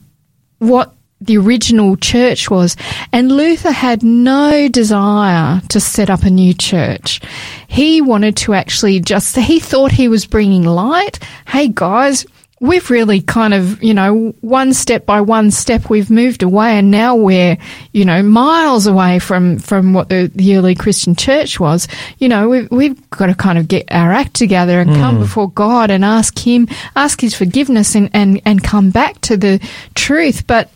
what 0.59 0.93
the 1.27 1.39
original 1.39 1.97
church 1.97 2.51
was. 2.51 2.77
And 3.13 3.33
Luther 3.33 3.73
had 3.73 4.03
no 4.03 4.69
desire 4.69 5.61
to 5.69 5.81
set 5.81 6.11
up 6.11 6.23
a 6.23 6.31
new 6.31 6.55
church. 6.55 7.21
He 7.69 8.01
wanted 8.01 8.37
to 8.39 8.55
actually 8.55 9.01
just, 9.01 9.37
he 9.37 9.61
thought 9.61 9.93
he 9.93 10.09
was 10.09 10.27
bringing 10.27 10.65
light. 10.65 11.19
Hey 11.47 11.69
guys, 11.69 12.27
we've 12.61 12.89
really 12.89 13.21
kind 13.21 13.53
of, 13.53 13.83
you 13.83 13.93
know, 13.93 14.35
one 14.41 14.73
step 14.73 15.05
by 15.05 15.21
one 15.21 15.51
step, 15.51 15.91
we've 15.91 16.11
moved 16.11 16.43
away 16.43 16.79
and 16.79 16.91
now 16.91 17.15
we're, 17.15 17.59
you 17.93 18.05
know, 18.05 18.23
miles 18.23 18.87
away 18.87 19.19
from, 19.19 19.59
from 19.59 19.93
what 19.93 20.09
the, 20.09 20.31
the 20.35 20.57
early 20.57 20.75
Christian 20.75 21.15
church 21.15 21.61
was. 21.61 21.87
You 22.19 22.29
know, 22.29 22.49
we've, 22.49 22.71
we've 22.71 23.11
got 23.11 23.27
to 23.27 23.35
kind 23.35 23.59
of 23.59 23.69
get 23.69 23.91
our 23.91 24.13
act 24.13 24.35
together 24.35 24.81
and 24.81 24.95
come 24.95 25.17
hmm. 25.17 25.23
before 25.23 25.51
God 25.51 25.91
and 25.91 26.05
ask 26.05 26.39
Him, 26.39 26.69
ask 26.97 27.21
His 27.21 27.35
forgiveness 27.35 27.95
and, 27.95 28.09
and, 28.15 28.41
and 28.47 28.65
come 28.65 28.91
back 28.91 29.21
to 29.23 29.37
the 29.37 29.61
truth. 29.95 30.47
But 30.47 30.71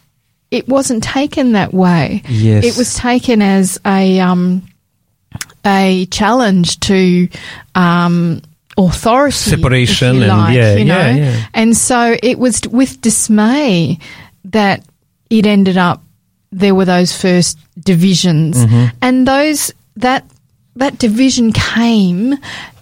it 0.51 0.69
wasn't 0.69 1.03
taken 1.03 1.53
that 1.53 1.73
way. 1.75 2.23
Yes. 2.29 2.65
It 2.65 2.77
was 2.79 2.95
taken 2.95 3.43
as 3.43 3.79
a, 3.87 4.21
um, 4.21 4.63
a 5.65 6.07
challenge 6.07 6.81
to, 6.81 7.29
um, 7.75 8.41
authority, 8.77 9.33
Separation 9.37 10.23
and- 10.23 10.55
yeah, 10.55 10.77
you 10.77 10.85
know? 10.85 10.99
yeah, 10.99 11.15
yeah. 11.17 11.45
And 11.53 11.77
so 11.77 12.17
it 12.23 12.39
was 12.39 12.61
with 12.71 13.01
dismay 13.01 13.99
that 14.47 14.85
it 15.31 15.47
ended 15.47 15.77
up 15.77 16.03
there 16.51 16.75
were 16.75 16.87
those 16.87 17.15
first 17.15 17.59
divisions, 17.79 18.57
Mm-hmm. 18.57 18.97
and 19.03 19.29
those 19.29 19.71
that 19.97 20.25
that 20.77 20.97
division 20.99 21.53
came 21.53 22.37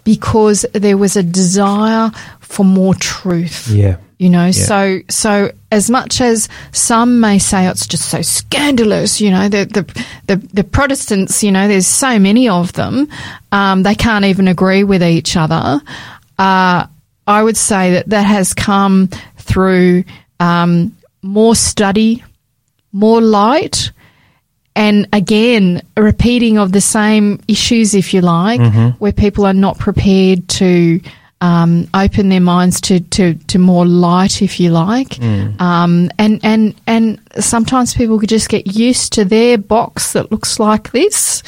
because 0.05 0.65
there 0.71 0.95
was 0.97 1.17
a 1.17 1.23
desire 1.23 2.11
for 2.39 2.63
more 2.63 2.93
truth. 2.95 3.67
Yeah. 3.69 3.97
You 4.19 4.29
know, 4.31 4.49
so 4.51 4.99
so 5.09 5.51
as 5.71 5.91
much 5.91 6.21
as 6.21 6.49
some 6.71 7.19
may 7.19 7.37
say 7.37 7.67
oh, 7.67 7.71
it's 7.71 7.85
just 7.85 8.09
so 8.09 8.23
scandalous, 8.23 9.21
you 9.21 9.29
know, 9.29 9.47
the 9.47 9.65
the 9.65 10.03
the, 10.25 10.35
the 10.53 10.63
Protestants, 10.63 11.43
you 11.43 11.51
know, 11.51 11.67
there's 11.67 11.85
so 11.85 12.17
many 12.17 12.49
of 12.49 12.73
them, 12.73 13.07
um, 13.51 13.83
they 13.83 13.93
can't 13.93 14.25
even 14.25 14.47
agree 14.47 14.83
with 14.83 15.03
each 15.03 15.37
other. 15.37 15.81
Uh, 16.39 16.87
I 17.27 17.43
would 17.43 17.57
say 17.57 17.91
that 17.91 18.09
that 18.09 18.23
has 18.25 18.55
come 18.55 19.09
through 19.37 20.03
um, 20.39 20.95
more 21.21 21.55
study, 21.55 22.23
more 22.91 23.21
light, 23.21 23.91
and 24.75 25.07
again, 25.13 25.81
a 25.95 26.01
repeating 26.01 26.57
of 26.57 26.71
the 26.71 26.81
same 26.81 27.39
issues, 27.47 27.93
if 27.93 28.13
you 28.13 28.21
like, 28.21 28.61
where 28.99 29.11
people 29.11 29.45
are 29.45 29.53
not 29.53 29.77
prepared 29.77 30.47
to 30.49 31.01
um, 31.41 31.87
open 31.93 32.29
their 32.29 32.41
minds 32.41 32.81
to, 32.81 32.99
to, 32.99 33.35
to 33.35 33.59
more 33.59 33.85
light, 33.85 34.41
if 34.41 34.59
you 34.59 34.71
like. 34.71 35.19
Um, 35.59 36.09
and, 36.17 36.39
and, 36.43 36.75
and 36.87 37.21
sometimes 37.39 37.93
people 37.93 38.19
could 38.19 38.29
just 38.29 38.49
get 38.49 38.75
used 38.75 39.13
to 39.13 39.25
their 39.25 39.57
box 39.57 40.13
that 40.13 40.31
looks 40.31 40.59
like 40.59 40.91
this. 40.91 41.43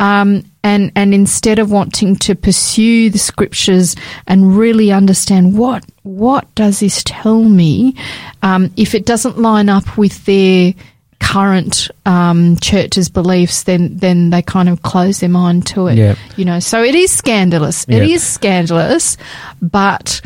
Um, 0.00 0.44
and, 0.62 0.92
and 0.94 1.14
instead 1.14 1.58
of 1.58 1.70
wanting 1.70 2.16
to 2.16 2.34
pursue 2.34 3.10
the 3.10 3.18
scriptures 3.18 3.96
and 4.26 4.56
really 4.56 4.92
understand 4.92 5.56
what, 5.56 5.84
what 6.02 6.52
does 6.54 6.80
this 6.80 7.02
tell 7.04 7.42
me, 7.42 7.94
um, 8.42 8.72
if 8.76 8.94
it 8.94 9.06
doesn't 9.06 9.38
line 9.38 9.68
up 9.68 9.96
with 9.96 10.24
their 10.24 10.74
current 11.20 11.90
um, 12.06 12.56
church's 12.56 13.08
beliefs, 13.08 13.64
then 13.64 13.96
then 13.98 14.30
they 14.30 14.42
kind 14.42 14.68
of 14.68 14.82
close 14.82 15.20
their 15.20 15.28
mind 15.28 15.66
to 15.66 15.88
it. 15.88 15.98
Yeah. 15.98 16.14
You 16.36 16.44
know, 16.44 16.60
so 16.60 16.82
it 16.82 16.94
is 16.94 17.10
scandalous. 17.10 17.84
It 17.88 17.96
Yeah. 18.08 18.14
is 18.14 18.22
scandalous, 18.22 19.16
but 19.60 20.20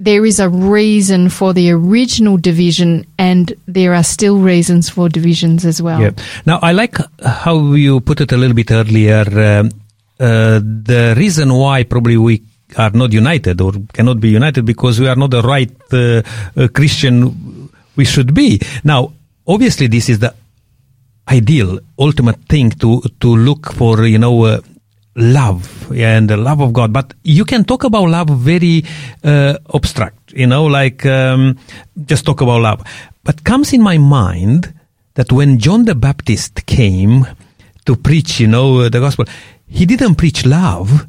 there 0.00 0.26
is 0.26 0.40
a 0.40 0.48
reason 0.48 1.28
for 1.28 1.52
the 1.54 1.70
original 1.70 2.36
division, 2.36 3.06
and 3.18 3.52
there 3.68 3.94
are 3.94 4.02
still 4.02 4.38
reasons 4.38 4.88
for 4.90 5.08
divisions 5.08 5.64
as 5.64 5.80
well. 5.80 6.00
Yeah. 6.00 6.10
Now, 6.44 6.58
I 6.60 6.72
like 6.72 6.96
how 7.24 7.72
you 7.74 8.00
put 8.00 8.20
it 8.20 8.32
a 8.32 8.36
little 8.36 8.54
bit 8.56 8.70
earlier. 8.72 9.22
Um, 9.60 9.70
uh, 10.18 10.58
the 10.62 11.14
reason 11.16 11.52
why 11.54 11.84
probably 11.84 12.16
we 12.16 12.42
are 12.76 12.90
not 12.90 13.12
united 13.12 13.60
or 13.60 13.72
cannot 13.92 14.18
be 14.18 14.30
united 14.30 14.64
because 14.64 14.98
we 14.98 15.06
are 15.06 15.14
not 15.16 15.30
the 15.30 15.42
right 15.42 15.70
uh, 15.92 16.22
uh, 16.56 16.68
Christian 16.68 17.68
we 17.96 18.04
should 18.04 18.32
be. 18.34 18.60
Now, 18.82 19.12
obviously, 19.46 19.86
this 19.86 20.08
is 20.08 20.18
the 20.18 20.34
ideal, 21.28 21.78
ultimate 21.98 22.40
thing 22.48 22.70
to 22.70 23.02
to 23.20 23.36
look 23.36 23.72
for. 23.72 24.06
You 24.06 24.18
know. 24.18 24.44
Uh, 24.44 24.60
love 25.14 25.92
and 25.92 26.30
the 26.30 26.36
love 26.36 26.60
of 26.60 26.72
God. 26.72 26.92
But 26.92 27.14
you 27.22 27.44
can 27.44 27.64
talk 27.64 27.84
about 27.84 28.08
love 28.08 28.28
very 28.30 28.84
uh, 29.24 29.58
abstract, 29.74 30.32
you 30.32 30.46
know, 30.46 30.64
like 30.64 31.04
um, 31.06 31.58
just 32.04 32.24
talk 32.24 32.40
about 32.40 32.62
love. 32.62 32.82
But 33.24 33.44
comes 33.44 33.72
in 33.72 33.82
my 33.82 33.98
mind 33.98 34.72
that 35.14 35.30
when 35.30 35.58
John 35.58 35.84
the 35.84 35.94
Baptist 35.94 36.66
came 36.66 37.26
to 37.84 37.96
preach, 37.96 38.40
you 38.40 38.48
know, 38.48 38.88
the 38.88 39.00
gospel, 39.00 39.26
he 39.66 39.86
didn't 39.86 40.16
preach 40.16 40.46
love, 40.46 41.06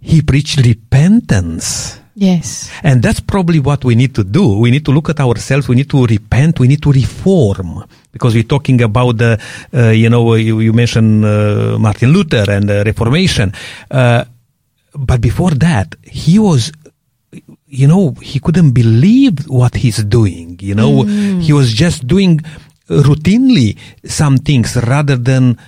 he 0.00 0.22
preached 0.22 0.58
repentance. 0.64 2.00
Yes. 2.14 2.70
And 2.82 3.02
that's 3.02 3.20
probably 3.20 3.58
what 3.58 3.84
we 3.84 3.94
need 3.94 4.14
to 4.16 4.24
do. 4.24 4.58
We 4.58 4.70
need 4.70 4.84
to 4.84 4.90
look 4.90 5.08
at 5.08 5.20
ourselves. 5.20 5.68
We 5.68 5.76
need 5.76 5.88
to 5.90 6.04
repent. 6.04 6.60
We 6.60 6.68
need 6.68 6.82
to 6.82 6.92
reform 6.92 7.84
because 8.12 8.34
we're 8.34 8.42
talking 8.42 8.82
about 8.82 9.16
the, 9.16 9.40
uh, 9.72 9.88
you 9.88 10.10
know, 10.10 10.34
you, 10.34 10.60
you 10.60 10.72
mentioned 10.72 11.24
uh, 11.24 11.78
Martin 11.78 12.12
Luther 12.12 12.50
and 12.50 12.68
the 12.68 12.82
Reformation. 12.84 13.52
Uh, 13.90 14.24
but 14.94 15.20
before 15.20 15.52
that, 15.52 15.96
he 16.02 16.38
was, 16.38 16.70
you 17.66 17.88
know, 17.88 18.10
he 18.20 18.40
couldn't 18.40 18.72
believe 18.72 19.48
what 19.48 19.74
he's 19.74 20.04
doing. 20.04 20.58
You 20.60 20.74
know, 20.74 21.04
he 21.04 21.54
was 21.54 21.72
just 21.72 22.06
doing 22.06 22.40
routinely 22.88 23.78
some 24.04 24.36
things 24.36 24.76
rather 24.76 25.16
than 25.16 25.58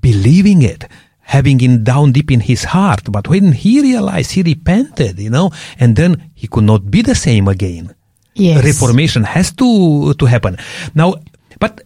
believing 0.00 0.62
it. 0.62 0.84
Having 1.26 1.60
in 1.60 1.82
down 1.82 2.12
deep 2.12 2.30
in 2.30 2.40
his 2.40 2.64
heart. 2.64 3.02
But 3.10 3.28
when 3.28 3.52
he 3.52 3.82
realized, 3.82 4.32
he 4.32 4.42
repented, 4.42 5.18
you 5.18 5.30
know, 5.30 5.50
and 5.78 5.96
then 5.96 6.30
he 6.34 6.46
could 6.46 6.64
not 6.64 6.90
be 6.90 7.02
the 7.02 7.14
same 7.14 7.48
again. 7.48 7.94
Yes. 8.34 8.64
Reformation 8.64 9.24
has 9.24 9.52
to 9.52 10.14
to 10.14 10.24
happen. 10.26 10.56
Now, 10.94 11.14
but 11.58 11.82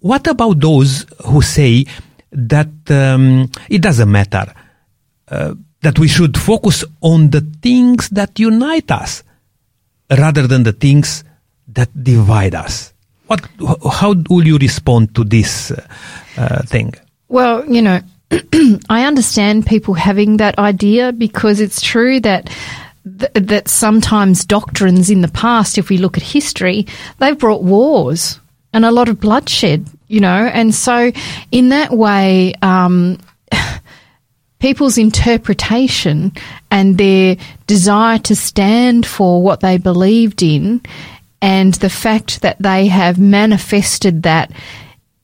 what 0.00 0.26
about 0.26 0.60
those 0.60 1.04
who 1.26 1.42
say 1.42 1.84
that 2.30 2.70
um, 2.90 3.50
it 3.68 3.82
doesn't 3.82 4.10
matter? 4.10 4.54
Uh, 5.28 5.54
that 5.82 5.98
we 5.98 6.08
should 6.08 6.36
focus 6.36 6.84
on 7.00 7.30
the 7.30 7.40
things 7.62 8.08
that 8.10 8.38
unite 8.38 8.90
us 8.90 9.22
rather 10.10 10.46
than 10.46 10.62
the 10.62 10.72
things 10.72 11.24
that 11.68 11.88
divide 12.02 12.54
us. 12.54 12.92
What, 13.26 13.46
how 13.90 14.14
will 14.28 14.46
you 14.46 14.58
respond 14.58 15.14
to 15.14 15.24
this 15.24 15.70
uh, 15.70 15.86
uh, 16.36 16.62
thing? 16.64 16.92
Well, 17.28 17.64
you 17.64 17.80
know, 17.80 18.00
I 18.88 19.04
understand 19.04 19.66
people 19.66 19.94
having 19.94 20.36
that 20.36 20.58
idea 20.58 21.12
because 21.12 21.60
it's 21.60 21.80
true 21.80 22.20
that 22.20 22.48
th- 23.04 23.32
that 23.34 23.68
sometimes 23.68 24.44
doctrines 24.44 25.10
in 25.10 25.20
the 25.20 25.28
past, 25.28 25.78
if 25.78 25.88
we 25.88 25.98
look 25.98 26.16
at 26.16 26.22
history, 26.22 26.86
they've 27.18 27.38
brought 27.38 27.62
wars 27.62 28.38
and 28.72 28.84
a 28.84 28.92
lot 28.92 29.08
of 29.08 29.20
bloodshed. 29.20 29.86
You 30.06 30.20
know, 30.20 30.50
and 30.52 30.74
so 30.74 31.12
in 31.52 31.68
that 31.70 31.92
way, 31.92 32.54
um, 32.62 33.18
people's 34.58 34.98
interpretation 34.98 36.32
and 36.70 36.98
their 36.98 37.36
desire 37.66 38.18
to 38.18 38.36
stand 38.36 39.06
for 39.06 39.42
what 39.42 39.60
they 39.60 39.78
believed 39.78 40.42
in 40.42 40.82
and 41.42 41.74
the 41.74 41.90
fact 41.90 42.42
that 42.42 42.58
they 42.60 42.86
have 42.86 43.18
manifested 43.18 44.24
that 44.24 44.52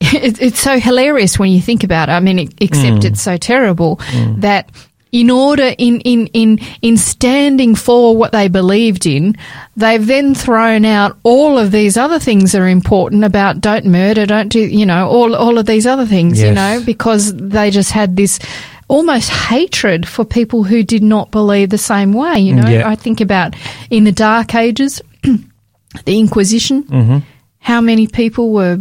it, 0.14 0.40
it's 0.40 0.60
so 0.60 0.78
hilarious 0.78 1.38
when 1.38 1.50
you 1.50 1.60
think 1.60 1.84
about 1.84 2.08
it. 2.08 2.12
I 2.12 2.20
mean, 2.20 2.38
except 2.60 3.02
mm. 3.02 3.04
it's 3.04 3.22
so 3.22 3.36
terrible 3.36 3.96
mm. 3.96 4.40
that 4.40 4.70
in 5.12 5.30
order 5.30 5.72
in, 5.78 6.00
in, 6.00 6.26
in, 6.28 6.58
in 6.82 6.96
standing 6.96 7.74
for 7.74 8.16
what 8.16 8.32
they 8.32 8.48
believed 8.48 9.06
in, 9.06 9.36
they've 9.76 10.04
then 10.06 10.34
thrown 10.34 10.84
out 10.84 11.16
all 11.22 11.58
of 11.58 11.70
these 11.70 11.96
other 11.96 12.18
things 12.18 12.52
that 12.52 12.60
are 12.60 12.68
important 12.68 13.24
about 13.24 13.60
don't 13.60 13.86
murder, 13.86 14.26
don't 14.26 14.48
do, 14.48 14.60
you 14.60 14.84
know, 14.84 15.08
all, 15.08 15.34
all 15.34 15.58
of 15.58 15.66
these 15.66 15.86
other 15.86 16.04
things, 16.04 16.42
you 16.42 16.52
know, 16.52 16.82
because 16.84 17.34
they 17.34 17.70
just 17.70 17.92
had 17.92 18.16
this 18.16 18.38
almost 18.88 19.30
hatred 19.30 20.06
for 20.06 20.24
people 20.24 20.64
who 20.64 20.82
did 20.82 21.02
not 21.02 21.30
believe 21.30 21.70
the 21.70 21.78
same 21.78 22.12
way, 22.12 22.38
you 22.38 22.54
mm, 22.54 22.62
know. 22.62 22.68
Yeah. 22.68 22.88
I 22.88 22.94
think 22.94 23.20
about 23.20 23.54
in 23.90 24.04
the 24.04 24.12
Dark 24.12 24.54
Ages, 24.54 25.00
the 25.22 26.18
Inquisition, 26.18 26.82
mm-hmm. 26.84 27.18
how 27.58 27.80
many 27.80 28.06
people 28.06 28.52
were 28.52 28.78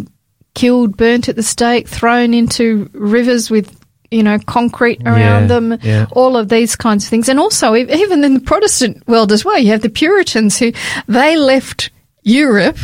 killed, 0.56 0.98
burnt 0.98 1.30
at 1.30 1.36
the 1.36 1.44
stake, 1.44 1.88
thrown 1.88 2.34
into 2.34 2.90
rivers 2.94 3.52
with 3.52 3.80
you 4.12 4.24
know 4.24 4.40
concrete 4.40 5.02
around 5.06 5.44
Yeah, 5.44 5.48
them, 5.48 5.80
yeah. 5.84 6.06
all 6.12 6.36
of 6.38 6.50
these 6.50 6.76
kinds 6.76 7.04
of 7.04 7.10
things, 7.10 7.30
and 7.30 7.40
also 7.40 7.76
even 7.76 8.24
in 8.24 8.34
the 8.34 8.40
Protestant 8.40 9.08
world 9.08 9.32
as 9.32 9.46
well, 9.46 9.60
you 9.60 9.70
have 9.72 9.82
the 9.82 9.90
Puritans 9.90 10.58
who 10.58 10.72
they 11.08 11.38
left 11.38 11.92
Europe 12.24 12.78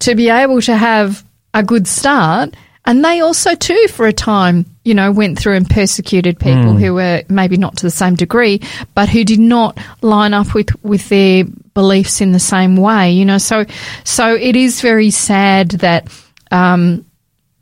to 0.00 0.14
be 0.14 0.28
able 0.30 0.60
to 0.62 0.76
have 0.76 1.24
a 1.54 1.62
good 1.62 1.86
start. 1.86 2.54
And 2.86 3.04
they 3.04 3.20
also, 3.20 3.54
too, 3.54 3.86
for 3.90 4.06
a 4.06 4.12
time, 4.12 4.64
you 4.84 4.94
know, 4.94 5.12
went 5.12 5.38
through 5.38 5.54
and 5.56 5.68
persecuted 5.68 6.40
people 6.40 6.72
who 6.74 6.94
were 6.94 7.22
maybe 7.28 7.58
not 7.58 7.76
to 7.76 7.82
the 7.82 7.90
same 7.90 8.14
degree, 8.14 8.62
but 8.94 9.08
who 9.10 9.22
did 9.22 9.38
not 9.38 9.78
line 10.00 10.32
up 10.32 10.54
with, 10.54 10.70
with 10.82 11.06
their 11.10 11.44
beliefs 11.74 12.22
in 12.22 12.32
the 12.32 12.38
same 12.40 12.76
way, 12.78 13.12
you 13.12 13.26
know. 13.26 13.36
So, 13.36 13.66
so 14.04 14.34
it 14.34 14.56
is 14.56 14.80
very 14.80 15.10
sad 15.10 15.72
that 15.72 16.08
um, 16.50 17.04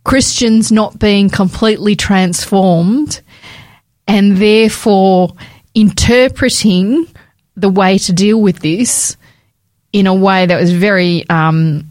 Christians 0.08 0.72
not 0.72 0.98
being 0.98 1.28
completely 1.28 1.94
transformed 1.94 3.20
and 4.06 4.38
therefore 4.38 5.34
interpreting 5.74 7.06
the 7.56 7.68
way 7.68 7.98
to 7.98 8.14
deal 8.14 8.40
with 8.40 8.60
this 8.60 9.18
in 9.92 10.06
a 10.06 10.14
way 10.14 10.46
that 10.46 10.58
was 10.58 10.72
very 10.72 11.28
um, 11.28 11.87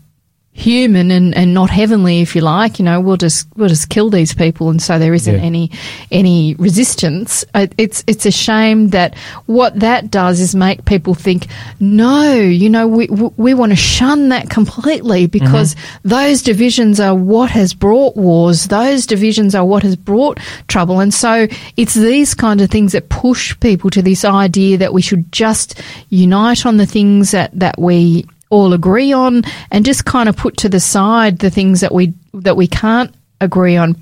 human 0.58 1.12
and, 1.12 1.36
and 1.38 1.54
not 1.54 1.70
heavenly, 1.70 2.22
if 2.22 2.36
you 2.36 2.42
like. 2.42 2.80
You 2.80 2.86
know, 2.86 3.00
we'll 3.00 3.16
just 3.18 3.48
we'll 3.56 3.70
just 3.70 3.90
kill 3.90 4.10
these 4.10 4.34
people, 4.34 4.70
and 4.70 4.82
so 4.82 4.98
there 4.98 5.14
isn't 5.14 5.36
Yeah. 5.36 5.42
any 5.42 5.70
any 6.12 6.56
resistance. 6.56 7.46
Uh, 7.54 7.68
It's 7.78 8.04
it's 8.08 8.26
a 8.26 8.32
shame 8.32 8.90
that 8.90 9.16
what 9.46 9.80
that 9.80 10.10
does 10.10 10.40
is 10.40 10.56
make 10.56 10.84
people 10.86 11.14
think, 11.14 11.46
no, 11.80 12.34
you 12.34 12.70
know, 12.70 12.88
we 12.88 13.06
we, 13.08 13.30
we 13.38 13.54
want 13.54 13.72
to 13.72 13.76
shun 13.76 14.30
that 14.30 14.50
completely 14.50 15.28
because 15.28 15.76
those 16.04 16.42
divisions 16.42 17.00
are 17.00 17.14
what 17.14 17.52
has 17.52 17.74
brought 17.76 18.18
wars. 18.18 18.68
Those 18.68 19.06
divisions 19.06 19.54
are 19.54 19.64
what 19.64 19.84
has 19.84 19.96
brought 19.96 20.40
trouble, 20.68 21.00
and 21.00 21.14
so 21.14 21.48
it's 21.78 21.94
these 21.94 22.34
kind 22.34 22.62
of 22.62 22.70
things 22.72 22.94
that 22.94 23.10
push 23.10 23.58
people 23.60 23.90
to 23.92 24.02
this 24.02 24.26
idea 24.26 24.78
that 24.80 24.92
we 24.94 25.04
should 25.04 25.32
just 25.32 25.80
unite 26.10 26.66
on 26.66 26.78
the 26.78 26.88
things 26.88 27.32
that 27.32 27.52
that 27.54 27.78
we 27.80 28.26
all 28.50 28.74
agree 28.74 29.12
on 29.12 29.44
and 29.72 29.86
just 29.86 30.06
kind 30.06 30.30
of 30.30 30.38
put 30.38 30.58
to 30.58 30.70
the 30.70 30.80
side 30.80 31.40
the 31.40 31.50
things 31.50 31.82
that 31.82 31.94
we 31.94 32.14
that 32.34 32.56
we 32.56 32.68
can't 32.68 33.14
agree 33.42 33.76
on 33.76 33.96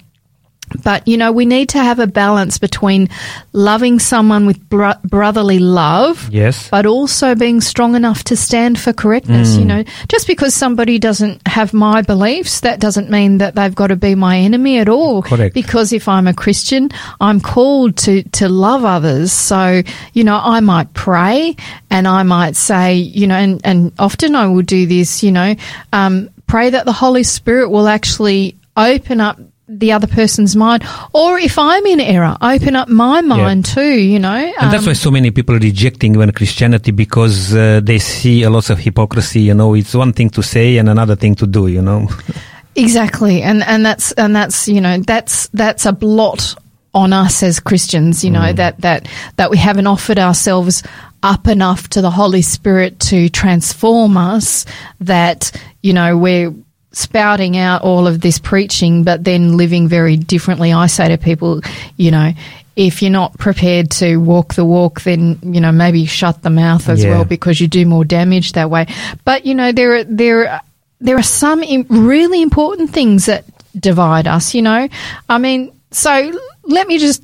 but 0.84 1.08
you 1.08 1.18
know 1.18 1.32
we 1.32 1.46
need 1.46 1.70
to 1.70 1.78
have 1.80 2.00
a 2.00 2.08
balance 2.08 2.58
between 2.58 3.08
loving 3.54 4.00
someone 4.00 4.46
with 4.46 4.60
bro- 4.70 4.94
brotherly 5.04 5.60
love 5.60 6.30
Yes. 6.32 6.70
but 6.70 6.86
also 6.86 7.36
being 7.36 7.62
strong 7.62 7.96
enough 7.96 8.24
to 8.26 8.36
stand 8.36 8.80
for 8.80 8.92
correctness 8.94 9.56
you 9.58 9.66
know 9.66 9.84
just 10.10 10.28
because 10.28 10.54
somebody 10.54 11.00
doesn't 11.00 11.46
have 11.48 11.74
my 11.74 12.02
beliefs 12.02 12.62
that 12.62 12.80
doesn't 12.80 13.10
mean 13.10 13.38
that 13.40 13.56
they've 13.56 13.76
got 13.76 13.88
to 13.88 13.96
be 13.96 14.16
my 14.16 14.38
enemy 14.40 14.80
at 14.80 14.90
all 14.90 15.22
Correct. 15.22 15.54
because 15.54 15.94
if 15.94 16.08
i'm 16.08 16.28
a 16.28 16.34
christian 16.34 16.90
i'm 17.22 17.40
called 17.40 17.96
to 17.98 18.24
to 18.30 18.50
love 18.50 18.84
others 18.86 19.32
so 19.32 19.82
you 20.14 20.24
know 20.24 20.40
i 20.42 20.60
might 20.60 20.94
pray 20.94 21.56
and 21.90 22.08
i 22.08 22.24
might 22.24 22.56
say 22.56 22.96
you 22.96 23.28
know 23.28 23.36
and 23.36 23.62
and 23.64 23.92
often 24.00 24.36
i 24.36 24.48
will 24.48 24.62
do 24.64 24.86
this 24.88 25.24
you 25.24 25.32
know 25.32 25.56
um 25.94 26.30
pray 26.48 26.70
that 26.72 26.86
the 26.86 26.94
holy 26.94 27.24
spirit 27.24 27.70
will 27.70 27.88
actually 27.88 28.56
open 28.78 29.22
up 29.22 29.40
the 29.68 29.92
other 29.92 30.08
person's 30.08 30.56
mind 30.56 30.84
or 31.14 31.40
if 31.40 31.58
i'm 31.58 31.86
in 31.88 32.00
error 32.00 32.38
open 32.42 32.76
up 32.76 32.88
my 32.88 33.20
mind 33.22 33.66
too 33.66 33.94
you 34.00 34.20
know 34.20 34.36
And 34.60 34.72
that's 34.72 34.84
Um, 34.84 34.90
why 34.90 34.94
so 34.94 35.10
many 35.12 35.32
people 35.32 35.56
are 35.56 35.60
rejecting 35.60 36.14
even 36.16 36.32
Christianity 36.32 36.92
because 36.92 37.54
uh, 37.56 37.82
they 37.84 37.98
see 38.00 38.44
a 38.44 38.50
lot 38.50 38.70
of 38.70 38.78
hypocrisy. 38.80 39.42
You 39.42 39.54
know, 39.56 39.74
it's 39.76 39.94
one 39.96 40.14
thing 40.14 40.30
to 40.32 40.44
say 40.44 40.78
and 40.78 40.88
another 40.90 41.16
thing 41.16 41.36
to 41.36 41.48
do. 41.48 41.68
You 41.68 41.82
know. 41.82 42.08
Exactly, 42.78 43.42
and 43.42 43.64
and 43.64 43.86
that's 43.86 44.12
and 44.14 44.36
that's 44.36 44.68
you 44.68 44.82
know 44.82 45.00
that's 45.00 45.48
that's 45.54 45.86
a 45.86 45.94
blot 45.94 46.56
on 46.94 47.14
us 47.14 47.42
as 47.42 47.60
Christians. 47.60 48.24
You 48.24 48.32
know 48.32 48.52
that 48.54 48.82
that 48.82 49.08
that 49.38 49.50
we 49.50 49.58
haven't 49.58 49.88
offered 49.88 50.20
ourselves 50.20 50.84
up 51.24 51.48
enough 51.48 51.88
to 51.90 52.02
the 52.02 52.12
Holy 52.12 52.42
Spirit 52.42 53.00
to 53.12 53.30
transform 53.30 54.18
us. 54.18 54.66
That 55.00 55.52
you 55.84 55.94
know 55.94 56.18
we're 56.18 56.54
spouting 56.96 57.58
out 57.58 57.82
all 57.82 58.08
of 58.08 58.22
this 58.22 58.40
preaching, 58.40 59.04
but 59.04 59.24
then 59.24 59.58
living 59.58 59.88
very 59.88 60.16
differently. 60.18 60.72
I 60.74 60.88
say 60.88 61.10
to 61.10 61.18
people, 61.18 61.62
you 61.98 62.12
know. 62.12 62.32
If 62.78 63.02
you're 63.02 63.10
not 63.10 63.38
prepared 63.38 63.90
to 64.02 64.18
walk 64.18 64.56
the 64.56 64.66
walk, 64.66 65.00
then 65.04 65.40
you 65.44 65.62
know 65.62 65.72
maybe 65.72 66.06
shut 66.06 66.42
the 66.42 66.50
mouth 66.50 66.90
as 66.90 67.02
Yeah. 67.02 67.12
well 67.12 67.24
because 67.24 67.62
you 67.62 67.70
do 67.70 67.86
more 67.86 68.04
damage 68.04 68.52
that 68.52 68.70
way. 68.70 68.88
But 69.24 69.46
you 69.46 69.56
know 69.56 69.72
there 69.72 69.96
are 69.96 70.04
there 70.04 70.50
are 70.52 70.62
there 71.00 71.18
are 71.18 71.24
some 71.24 71.62
really 71.88 72.42
important 72.42 72.90
things 72.90 73.28
that 73.28 73.46
divide 73.80 74.28
us, 74.28 74.54
you 74.54 74.62
know. 74.62 74.90
I 75.30 75.38
mean, 75.38 75.72
so 75.92 76.34
let 76.64 76.86
me 76.90 76.98
just 76.98 77.24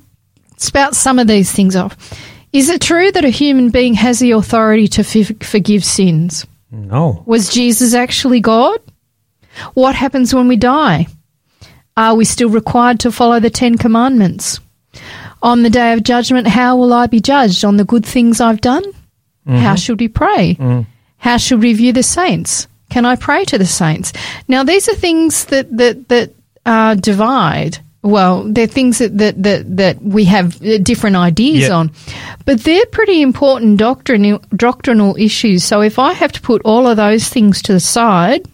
spout 0.56 0.96
some 0.96 1.18
of 1.18 1.26
these 1.26 1.52
things 1.52 1.76
off. 1.76 1.98
Is 2.54 2.70
it 2.70 2.80
true 2.80 3.12
that 3.12 3.24
a 3.26 3.28
human 3.28 3.68
being 3.68 3.92
has 3.92 4.20
the 4.20 4.30
authority 4.30 4.88
to 4.88 5.02
f- 5.02 5.36
forgive 5.46 5.84
sins? 5.84 6.46
No. 6.70 7.22
Was 7.26 7.50
Jesus 7.50 7.92
actually 7.92 8.40
God? 8.40 8.80
What 9.74 9.94
happens 9.94 10.34
when 10.34 10.48
we 10.48 10.56
die? 10.56 11.06
Are 11.96 12.14
we 12.14 12.24
still 12.24 12.48
required 12.48 13.00
to 13.00 13.12
follow 13.12 13.38
the 13.40 13.50
Ten 13.50 13.76
Commandments? 13.76 14.60
On 15.42 15.62
the 15.62 15.70
day 15.70 15.92
of 15.92 16.02
judgment, 16.04 16.46
how 16.46 16.76
will 16.76 16.92
I 16.92 17.06
be 17.06 17.20
judged? 17.20 17.64
On 17.64 17.76
the 17.76 17.84
good 17.84 18.06
things 18.06 18.40
I've 18.40 18.60
done? 18.60 18.84
How 19.46 19.74
should 19.74 19.98
we 20.00 20.08
pray? 20.08 20.56
How 21.18 21.36
should 21.36 21.60
we 21.60 21.72
view 21.74 21.92
the 21.92 22.02
saints? 22.02 22.68
Can 22.90 23.04
I 23.04 23.16
pray 23.16 23.44
to 23.46 23.58
the 23.58 23.66
saints? 23.66 24.12
Now, 24.48 24.62
these 24.64 24.88
are 24.88 24.94
things 24.94 25.46
that 25.46 25.74
that 25.76 26.08
that 26.08 26.30
uh, 26.64 26.94
divide. 26.94 27.78
Well, 28.02 28.44
they're 28.44 28.66
things 28.66 28.98
that 28.98 29.16
that 29.18 29.42
that, 29.42 29.76
that 29.76 30.02
we 30.02 30.24
have 30.26 30.60
uh, 30.62 30.78
different 30.78 31.16
ideas 31.16 31.68
Yeah. 31.68 31.74
on, 31.76 31.90
but 32.44 32.62
they're 32.64 32.86
pretty 32.86 33.22
important 33.22 33.78
doctrinal 33.78 34.40
doctrinal 34.54 35.16
issues. 35.16 35.64
So, 35.64 35.80
if 35.82 35.98
I 35.98 36.12
have 36.12 36.32
to 36.32 36.40
put 36.40 36.62
all 36.64 36.86
of 36.86 36.96
those 36.96 37.28
things 37.28 37.62
to 37.62 37.72
the 37.72 37.80
side, 37.80 38.46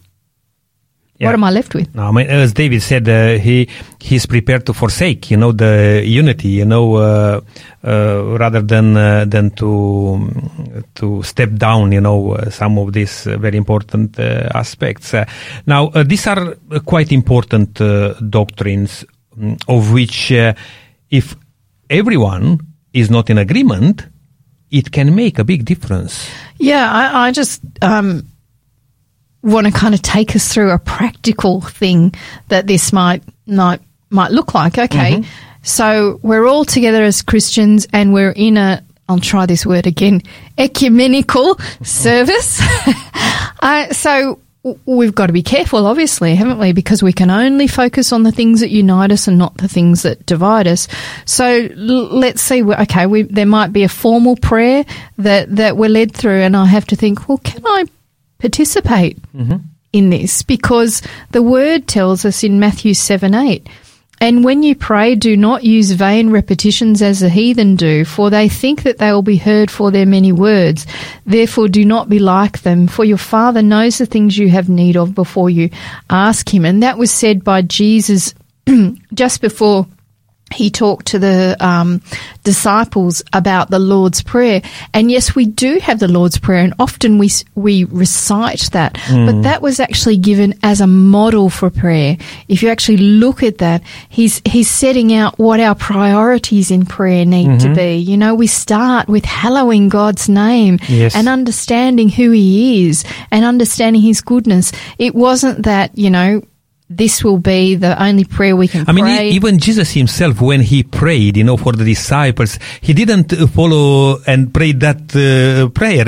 Yeah. 1.18 1.26
what 1.26 1.35
am 1.35 1.42
I 1.44 1.50
left 1.50 1.74
with? 1.74 1.92
No, 1.96 2.04
I 2.04 2.12
mean, 2.12 2.28
as 2.28 2.52
David 2.52 2.81
said, 2.81 3.09
uh, 3.09 3.38
he 3.38 3.68
he's 3.98 4.24
prepared 4.24 4.66
to 4.66 4.72
forsake, 4.72 5.33
you 5.33 5.37
know, 5.37 5.50
the 5.50 6.04
unity, 6.07 6.48
you 6.48 6.64
know, 6.64 6.94
uh, 6.94 7.40
uh, 7.83 8.38
rather 8.38 8.62
than 8.62 8.96
uh, 8.96 9.24
than 9.24 9.50
to 9.57 10.31
to 10.94 11.22
step 11.24 11.57
down, 11.57 11.90
you 11.90 12.00
know, 12.00 12.35
uh, 12.35 12.50
some 12.50 12.78
of 12.78 12.92
these 12.92 13.26
uh, 13.26 13.37
very 13.37 13.57
important 13.57 14.16
uh, 14.20 14.48
aspects. 14.54 15.12
Uh, 15.12 15.24
now, 15.66 15.88
uh, 15.88 16.04
these 16.04 16.24
are 16.28 16.54
quite 16.87 17.11
important 17.11 17.81
uh, 17.81 18.14
doctrines, 18.31 19.04
mm, 19.37 19.61
of 19.66 19.92
which, 19.92 20.31
uh, 20.31 20.54
if 21.11 21.35
everyone 21.90 22.61
is 22.92 23.11
not 23.11 23.28
in 23.28 23.38
agreement, 23.38 24.07
it 24.70 24.92
can 24.92 25.16
make 25.16 25.40
a 25.40 25.44
big 25.44 25.64
difference. 25.64 26.31
Yeah, 26.59 26.88
I, 26.92 27.26
I 27.26 27.33
just 27.33 27.61
um, 27.83 28.22
want 29.42 29.66
to 29.66 29.72
kind 29.72 29.94
of 29.94 30.03
take 30.03 30.35
us 30.35 30.53
through 30.53 30.70
a 30.70 30.79
practical 30.79 31.61
thing 31.61 32.14
that 32.48 32.66
this 32.66 32.92
might 32.92 33.22
might 33.46 33.81
might 34.11 34.31
look 34.31 34.55
like. 34.55 34.79
Okay, 34.79 35.24
so 35.62 36.20
we're 36.22 36.46
all 36.46 36.64
together 36.64 37.03
as 37.05 37.22
Christians, 37.22 37.87
and 37.92 38.12
we're 38.12 38.33
in 38.33 38.57
a 38.57 38.83
I'll 39.09 39.18
try 39.18 39.46
this 39.46 39.64
word 39.64 39.87
again 39.87 40.22
ecumenical 40.59 41.59
service. 41.83 42.61
uh, 43.61 43.92
so 43.92 44.40
we've 44.85 45.14
got 45.14 45.29
to 45.29 45.33
be 45.33 45.42
careful, 45.42 45.87
obviously, 45.87 46.35
haven't 46.35 46.59
we? 46.59 46.72
Because 46.72 47.03
we 47.03 47.12
can 47.12 47.31
only 47.31 47.66
focus 47.66 48.12
on 48.12 48.22
the 48.22 48.33
things 48.33 48.61
that 48.61 48.70
unite 48.70 49.12
us 49.12 49.29
and 49.29 49.38
not 49.38 49.57
the 49.57 49.68
things 49.68 50.03
that 50.03 50.27
divide 50.27 50.66
us. 50.66 50.88
So 51.24 51.68
let's 51.74 52.42
see. 52.42 52.62
Okay, 52.62 53.07
we, 53.07 53.22
there 53.22 53.46
might 53.46 53.72
be 53.72 53.85
a 53.85 53.88
formal 53.88 54.37
prayer 54.37 54.85
that 55.18 55.55
that 55.57 55.77
we're 55.77 55.88
led 55.88 56.12
through, 56.12 56.40
and 56.40 56.57
I 56.57 56.66
have 56.66 56.87
to 56.87 56.96
think, 56.96 57.29
well, 57.29 57.38
can 57.38 57.62
I 57.64 57.85
participate 58.38 59.20
mm-hmm. 59.33 59.59
in 59.92 60.11
this? 60.11 60.42
Because 60.42 61.03
the 61.31 61.42
word 61.42 61.87
tells 61.87 62.24
us 62.24 62.42
in 62.42 62.61
Matthew 62.61 62.94
seven 62.94 63.35
eight. 63.35 63.68
And 64.20 64.44
when 64.44 64.64
you 64.64 64.74
pray, 64.74 65.14
do 65.14 65.37
not 65.37 65.62
use 65.62 65.92
vain 65.92 66.31
repetitions 66.31 67.03
as 67.03 67.20
the 67.20 67.29
heathen 67.29 67.77
do, 67.77 68.05
for 68.05 68.31
they 68.31 68.48
think 68.48 68.83
that 68.83 68.98
they 68.98 69.12
will 69.12 69.22
be 69.22 69.37
heard 69.37 69.70
for 69.70 69.92
their 69.92 70.07
many 70.07 70.33
words. 70.33 70.87
Therefore, 71.24 71.68
do 71.68 71.85
not 71.85 72.09
be 72.09 72.18
like 72.18 72.62
them, 72.62 72.88
for 72.88 73.05
your 73.05 73.18
Father 73.18 73.62
knows 73.62 73.98
the 73.98 74.07
things 74.07 74.37
you 74.37 74.48
have 74.48 74.68
need 74.68 74.96
of 74.96 75.14
before 75.14 75.51
you 75.51 75.70
ask 76.11 76.53
Him. 76.53 76.64
And 76.64 76.83
that 76.83 76.98
was 76.98 77.12
said 77.12 77.44
by 77.44 77.62
Jesus 77.62 78.35
just 79.14 79.40
before 79.40 79.87
he 80.53 80.71
talked 80.71 81.07
to 81.09 81.19
the 81.19 81.57
um, 81.61 82.01
disciples 82.43 83.23
about 83.33 83.71
the 83.71 83.79
Lord's 83.79 84.23
Prayer. 84.23 84.63
And 84.95 85.11
yes, 85.11 85.35
we 85.35 85.45
do 85.45 85.79
have 85.81 85.99
the 85.99 86.09
Lord's 86.09 86.39
Prayer, 86.39 86.65
and 86.65 86.75
often 86.79 87.19
we 87.19 87.31
we 87.55 87.85
recite 87.85 88.71
that. 88.73 88.99
But 89.09 89.43
that 89.43 89.61
was 89.63 89.79
actually 89.81 90.17
given 90.17 90.55
as 90.63 90.81
a 90.81 90.87
model 90.87 91.51
for 91.51 91.71
prayer. 91.71 92.17
If 92.49 92.63
you 92.63 92.71
actually 92.71 92.97
look 92.99 93.43
at 93.43 93.59
that, 93.59 93.83
he's 94.09 94.41
he's 94.47 94.71
setting 94.71 95.13
out 95.13 95.39
what 95.39 95.61
our 95.61 95.75
priorities 95.75 96.71
in 96.71 96.87
prayer 96.87 97.25
need 97.27 97.61
to 97.61 97.75
be. 97.75 97.97
You 97.97 98.17
know, 98.17 98.35
we 98.35 98.47
start 98.47 99.09
with 99.09 99.25
hallowing 99.25 99.89
God's 99.89 100.29
name 100.29 100.79
Yes. 100.89 101.15
and 101.15 101.29
understanding 101.29 102.09
who 102.09 102.31
He 102.31 102.89
is 102.89 103.05
and 103.31 103.45
understanding 103.45 104.03
His 104.03 104.21
goodness. 104.23 104.73
It 104.99 105.15
wasn't 105.15 105.65
that 105.65 105.97
you 105.99 106.11
know. 106.11 106.43
This 106.90 107.22
will 107.22 107.38
be 107.38 107.74
the 107.74 108.03
only 108.03 108.24
prayer 108.24 108.57
we 108.57 108.66
can 108.66 108.85
I 108.88 108.92
mean, 108.92 109.05
pray. 109.05 109.31
even 109.31 109.59
Jesus 109.59 109.90
himself, 109.92 110.40
when 110.40 110.62
he 110.62 110.83
prayed, 110.83 111.37
you 111.37 111.44
know, 111.44 111.57
for 111.59 111.72
the 111.72 111.85
disciples, 111.85 112.59
he 112.81 112.94
didn't 112.94 113.33
uh, 113.33 113.46
follow 113.46 114.18
and 114.27 114.53
pray 114.55 114.72
that 114.72 115.14
uh, 115.14 115.68
prayer. 115.70 116.07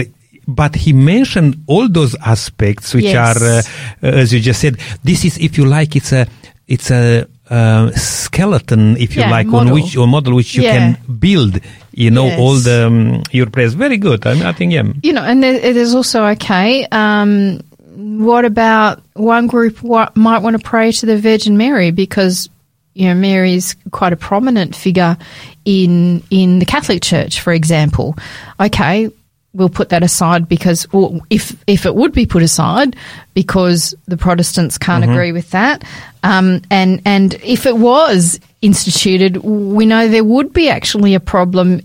But 0.48 0.74
he 0.74 0.92
mentioned 0.94 1.62
all 1.66 1.88
those 1.88 2.14
aspects, 2.16 2.94
which 2.94 3.04
Yes. 3.04 3.36
are, 3.36 3.44
uh, 3.44 3.62
uh, 4.08 4.16
as 4.22 4.32
you 4.32 4.40
just 4.40 4.60
said, 4.60 4.78
this 5.04 5.24
is, 5.24 5.36
if 5.38 5.58
you 5.58 5.66
like, 5.66 5.94
it's 5.96 6.12
a, 6.12 6.26
it's 6.66 6.90
a 6.90 7.26
uh, 7.50 7.90
skeleton, 7.92 8.96
if 8.96 9.16
you 9.16 9.22
Yeah, 9.22 9.30
like, 9.30 9.48
on 9.52 9.70
which 9.70 9.96
or 9.96 10.06
model 10.06 10.34
which 10.34 10.54
you 10.54 10.62
Yeah. 10.62 10.72
can 10.78 11.18
build, 11.18 11.60
you 11.92 12.10
know, 12.10 12.26
Yes. 12.26 12.38
all 12.40 12.54
the 12.54 12.86
um, 12.86 13.22
your 13.32 13.50
prayers. 13.50 13.74
Very 13.74 13.96
good. 13.98 14.26
I, 14.26 14.34
mean, 14.34 14.44
I 14.44 14.52
think 14.52 14.72
yeah. 14.72 14.84
you 15.02 15.12
know, 15.12 15.22
and 15.22 15.42
there, 15.42 15.58
there's 15.74 15.94
also 15.94 16.24
okay. 16.26 16.86
Um, 16.90 17.60
what 17.94 18.44
about 18.44 19.02
one 19.14 19.46
group? 19.46 19.82
What 19.82 20.16
might 20.16 20.38
want 20.38 20.56
to 20.56 20.62
pray 20.62 20.92
to 20.92 21.06
the 21.06 21.18
Virgin 21.18 21.56
Mary 21.56 21.90
because 21.90 22.48
you 22.94 23.06
know 23.06 23.14
Mary 23.14 23.54
is 23.54 23.76
quite 23.90 24.12
a 24.12 24.16
prominent 24.16 24.76
figure 24.76 25.16
in 25.64 26.22
in 26.30 26.58
the 26.58 26.64
Catholic 26.64 27.02
Church, 27.02 27.40
for 27.40 27.52
example. 27.52 28.16
Okay, 28.60 29.10
we'll 29.52 29.68
put 29.68 29.88
that 29.88 30.02
aside 30.02 30.48
because 30.48 30.86
or 30.92 31.20
if 31.30 31.56
if 31.66 31.86
it 31.86 31.94
would 31.94 32.12
be 32.12 32.26
put 32.26 32.42
aside 32.42 32.96
because 33.34 33.94
the 34.06 34.16
Protestants 34.16 34.78
can't 34.78 35.04
agree 35.04 35.32
with 35.32 35.50
that, 35.50 35.84
um, 36.22 36.62
and 36.70 37.02
and 37.04 37.34
if 37.42 37.66
it 37.66 37.76
was 37.76 38.38
instituted, 38.62 39.38
we 39.38 39.86
know 39.86 40.08
there 40.08 40.24
would 40.24 40.52
be 40.52 40.68
actually 40.68 41.14
a 41.14 41.20
problem 41.20 41.80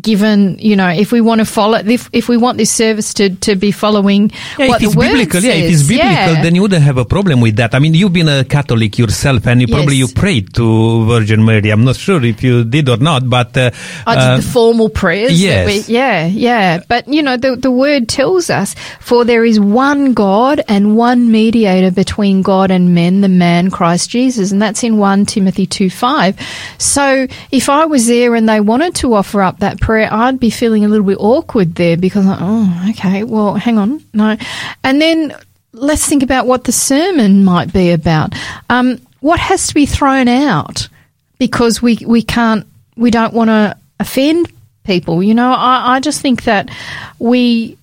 given 0.00 0.58
you 0.58 0.74
know 0.74 0.88
if 0.88 1.12
we 1.12 1.20
want 1.20 1.38
to 1.40 1.44
follow 1.44 1.78
if, 1.78 2.10
if 2.12 2.28
we 2.28 2.36
want 2.36 2.58
this 2.58 2.72
service 2.72 3.14
to, 3.14 3.30
to 3.36 3.54
be 3.54 3.70
following 3.70 4.32
Yeah, 4.58 4.66
what 4.66 4.82
if 4.82 4.86
it's 4.86 4.94
the 4.94 4.98
word 4.98 5.04
biblical, 5.12 5.40
says, 5.40 5.44
yeah, 5.44 5.52
if 5.54 5.72
it's 5.72 5.82
biblical, 5.86 6.34
yeah. 6.34 6.42
then 6.42 6.54
you 6.56 6.62
wouldn't 6.62 6.82
have 6.82 6.98
a 6.98 7.04
problem 7.04 7.40
with 7.40 7.54
that. 7.56 7.72
I 7.74 7.78
mean, 7.78 7.94
you've 7.94 8.12
been 8.12 8.28
a 8.28 8.44
Catholic 8.44 8.98
yourself, 8.98 9.46
and 9.46 9.60
you 9.60 9.68
probably 9.68 9.94
you 9.94 10.08
prayed 10.08 10.52
to 10.54 11.06
Virgin 11.06 11.44
Mary. 11.44 11.70
I'm 11.70 11.84
not 11.84 11.94
sure 11.96 12.22
if 12.24 12.42
you 12.42 12.64
did 12.64 12.88
or 12.88 12.96
not, 12.96 13.28
but 13.30 13.56
uh, 13.56 13.70
I 14.06 14.14
did 14.16 14.24
uh, 14.24 14.36
the 14.38 14.42
formal 14.42 14.88
prayers. 14.88 15.40
yes. 15.40 15.66
we- 15.88 15.94
yeah, 15.94 16.26
yeah. 16.26 16.80
But, 16.88 17.06
you 17.06 17.22
know, 17.22 17.36
the, 17.36 17.54
the 17.54 17.70
word 17.70 18.08
tells 18.08 18.50
us, 18.50 18.74
for 18.98 19.24
there 19.24 19.44
is 19.44 19.60
one 19.60 20.14
God 20.14 20.62
and 20.66 20.96
one 20.96 21.30
mediator 21.30 21.92
between 21.92 22.42
God 22.42 22.70
and 22.72 22.94
men, 22.94 23.20
the 23.20 23.28
man 23.28 23.70
Christ 23.70 24.10
Jesus. 24.10 24.50
And 24.50 24.60
that's 24.60 24.82
in 24.82 24.98
1 24.98 25.26
Timothy 25.26 25.66
2 25.66 25.90
5. 25.90 26.40
So 26.78 27.28
if 27.52 27.68
I 27.68 27.86
was 27.86 28.08
there 28.08 28.34
and 28.34 28.48
they 28.48 28.60
wanted 28.60 28.96
to 28.96 29.14
offer 29.14 29.42
up 29.42 29.59
that 29.60 29.80
prayer, 29.80 30.08
I'd 30.12 30.40
be 30.40 30.50
feeling 30.50 30.84
a 30.84 30.88
little 30.88 31.06
bit 31.06 31.18
awkward 31.18 31.74
there 31.74 31.96
because, 31.96 32.24
oh, 32.28 32.86
okay, 32.90 33.24
well, 33.24 33.54
hang 33.54 33.78
on. 33.78 34.04
No. 34.12 34.36
And 34.84 35.00
then 35.00 35.34
let's 35.72 36.06
think 36.06 36.22
about 36.22 36.46
what 36.46 36.64
the 36.64 36.72
sermon 36.72 37.44
might 37.44 37.72
be 37.72 37.92
about. 37.92 38.34
Um, 38.68 39.00
what 39.20 39.38
has 39.40 39.68
to 39.68 39.74
be 39.74 39.86
thrown 39.86 40.28
out? 40.28 40.88
because 41.40 41.82
we 41.82 41.98
we 42.06 42.22
can't 42.22 42.64
we 42.96 43.10
don't 43.10 43.34
want 43.34 43.48
to 43.48 43.76
offend 43.98 44.52
people. 44.84 45.20
You 45.20 45.34
know, 45.34 45.50
I, 45.50 45.96
I 45.96 46.00
just 46.00 46.20
think 46.20 46.44
that 46.44 46.70
we 47.18 47.76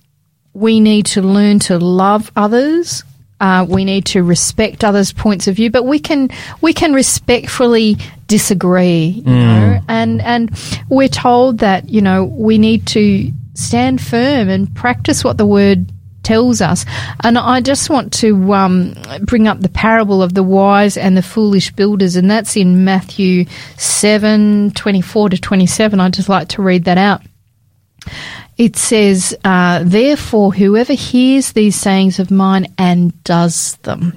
we 0.54 0.80
need 0.80 1.06
to 1.06 1.20
learn 1.20 1.58
to 1.60 1.78
love 1.78 2.32
others. 2.34 3.04
Uh, 3.40 3.66
we 3.68 3.84
need 3.84 4.06
to 4.06 4.22
respect 4.22 4.82
others' 4.82 5.12
points 5.12 5.46
of 5.46 5.56
view, 5.56 5.70
but 5.70 5.84
we 5.84 5.98
can 5.98 6.30
we 6.62 6.72
can 6.72 6.94
respectfully 6.94 7.98
disagree. 8.28 9.22
You 9.26 9.32
know, 9.32 9.80
and 9.88 10.22
and 10.22 10.50
we're 10.88 11.08
told 11.08 11.58
that 11.58 11.88
you 11.88 12.00
know 12.00 12.24
we 12.24 12.58
need 12.58 12.86
to 12.88 13.32
stand 13.54 14.00
firm 14.00 14.48
and 14.48 14.72
practice 14.74 15.24
what 15.24 15.36
the 15.36 15.46
word 15.46 15.90
tells 16.22 16.60
us. 16.60 16.84
And 17.24 17.38
I 17.38 17.60
just 17.60 17.90
want 17.90 18.12
to 18.14 18.52
um, 18.52 18.94
bring 19.22 19.48
up 19.48 19.60
the 19.60 19.70
parable 19.70 20.22
of 20.22 20.34
the 20.34 20.42
wise 20.42 20.96
and 20.96 21.16
the 21.16 21.22
foolish 21.22 21.72
builders, 21.72 22.14
and 22.16 22.30
that's 22.30 22.56
in 22.56 22.84
Matthew 22.84 23.46
7 23.76 24.70
24 24.72 25.30
to 25.30 25.38
27. 25.38 25.98
I'd 25.98 26.12
just 26.12 26.28
like 26.28 26.48
to 26.48 26.62
read 26.62 26.84
that 26.84 26.98
out. 26.98 27.22
It 28.58 28.76
says, 28.76 29.36
uh, 29.44 29.84
Therefore, 29.84 30.52
whoever 30.52 30.92
hears 30.92 31.52
these 31.52 31.76
sayings 31.76 32.18
of 32.18 32.32
mine 32.32 32.66
and 32.76 33.22
does 33.22 33.76
them, 33.82 34.12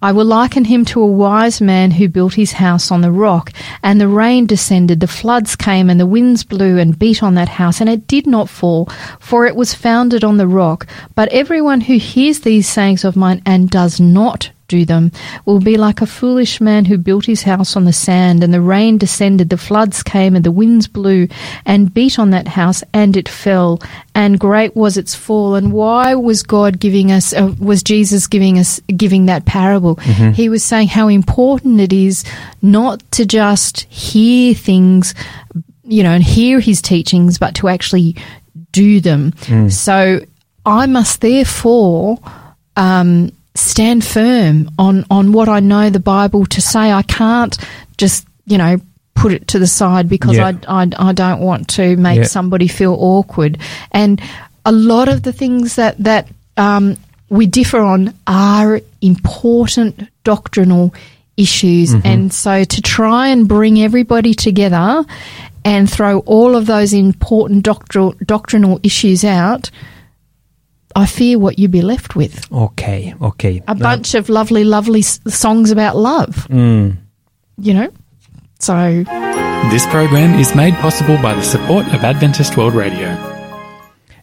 I 0.00 0.12
will 0.12 0.24
liken 0.24 0.64
him 0.64 0.84
to 0.86 1.02
a 1.02 1.06
wise 1.06 1.60
man 1.60 1.90
who 1.90 2.08
built 2.08 2.34
his 2.34 2.52
house 2.52 2.92
on 2.92 3.00
the 3.00 3.10
rock, 3.10 3.52
and 3.82 4.00
the 4.00 4.06
rain 4.06 4.46
descended, 4.46 5.00
the 5.00 5.08
floods 5.08 5.56
came, 5.56 5.90
and 5.90 5.98
the 5.98 6.06
winds 6.06 6.44
blew 6.44 6.78
and 6.78 6.96
beat 6.96 7.24
on 7.24 7.34
that 7.34 7.48
house, 7.48 7.80
and 7.80 7.90
it 7.90 8.06
did 8.06 8.28
not 8.28 8.48
fall, 8.48 8.86
for 9.18 9.46
it 9.46 9.56
was 9.56 9.74
founded 9.74 10.22
on 10.22 10.36
the 10.36 10.46
rock. 10.46 10.86
But 11.16 11.28
everyone 11.30 11.80
who 11.80 11.98
hears 11.98 12.40
these 12.40 12.68
sayings 12.68 13.04
of 13.04 13.16
mine 13.16 13.42
and 13.44 13.68
does 13.68 13.98
not 13.98 14.50
do 14.68 14.84
them 14.84 15.12
will 15.44 15.60
be 15.60 15.76
like 15.76 16.00
a 16.00 16.06
foolish 16.06 16.60
man 16.60 16.84
who 16.84 16.98
built 16.98 17.26
his 17.26 17.42
house 17.42 17.76
on 17.76 17.84
the 17.84 17.92
sand, 17.92 18.42
and 18.42 18.52
the 18.52 18.60
rain 18.60 18.98
descended, 18.98 19.48
the 19.48 19.56
floods 19.56 20.02
came, 20.02 20.34
and 20.34 20.44
the 20.44 20.50
winds 20.52 20.86
blew 20.88 21.28
and 21.64 21.92
beat 21.92 22.18
on 22.18 22.30
that 22.30 22.48
house, 22.48 22.82
and 22.92 23.16
it 23.16 23.28
fell, 23.28 23.80
and 24.14 24.38
great 24.38 24.74
was 24.76 24.96
its 24.96 25.14
fall. 25.14 25.54
And 25.54 25.72
why 25.72 26.14
was 26.14 26.42
God 26.42 26.80
giving 26.80 27.12
us, 27.12 27.32
uh, 27.32 27.54
was 27.58 27.82
Jesus 27.82 28.26
giving 28.26 28.58
us, 28.58 28.80
giving 28.96 29.26
that 29.26 29.44
parable? 29.44 29.96
He 30.32 30.48
was 30.48 30.64
saying 30.64 30.88
how 30.88 31.08
important 31.08 31.80
it 31.80 31.92
is 31.92 32.24
not 32.62 33.02
to 33.12 33.24
just 33.26 33.82
hear 33.82 34.54
things, 34.54 35.14
you 35.84 36.02
know, 36.02 36.10
and 36.10 36.24
hear 36.24 36.60
his 36.60 36.82
teachings, 36.82 37.38
but 37.38 37.54
to 37.56 37.68
actually 37.68 38.16
do 38.72 39.00
them. 39.00 39.32
So 39.70 40.20
I 40.64 40.86
must 40.86 41.20
therefore, 41.20 42.18
um, 42.76 43.30
stand 43.56 44.04
firm 44.04 44.70
on, 44.78 45.04
on 45.10 45.32
what 45.32 45.48
I 45.48 45.60
know 45.60 45.90
the 45.90 46.00
Bible 46.00 46.46
to 46.46 46.60
say. 46.60 46.92
I 46.92 47.02
can't 47.02 47.56
just, 47.96 48.26
you 48.46 48.58
know, 48.58 48.78
put 49.14 49.32
it 49.32 49.48
to 49.48 49.58
the 49.58 49.66
side 49.66 50.08
because 50.08 50.36
Yeah. 50.36 50.52
I, 50.68 50.82
I, 50.82 51.08
I 51.08 51.12
don't 51.12 51.40
want 51.40 51.68
to 51.70 51.96
make 51.96 52.18
Yeah. 52.18 52.24
somebody 52.24 52.68
feel 52.68 52.94
awkward. 52.98 53.58
And 53.92 54.20
a 54.64 54.72
lot 54.72 55.08
of 55.08 55.22
the 55.22 55.32
things 55.32 55.76
that, 55.76 55.96
that 55.98 56.28
um, 56.56 56.96
we 57.30 57.46
differ 57.46 57.78
on 57.80 58.14
are 58.26 58.80
important 59.00 60.08
doctrinal 60.22 60.94
issues. 61.36 61.94
And 62.04 62.32
so 62.32 62.64
to 62.64 62.82
try 62.82 63.28
and 63.28 63.46
bring 63.48 63.80
everybody 63.80 64.32
together 64.34 65.04
and 65.64 65.90
throw 65.90 66.20
all 66.20 66.54
of 66.56 66.66
those 66.66 66.92
important 66.92 67.64
doctrinal, 67.64 68.14
doctrinal 68.24 68.80
issues 68.82 69.24
out, 69.24 69.70
I 70.96 71.04
fear 71.06 71.38
what 71.38 71.58
you'd 71.58 71.70
be 71.70 71.82
left 71.82 72.16
with 72.16 72.34
Okay, 72.50 73.14
okay. 73.20 73.62
a 73.68 73.74
bunch 73.74 74.14
of 74.14 74.28
lovely, 74.28 74.64
lovely 74.64 75.00
s- 75.00 75.20
songs 75.28 75.70
about 75.70 75.94
love. 75.96 76.46
Mm. 76.48 76.96
You 77.58 77.74
know, 77.74 77.88
so 78.58 79.04
This 79.70 79.86
program 79.86 80.38
is 80.40 80.54
made 80.54 80.74
possible 80.80 81.16
by 81.22 81.34
the 81.34 81.42
support 81.42 81.86
of 81.94 82.02
Adventist 82.04 82.56
World 82.56 82.74
Radio. 82.74 83.08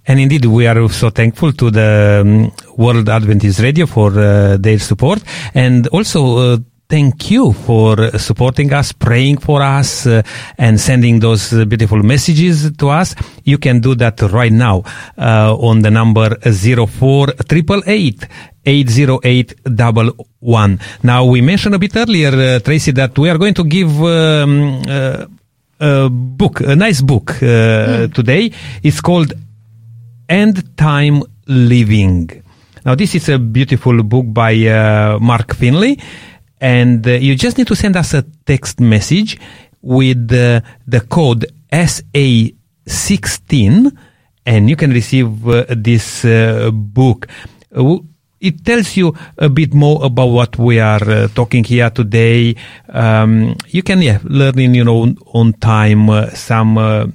And 0.08 0.20
indeed, 0.20 0.46
we 0.46 0.68
are 0.68 0.90
so 0.90 1.10
thankful 1.10 1.54
to 1.54 1.72
the 1.72 2.22
um, 2.26 2.52
World 2.78 3.08
Adventist 3.08 3.60
Radio 3.60 3.86
for 3.86 4.10
uh, 4.20 4.58
their 4.60 4.80
support 4.80 5.24
and 5.54 5.88
also 5.88 6.20
uh, 6.38 6.58
thank 6.90 7.32
you 7.32 7.54
for 7.54 8.18
supporting 8.18 8.74
us, 8.74 8.92
praying 8.92 9.38
for 9.38 9.62
us, 9.62 10.06
uh, 10.06 10.22
and 10.58 10.80
sending 10.80 11.20
those 11.20 11.54
uh, 11.54 11.66
beautiful 11.66 12.04
messages 12.04 12.72
to 12.78 12.90
us. 12.90 13.16
You 13.44 13.58
can 13.58 13.80
do 13.80 13.96
that 13.96 14.22
right 14.22 14.52
now 14.52 14.84
uh, 15.18 15.56
on 15.56 15.82
the 15.82 15.92
number 15.92 16.36
04888 16.42 18.28
80811. 18.66 20.80
Now, 21.04 21.26
we 21.26 21.42
mentioned 21.42 21.76
a 21.76 21.80
bit 21.80 21.96
earlier, 21.96 22.56
uh, 22.56 22.60
Tracy, 22.60 22.92
that 22.92 23.18
we 23.18 23.30
are 23.30 23.38
going 23.38 23.54
to 23.56 23.64
give 23.64 24.02
um, 24.02 24.82
uh, 24.88 25.26
a 25.80 26.10
book, 26.10 26.62
a 26.62 26.76
nice 26.76 27.02
book 27.02 27.42
uh, 27.44 28.08
today. 28.08 28.52
It's 28.82 29.02
called 29.02 29.34
End 30.30 30.78
Time 30.78 31.24
Living. 31.48 32.30
Now, 32.86 32.96
this 32.96 33.16
is 33.16 33.30
a 33.30 33.40
beautiful 33.40 34.04
book 34.04 34.26
by 34.28 34.54
uh, 34.68 35.18
Mark 35.20 35.56
Finley, 35.56 36.00
and 36.64 37.06
uh, 37.06 37.12
you 37.12 37.36
just 37.36 37.58
need 37.58 37.68
to 37.68 37.76
send 37.76 37.98
us 37.98 38.14
a 38.14 38.24
text 38.46 38.80
message 38.80 39.38
with 39.82 40.32
uh, 40.32 40.62
the 40.88 41.02
code 41.02 41.46
SA16, 41.74 43.92
and 44.46 44.70
you 44.70 44.78
can 44.78 44.92
receive 44.92 45.46
uh, 45.46 45.66
this 45.70 46.24
uh, 46.24 46.72
book. 46.72 47.28
Uh, 47.76 47.98
it 48.40 48.64
tells 48.64 48.96
you 48.96 49.14
a 49.38 49.50
bit 49.50 49.74
more 49.74 50.06
about 50.06 50.28
what 50.28 50.58
we 50.58 50.80
are 50.80 51.04
uh, 51.04 51.28
talking 51.36 51.66
here 51.66 51.90
today. 51.90 52.56
Um, 52.88 53.58
you 53.68 53.84
can 53.84 54.02
yeah, 54.02 54.20
learn 54.24 54.58
in 54.58 54.74
your 54.74 54.90
own, 54.90 55.18
own 55.34 55.52
time 55.54 56.10
some 56.34 57.14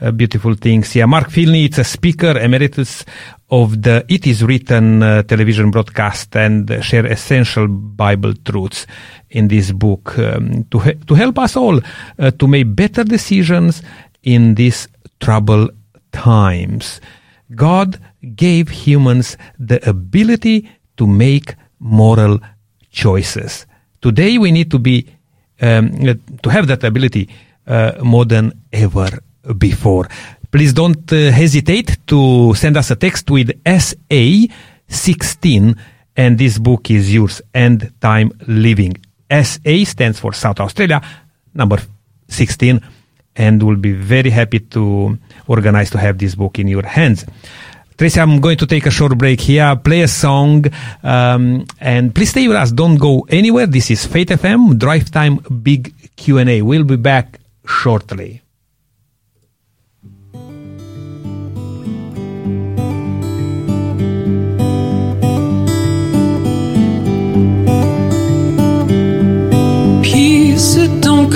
uh, 0.00 0.10
beautiful 0.10 0.54
things. 0.54 0.94
Yeah, 0.94 1.06
Mark 1.06 1.30
Finley, 1.30 1.64
it's 1.64 1.78
a 1.78 1.84
speaker 1.84 2.38
emeritus 2.38 3.04
of 3.50 3.82
the 3.82 4.04
It 4.08 4.26
Is 4.26 4.42
Written 4.44 5.02
uh, 5.02 5.22
television 5.24 5.70
broadcast 5.70 6.36
and 6.36 6.82
share 6.84 7.06
essential 7.06 7.66
Bible 7.68 8.34
truths 8.44 8.86
in 9.30 9.48
this 9.48 9.72
book 9.72 10.18
um, 10.18 10.64
to, 10.70 10.78
he- 10.78 10.94
to 10.94 11.14
help 11.14 11.38
us 11.38 11.56
all 11.56 11.80
uh, 12.18 12.30
to 12.30 12.46
make 12.46 12.74
better 12.74 13.04
decisions 13.04 13.82
in 14.22 14.54
these 14.54 14.88
troubled 15.20 15.70
times. 16.12 17.00
God 17.54 17.98
gave 18.36 18.68
humans 18.68 19.36
the 19.58 19.86
ability 19.88 20.68
to 20.96 21.06
make 21.06 21.54
moral 21.78 22.38
choices. 22.90 23.66
Today 24.00 24.38
we 24.38 24.50
need 24.52 24.70
to 24.70 24.78
be 24.78 25.06
um, 25.60 25.90
to 26.42 26.50
have 26.50 26.66
that 26.68 26.84
ability 26.84 27.28
uh, 27.66 27.92
more 28.02 28.24
than 28.24 28.52
ever 28.72 29.20
before. 29.58 30.08
Please 30.50 30.72
don't 30.72 31.12
uh, 31.12 31.30
hesitate 31.30 31.98
to 32.06 32.54
send 32.54 32.76
us 32.76 32.90
a 32.90 32.96
text 32.96 33.30
with 33.30 33.50
SA16 33.64 35.76
and 36.16 36.38
this 36.38 36.58
book 36.58 36.90
is 36.90 37.14
yours, 37.14 37.40
End 37.54 37.92
Time 38.00 38.32
Living. 38.46 38.96
SA 39.30 39.84
stands 39.84 40.18
for 40.18 40.32
South 40.32 40.60
Australia, 40.60 41.00
number 41.54 41.78
16, 42.28 42.80
and 43.36 43.62
we'll 43.62 43.76
be 43.76 43.92
very 43.92 44.30
happy 44.30 44.58
to 44.58 45.18
organize 45.46 45.90
to 45.90 45.98
have 45.98 46.18
this 46.18 46.34
book 46.34 46.58
in 46.58 46.68
your 46.68 46.84
hands. 46.84 47.24
Tracy, 47.96 48.20
I'm 48.20 48.40
going 48.40 48.58
to 48.58 48.66
take 48.66 48.86
a 48.86 48.90
short 48.90 49.16
break 49.16 49.40
here, 49.40 49.76
play 49.76 50.02
a 50.02 50.08
song, 50.08 50.64
um, 51.02 51.66
and 51.80 52.14
please 52.14 52.30
stay 52.30 52.48
with 52.48 52.56
us. 52.56 52.72
Don't 52.72 52.96
go 52.96 53.26
anywhere. 53.28 53.66
This 53.66 53.90
is 53.90 54.06
Faith 54.06 54.28
FM 54.28 54.78
Drive 54.78 55.10
Time 55.10 55.36
Big 55.62 55.94
Q&A. 56.16 56.62
We'll 56.62 56.84
be 56.84 56.96
back 56.96 57.40
shortly. 57.66 58.39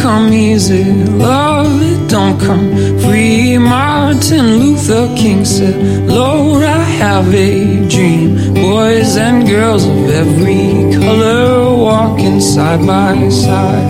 Come 0.04 0.34
easy. 0.34 0.84
Love, 1.16 1.80
it 1.80 2.10
don't 2.10 2.38
come 2.38 2.68
free. 3.04 3.56
Martin 3.56 4.46
Luther 4.60 5.06
King 5.16 5.46
said, 5.46 5.76
Lord, 6.06 6.62
I 6.62 6.82
have 7.02 7.32
a 7.32 7.88
dream. 7.88 8.52
Boys 8.52 9.16
and 9.16 9.46
girls 9.48 9.86
of 9.86 10.10
every 10.22 10.92
color 11.00 11.74
walking 11.74 12.38
side 12.38 12.86
by 12.86 13.30
side. 13.30 13.88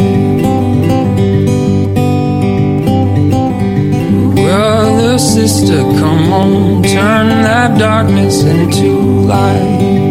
Brother, 4.37 5.19
sister, 5.19 5.81
come 6.01 6.33
on, 6.33 6.83
turn 6.85 7.27
that 7.49 7.77
darkness 7.77 8.45
into 8.45 8.89
light. 9.33 10.04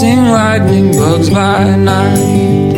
Chasing 0.00 0.24
lightning 0.24 0.92
bugs 0.92 1.28
by 1.28 1.76
night. 1.76 2.72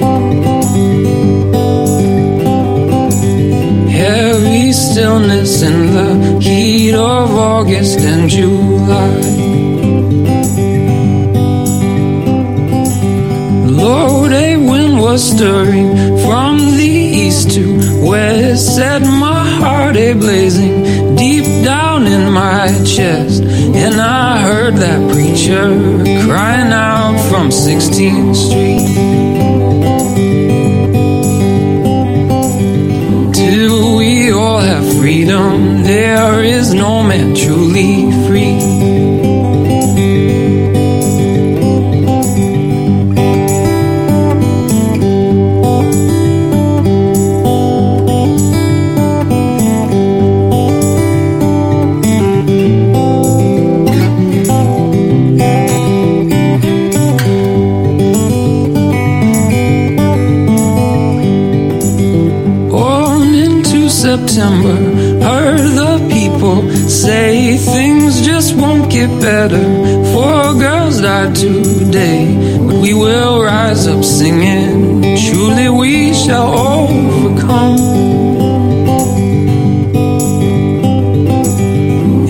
Heavy 3.91 4.73
stillness 4.73 5.63
in 5.63 5.95
the 5.95 6.41
heat 6.41 6.95
of 6.95 7.31
August 7.31 8.01
and 8.01 8.29
July. 8.29 9.21
Lord, 13.71 14.33
a 14.33 14.57
wind 14.57 15.01
was 15.01 15.23
stirring 15.23 15.91
from 16.25 16.57
the 16.77 16.93
east 17.23 17.53
to 17.53 17.65
west, 18.05 18.77
set 18.77 19.03
my 19.03 19.49
heart 19.61 19.97
a 19.97 20.13
blazing 20.15 21.15
deep 21.15 21.45
down 21.65 21.92
in 22.13 22.31
my 22.31 22.69
chest. 22.85 23.43
And 23.43 23.95
I 24.01 24.43
heard 24.43 24.75
that 24.77 25.01
preacher 25.13 25.69
crying 26.27 26.73
out 26.73 27.17
from 27.31 27.49
16th 27.49 28.37
Street. 28.37 28.87
Till 33.35 33.97
we 33.97 34.31
all 34.33 34.61
have 34.61 34.87
freedom, 34.99 35.83
there 35.83 36.43
is 36.45 36.75
no 36.75 37.03
man 37.03 37.32
September, 64.43 64.75
heard 65.25 65.71
the 65.83 66.09
people 66.11 66.69
say 66.89 67.57
things 67.57 68.27
just 68.27 68.57
won't 68.57 68.91
get 68.91 69.09
better. 69.21 69.63
Four 70.13 70.55
girls 70.59 71.01
died 71.01 71.37
today, 71.37 72.59
but 72.67 72.77
we 72.83 72.93
will 72.93 73.45
rise 73.45 73.87
up 73.87 74.03
singing. 74.03 75.03
Truly, 75.17 75.69
we 75.69 76.13
shall 76.13 76.59
overcome. 76.59 77.79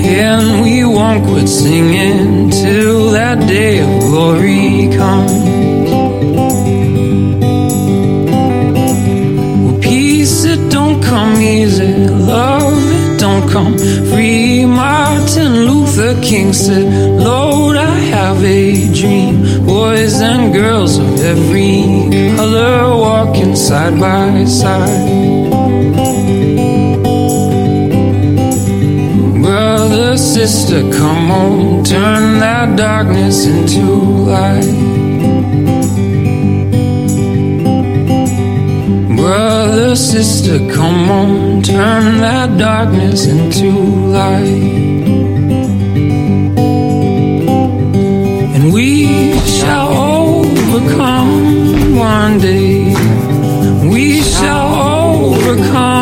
And 0.04 0.62
we 0.62 0.84
won't 0.84 1.24
quit 1.24 1.48
singing 1.48 2.50
till 2.50 3.12
that 3.12 3.38
day 3.48 3.78
of 3.80 4.00
glory 4.02 4.94
comes. 4.98 5.41
Come 13.62 13.78
free. 14.10 14.64
Martin 14.66 15.52
Luther 15.66 16.20
King 16.20 16.52
said, 16.52 16.86
Lord, 17.20 17.76
I 17.76 17.94
have 18.16 18.42
a 18.42 18.92
dream. 18.92 19.66
Boys 19.66 20.20
and 20.20 20.52
girls 20.52 20.98
of 20.98 21.20
every 21.20 21.82
color 22.36 22.96
walking 23.06 23.54
side 23.56 23.98
by 23.98 24.44
side. 24.44 25.10
Brother, 29.42 30.16
sister, 30.16 30.80
come 30.98 31.30
on, 31.30 31.84
turn 31.84 32.40
that 32.40 32.76
darkness 32.76 33.46
into 33.46 33.84
light. 34.32 34.81
Brother, 39.64 39.94
sister, 39.94 40.58
come 40.74 41.08
on, 41.08 41.62
turn 41.62 42.18
that 42.18 42.58
darkness 42.58 43.26
into 43.26 43.70
light. 43.70 45.06
And 48.56 48.72
we 48.72 49.38
shall 49.58 49.88
overcome 50.34 51.94
one 51.94 52.40
day. 52.40 52.92
We 53.88 54.20
shall 54.22 55.30
overcome. 55.30 56.01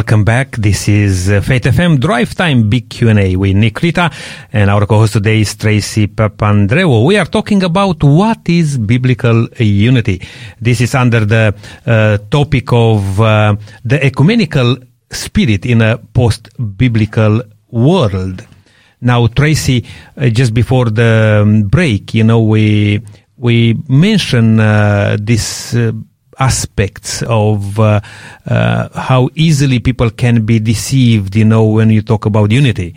Welcome 0.00 0.24
back. 0.24 0.56
This 0.56 0.88
is 0.88 1.28
uh, 1.28 1.42
Faith 1.42 1.64
FM 1.64 2.00
Drive 2.00 2.34
Time 2.34 2.70
Big 2.70 2.88
Q&A 2.88 3.36
with 3.36 3.54
Nick 3.54 3.82
Rita 3.82 4.10
and 4.50 4.70
our 4.70 4.86
co-host 4.86 5.12
today 5.12 5.42
is 5.42 5.54
Tracy 5.54 6.06
Papandreou. 6.06 7.04
We 7.04 7.18
are 7.18 7.26
talking 7.26 7.62
about 7.64 8.02
what 8.02 8.48
is 8.48 8.78
biblical 8.78 9.46
unity. 9.58 10.26
This 10.58 10.80
is 10.80 10.94
under 10.94 11.26
the 11.26 11.54
uh, 11.84 12.16
topic 12.30 12.72
of 12.72 13.20
uh, 13.20 13.56
the 13.84 14.02
ecumenical 14.02 14.78
spirit 15.10 15.66
in 15.66 15.82
a 15.82 15.98
post-biblical 15.98 17.42
world. 17.68 18.46
Now, 19.02 19.26
Tracy, 19.26 19.84
uh, 20.16 20.30
just 20.30 20.54
before 20.54 20.88
the 20.88 21.40
um, 21.42 21.64
break, 21.64 22.14
you 22.14 22.24
know, 22.24 22.40
we 22.40 23.02
we 23.36 23.74
mentioned 23.86 24.62
uh, 24.62 25.18
this 25.20 25.74
uh, 25.74 25.92
aspects 26.40 27.22
of 27.22 27.78
uh, 27.78 28.00
uh, 28.46 28.88
how 28.98 29.28
easily 29.34 29.78
people 29.78 30.10
can 30.10 30.44
be 30.44 30.58
deceived, 30.58 31.36
you 31.36 31.44
know, 31.44 31.64
when 31.64 31.90
you 31.90 32.02
talk 32.02 32.26
about 32.26 32.50
unity. 32.50 32.94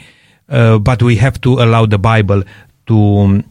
Uh, 0.50 0.80
but 0.80 1.04
we 1.04 1.16
have 1.18 1.39
to 1.41 1.60
allow 1.60 1.86
the 1.86 1.98
Bible 1.98 2.44
to 2.88 3.18
um, 3.20 3.44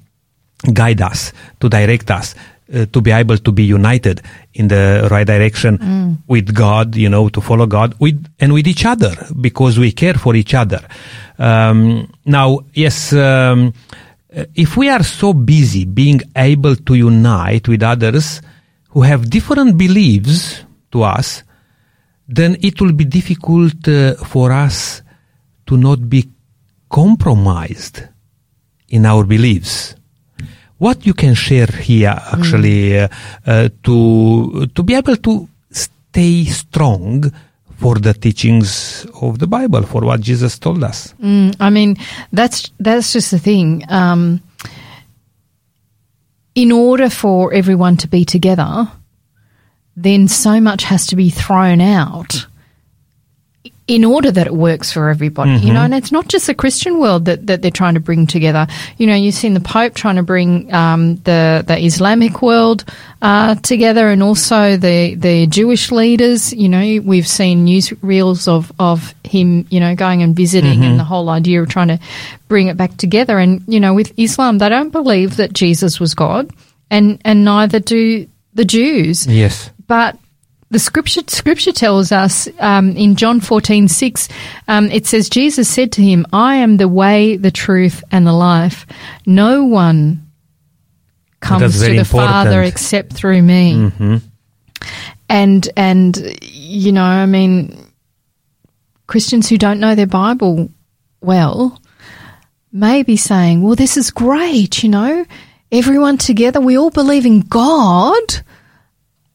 guide 0.72 1.02
us, 1.02 1.32
to 1.60 1.68
direct 1.68 2.10
us, 2.10 2.34
uh, 2.74 2.86
to 2.86 3.00
be 3.00 3.10
able 3.10 3.36
to 3.36 3.52
be 3.52 3.64
united 3.64 4.22
in 4.54 4.68
the 4.68 5.08
right 5.10 5.26
direction 5.26 6.22
with 6.26 6.54
God, 6.54 6.96
you 6.96 7.08
know, 7.08 7.28
to 7.28 7.40
follow 7.40 7.66
God 7.66 7.94
with 7.98 8.24
and 8.40 8.52
with 8.52 8.66
each 8.66 8.84
other 8.84 9.14
because 9.40 9.78
we 9.78 9.92
care 9.92 10.14
for 10.14 10.34
each 10.34 10.54
other. 10.54 10.80
Um, 11.38 12.12
now, 12.24 12.60
yes. 12.74 13.12
Um, 13.12 13.74
if 14.54 14.76
we 14.76 14.88
are 14.88 15.02
so 15.02 15.34
busy 15.34 15.84
being 15.84 16.20
able 16.36 16.76
to 16.76 16.94
unite 16.94 17.68
with 17.68 17.82
others 17.82 18.40
who 18.92 19.02
have 19.02 19.28
different 19.30 19.76
beliefs 19.76 20.64
to 20.90 21.02
us, 21.02 21.42
then 22.28 22.56
it 22.60 22.80
will 22.80 22.92
be 22.92 23.04
difficult 23.04 23.88
uh, 23.88 24.14
for 24.14 24.52
us 24.52 25.02
to 25.66 25.76
not 25.76 26.08
be 26.08 26.28
compromised 26.88 28.02
in 28.88 29.06
our 29.06 29.24
beliefs. 29.24 29.96
What 30.78 31.06
you 31.06 31.14
can 31.14 31.34
share 31.34 31.66
here, 31.66 32.18
actually, 32.32 32.98
uh, 32.98 33.08
uh, 33.46 33.68
to 33.84 34.66
to 34.66 34.82
be 34.82 34.94
able 34.94 35.16
to 35.16 35.48
stay 35.70 36.44
strong 36.44 37.30
for 37.76 37.98
the 37.98 38.14
teachings 38.14 39.06
of 39.22 39.38
the 39.38 39.46
Bible, 39.46 39.82
for 39.82 40.02
what 40.02 40.20
Jesus 40.20 40.58
told 40.58 40.82
us. 40.84 41.14
Mm, 41.22 41.54
I 41.60 41.70
mean, 41.70 41.96
that's 42.32 42.70
that's 42.78 43.12
just 43.12 43.30
the 43.30 43.38
thing. 43.38 43.84
Um, 43.88 44.42
in 46.54 46.72
order 46.72 47.08
for 47.08 47.52
everyone 47.52 47.96
to 47.98 48.08
be 48.08 48.24
together, 48.24 48.90
then 49.96 50.28
so 50.28 50.60
much 50.60 50.84
has 50.84 51.06
to 51.08 51.16
be 51.16 51.30
thrown 51.30 51.80
out 51.80 52.46
in 53.88 54.04
order 54.04 54.30
that 54.30 54.46
it 54.46 54.54
works 54.54 54.92
for 54.92 55.08
everybody. 55.08 55.58
You 55.58 55.72
know, 55.72 55.80
and 55.80 55.92
it's 55.92 56.12
not 56.12 56.28
just 56.28 56.46
the 56.46 56.54
Christian 56.54 57.00
world 57.00 57.24
that, 57.24 57.46
that 57.48 57.62
they're 57.62 57.70
trying 57.70 57.94
to 57.94 58.00
bring 58.00 58.26
together. 58.26 58.66
You 58.96 59.06
know, 59.06 59.14
you've 59.14 59.34
seen 59.34 59.54
the 59.54 59.60
Pope 59.60 59.94
trying 59.94 60.16
to 60.16 60.22
bring 60.22 60.72
um, 60.72 61.16
the 61.16 61.64
the 61.66 61.78
Islamic 61.84 62.42
world 62.42 62.84
uh, 63.20 63.56
together, 63.56 64.08
and 64.08 64.22
also 64.22 64.76
the 64.76 65.14
the 65.16 65.46
Jewish 65.46 65.90
leaders. 65.90 66.52
You 66.52 66.68
know, 66.68 67.00
we've 67.04 67.26
seen 67.26 67.66
newsreels 67.66 68.46
of 68.46 68.72
of 68.78 69.14
him, 69.24 69.66
you 69.70 69.80
know, 69.80 69.94
going 69.94 70.22
and 70.22 70.34
visiting, 70.36 70.84
and 70.84 70.98
the 70.98 71.04
whole 71.04 71.28
idea 71.28 71.60
of 71.62 71.68
trying 71.68 71.88
to 71.88 71.98
bring 72.48 72.68
it 72.68 72.76
back 72.76 72.96
together. 72.96 73.38
And 73.38 73.62
you 73.66 73.80
know, 73.80 73.94
with 73.94 74.12
Islam, 74.16 74.58
they 74.58 74.68
don't 74.68 74.90
believe 74.90 75.36
that 75.36 75.52
Jesus 75.52 75.98
was 75.98 76.14
God, 76.14 76.50
and 76.90 77.20
and 77.24 77.44
neither 77.44 77.80
do 77.80 78.28
the 78.54 78.64
Jews. 78.64 79.26
Yes. 79.26 79.70
But 79.86 80.16
the 80.72 80.78
scripture 80.78 81.20
scripture 81.28 81.70
tells 81.70 82.12
us 82.12 82.48
um, 82.58 82.96
in 82.96 83.14
John 83.14 83.40
fourteen 83.40 83.88
six, 83.88 84.28
um, 84.68 84.90
it 84.90 85.06
says 85.06 85.28
Jesus 85.28 85.68
said 85.68 85.92
to 85.92 86.02
him, 86.02 86.24
"I 86.32 86.56
am 86.56 86.78
the 86.78 86.88
way, 86.88 87.36
the 87.36 87.50
truth, 87.50 88.02
and 88.10 88.26
the 88.26 88.32
life. 88.32 88.86
No 89.26 89.64
one 89.64 90.26
comes 91.40 91.74
to 91.74 91.78
the 91.78 91.98
important. 91.98 92.32
Father 92.32 92.62
except 92.62 93.12
through 93.12 93.42
me." 93.42 93.90
And 95.28 95.68
and 95.76 96.38
you 96.40 96.90
know, 96.92 97.04
I 97.04 97.26
mean, 97.26 97.76
Christians 99.06 99.50
who 99.50 99.58
don't 99.58 99.78
know 99.78 99.94
their 99.94 100.06
Bible 100.06 100.70
well 101.20 101.78
may 102.72 103.02
be 103.02 103.18
saying, 103.18 103.62
"Well, 103.62 103.76
this 103.76 103.98
is 103.98 104.10
great, 104.10 104.82
you 104.82 104.88
know." 104.88 105.26
Everyone 105.70 106.18
together, 106.18 106.60
we 106.60 106.76
all 106.76 106.90
believe 106.90 107.24
in 107.24 107.40
God. 107.40 108.42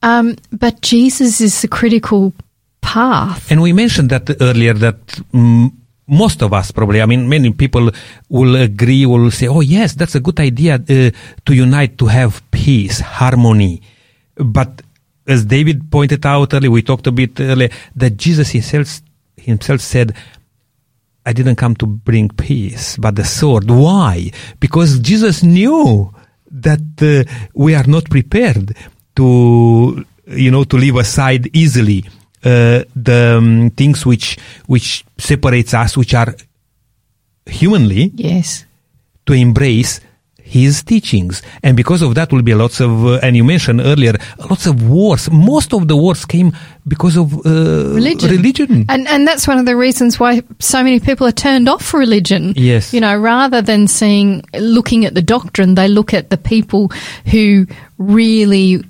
Um, 0.03 0.35
but 0.51 0.81
Jesus 0.81 1.41
is 1.41 1.61
the 1.61 1.67
critical 1.67 2.33
path. 2.81 3.51
And 3.51 3.61
we 3.61 3.73
mentioned 3.73 4.09
that 4.11 4.41
earlier 4.41 4.73
that 4.73 5.05
mm, 5.33 5.71
most 6.07 6.41
of 6.41 6.53
us 6.53 6.71
probably, 6.71 7.01
I 7.01 7.05
mean, 7.05 7.27
many 7.27 7.51
people 7.51 7.91
will 8.29 8.55
agree, 8.55 9.05
will 9.05 9.31
say, 9.31 9.47
oh, 9.47 9.61
yes, 9.61 9.93
that's 9.93 10.15
a 10.15 10.19
good 10.19 10.39
idea 10.39 10.75
uh, 10.75 11.11
to 11.45 11.53
unite, 11.53 11.97
to 11.97 12.05
have 12.05 12.41
peace, 12.51 12.99
harmony. 12.99 13.81
But 14.35 14.81
as 15.27 15.45
David 15.45 15.91
pointed 15.91 16.25
out 16.25 16.53
earlier, 16.53 16.71
we 16.71 16.81
talked 16.81 17.07
a 17.07 17.11
bit 17.11 17.39
earlier, 17.39 17.69
that 17.95 18.17
Jesus 18.17 18.51
himself, 18.51 19.01
himself 19.35 19.81
said, 19.81 20.15
I 21.25 21.33
didn't 21.33 21.57
come 21.57 21.75
to 21.75 21.85
bring 21.85 22.29
peace, 22.29 22.95
but 22.95 23.17
the 23.17 23.25
sword. 23.25 23.69
Why? 23.69 24.31
Because 24.61 24.99
Jesus 24.99 25.43
knew 25.43 26.13
that 26.49 26.79
uh, 27.01 27.29
we 27.53 27.75
are 27.75 27.83
not 27.83 28.09
prepared 28.09 28.73
to, 29.18 30.05
you 30.28 30.49
know, 30.51 30.63
to 30.63 30.78
leave 30.78 30.95
aside 30.95 31.49
easily 31.55 32.05
uh, 32.43 32.84
the 32.95 33.36
um, 33.38 33.70
things 33.72 34.05
which 34.05 34.38
which 34.68 35.03
separates 35.18 35.74
us, 35.74 35.97
which 35.97 36.13
are 36.13 36.34
humanly, 37.45 38.11
Yes. 38.15 38.65
to 39.26 39.34
embrace 39.34 39.99
his 40.41 40.82
teachings. 40.84 41.41
And 41.61 41.76
because 41.76 42.01
of 42.01 42.15
that 42.15 42.32
will 42.32 42.41
be 42.41 42.53
lots 42.53 42.80
of, 42.80 43.05
uh, 43.05 43.20
and 43.22 43.36
you 43.36 43.43
mentioned 43.43 43.82
earlier, 43.82 44.13
lots 44.49 44.65
of 44.65 44.88
wars. 44.88 45.30
Most 45.30 45.74
of 45.74 45.89
the 45.89 45.95
wars 45.97 46.24
came 46.26 46.53
because 46.88 47.18
of 47.18 47.34
uh, 47.45 47.93
Religion. 47.93 48.30
religion. 48.32 48.86
And 48.88 49.07
and 49.09 49.28
that's 49.28 49.45
one 49.45 49.57
of 49.59 49.65
the 49.65 49.76
reasons 49.76 50.20
why 50.22 50.41
so 50.59 50.84
many 50.84 50.99
people 51.01 51.28
are 51.28 51.34
turned 51.34 51.68
off 51.68 51.93
religion. 51.93 52.53
Yes. 52.55 52.93
You 52.93 53.01
know, 53.01 53.18
rather 53.18 53.61
than 53.61 53.88
seeing 53.88 54.41
looking 54.53 55.03
at 55.05 55.15
the 55.15 55.22
doctrine, 55.22 55.76
they 55.76 55.89
look 55.89 56.13
at 56.13 56.30
the 56.30 56.38
people 56.38 56.91
who 57.26 57.65
really 57.97 58.84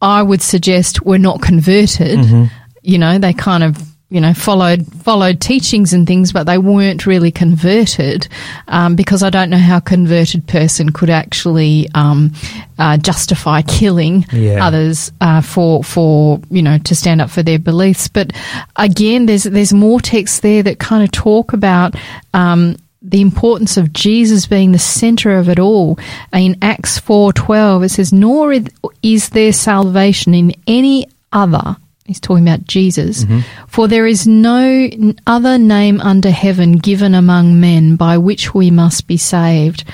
I 0.00 0.22
would 0.22 0.42
suggest 0.42 1.04
were 1.04 1.18
not 1.18 1.42
converted. 1.42 2.50
You 2.82 2.98
know, 2.98 3.18
they 3.18 3.32
kind 3.32 3.64
of 3.64 3.76
you 4.10 4.22
know 4.22 4.32
followed 4.32 4.86
followed 5.02 5.38
teachings 5.40 5.92
and 5.92 6.06
things, 6.06 6.32
but 6.32 6.44
they 6.44 6.56
weren't 6.56 7.04
really 7.04 7.30
converted 7.30 8.26
um, 8.68 8.96
because 8.96 9.22
I 9.22 9.28
don't 9.28 9.50
know 9.50 9.58
how 9.58 9.78
a 9.78 9.80
converted 9.82 10.46
person 10.46 10.92
could 10.92 11.10
actually 11.10 11.88
um, 11.94 12.32
uh, 12.78 12.96
justify 12.96 13.60
killing 13.62 14.24
Yeah. 14.32 14.64
others 14.66 15.12
uh, 15.20 15.42
for 15.42 15.84
for 15.84 16.40
you 16.50 16.62
know 16.62 16.78
to 16.78 16.94
stand 16.94 17.20
up 17.20 17.28
for 17.28 17.42
their 17.42 17.58
beliefs. 17.58 18.08
But 18.08 18.32
again, 18.76 19.26
there's 19.26 19.42
there's 19.44 19.74
more 19.74 20.00
texts 20.00 20.40
there 20.40 20.62
that 20.62 20.78
kind 20.78 21.02
of 21.04 21.10
talk 21.10 21.52
about. 21.52 21.94
Um, 22.32 22.76
the 23.10 23.20
importance 23.20 23.76
of 23.76 23.92
Jesus 23.92 24.46
being 24.46 24.72
the 24.72 24.78
center 24.78 25.38
of 25.38 25.48
it 25.48 25.58
all. 25.58 25.98
In 26.32 26.56
Acts 26.62 26.98
4:12 27.00 27.84
it 27.84 27.88
says 27.90 28.12
nor 28.12 28.54
is 29.02 29.28
there 29.30 29.52
salvation 29.52 30.34
in 30.34 30.54
any 30.66 31.06
other 31.32 31.76
He's 32.08 32.20
talking 32.20 32.48
about 32.48 32.64
Jesus. 32.64 33.24
For 33.66 33.86
there 33.86 34.06
is 34.06 34.26
no 34.26 34.88
other 35.26 35.58
name 35.58 36.00
under 36.00 36.30
heaven 36.30 36.78
given 36.78 37.14
among 37.14 37.60
men 37.60 37.96
by 37.96 38.16
which 38.16 38.54
we 38.54 38.70
must 38.70 39.06
be 39.06 39.18
saved. 39.18 39.84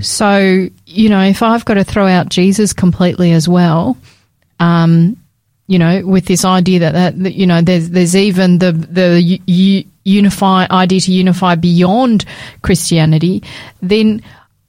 So, 0.00 0.68
you 0.86 1.08
know, 1.08 1.22
if 1.22 1.42
I've 1.42 1.64
got 1.64 1.74
to 1.74 1.82
throw 1.82 2.06
out 2.06 2.28
Jesus 2.28 2.72
completely 2.72 3.32
as 3.32 3.48
well, 3.48 3.96
um, 4.60 5.16
you 5.66 5.78
know, 5.78 6.06
with 6.06 6.26
this 6.26 6.44
idea 6.44 6.78
that, 6.80 6.92
that, 6.92 7.18
that 7.22 7.34
you 7.34 7.46
know, 7.46 7.60
there's 7.60 7.90
there's 7.90 8.14
even 8.14 8.58
the 8.58 8.72
the 8.72 9.40
u- 9.46 9.84
unify 10.04 10.66
idea 10.70 11.00
to 11.00 11.12
unify 11.12 11.54
beyond 11.56 12.24
Christianity, 12.62 13.42
then 13.82 14.22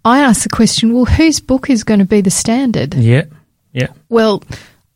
I 0.04 0.20
ask 0.20 0.44
the 0.44 0.50
question: 0.50 0.94
Well, 0.94 1.06
whose 1.06 1.40
book 1.40 1.70
is 1.70 1.84
going 1.84 2.00
to 2.00 2.06
be 2.06 2.22
the 2.22 2.32
standard? 2.32 2.96
Yeah. 2.96 3.26
Yeah. 3.74 3.88
Well, 4.10 4.44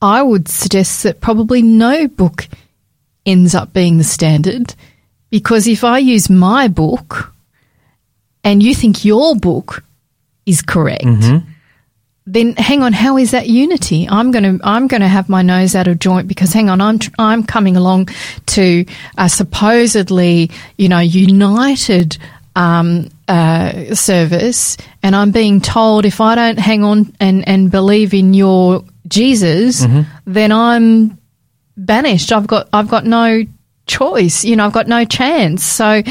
I 0.01 0.23
would 0.23 0.47
suggest 0.47 1.03
that 1.03 1.21
probably 1.21 1.61
no 1.61 2.07
book 2.07 2.47
ends 3.25 3.53
up 3.53 3.71
being 3.73 3.99
the 3.99 4.03
standard 4.03 4.73
because 5.29 5.67
if 5.67 5.83
I 5.83 5.99
use 5.99 6.29
my 6.29 6.67
book 6.67 7.33
and 8.43 8.63
you 8.63 8.73
think 8.73 9.05
your 9.05 9.35
book 9.35 9.83
is 10.47 10.63
correct, 10.63 11.03
mm-hmm. 11.03 11.47
Then 12.33 12.55
hang 12.55 12.81
on, 12.81 12.93
how 12.93 13.17
is 13.17 13.31
that 13.31 13.49
unity? 13.49 14.07
I'm 14.09 14.31
going 14.31 14.57
to 14.57 14.65
I'm 14.65 14.87
going 14.87 15.01
to 15.01 15.07
have 15.07 15.27
my 15.27 15.41
nose 15.41 15.75
out 15.75 15.87
of 15.87 15.99
joint 15.99 16.27
because 16.27 16.53
hang 16.53 16.69
on, 16.69 16.79
I'm 16.79 16.97
tr- 16.97 17.11
I'm 17.19 17.43
coming 17.43 17.75
along 17.75 18.09
to 18.47 18.85
a 19.17 19.27
supposedly 19.27 20.49
you 20.77 20.87
know 20.87 20.99
united 20.99 22.17
um, 22.55 23.09
uh, 23.27 23.93
service, 23.95 24.77
and 25.03 25.15
I'm 25.15 25.31
being 25.31 25.59
told 25.59 26.05
if 26.05 26.21
I 26.21 26.35
don't 26.35 26.59
hang 26.59 26.83
on 26.83 27.13
and 27.19 27.45
and 27.47 27.69
believe 27.69 28.13
in 28.13 28.33
your 28.33 28.85
Jesus, 29.07 29.85
then 30.25 30.51
I'm 30.53 31.17
banished. 31.75 32.31
I've 32.31 32.47
got 32.47 32.69
I've 32.71 32.89
got 32.89 33.05
no 33.05 33.43
choice. 33.87 34.45
You 34.45 34.55
know, 34.55 34.65
I've 34.65 34.73
got 34.73 34.87
no 34.87 35.03
chance. 35.03 35.65
So 35.65 36.01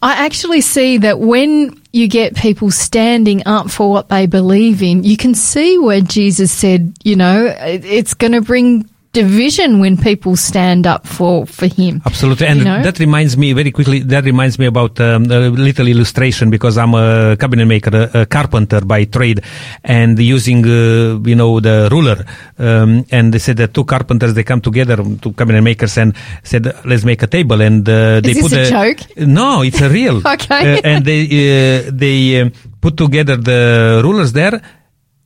I 0.00 0.24
actually 0.26 0.60
see 0.60 0.98
that 0.98 1.18
when 1.18 1.80
you 1.92 2.08
get 2.08 2.36
people 2.36 2.70
standing 2.70 3.42
up 3.46 3.70
for 3.70 3.90
what 3.90 4.08
they 4.08 4.26
believe 4.26 4.82
in, 4.82 5.04
you 5.04 5.16
can 5.16 5.34
see 5.34 5.78
where 5.78 6.00
Jesus 6.00 6.50
said, 6.52 6.94
you 7.04 7.16
know, 7.16 7.54
it's 7.58 8.14
going 8.14 8.32
to 8.32 8.40
bring 8.40 8.88
division 9.12 9.78
when 9.80 9.96
people 9.96 10.36
stand 10.36 10.86
up 10.86 11.06
for 11.06 11.46
for 11.46 11.66
him. 11.66 12.00
Absolutely, 12.06 12.46
and 12.46 12.58
You 12.60 12.64
know? 12.64 12.82
that 12.82 12.98
reminds 12.98 13.36
me 13.36 13.52
very 13.52 13.70
quickly. 13.70 14.00
That 14.00 14.24
reminds 14.24 14.58
me 14.58 14.66
about 14.66 14.98
um, 15.00 15.24
a 15.30 15.50
little 15.50 15.86
illustration 15.86 16.50
because 16.50 16.78
I'm 16.78 16.94
a 16.94 17.36
cabinet 17.38 17.66
maker, 17.66 17.90
a, 18.14 18.20
a 18.22 18.26
carpenter 18.26 18.80
by 18.80 19.04
trade, 19.04 19.40
and 19.84 20.18
using 20.18 20.64
uh, 20.64 21.18
you 21.24 21.36
know 21.36 21.60
the 21.60 21.88
ruler. 21.92 22.24
Um, 22.58 23.04
and 23.10 23.32
they 23.34 23.38
said 23.38 23.56
that 23.58 23.74
two 23.74 23.84
carpenters 23.84 24.34
they 24.34 24.44
come 24.44 24.60
together, 24.60 24.96
two 25.20 25.32
cabinet 25.32 25.62
makers, 25.62 25.98
and 25.98 26.14
said 26.42 26.64
let's 26.84 27.04
make 27.04 27.22
a 27.22 27.26
table. 27.26 27.60
And 27.60 27.86
uh, 27.88 28.20
they 28.20 28.32
this 28.32 28.42
put 28.42 28.52
a 28.52 28.68
joke? 28.68 29.16
No, 29.18 29.62
it's 29.62 29.80
a 29.80 29.88
real. 29.88 30.20
Okay. 30.32 30.78
Uh, 30.78 30.80
and 30.84 31.04
they 31.04 31.22
uh, 31.26 31.90
they 31.92 32.40
um 32.40 32.52
put 32.80 32.96
together 32.96 33.36
the 33.36 34.00
rulers 34.02 34.32
there 34.32 34.62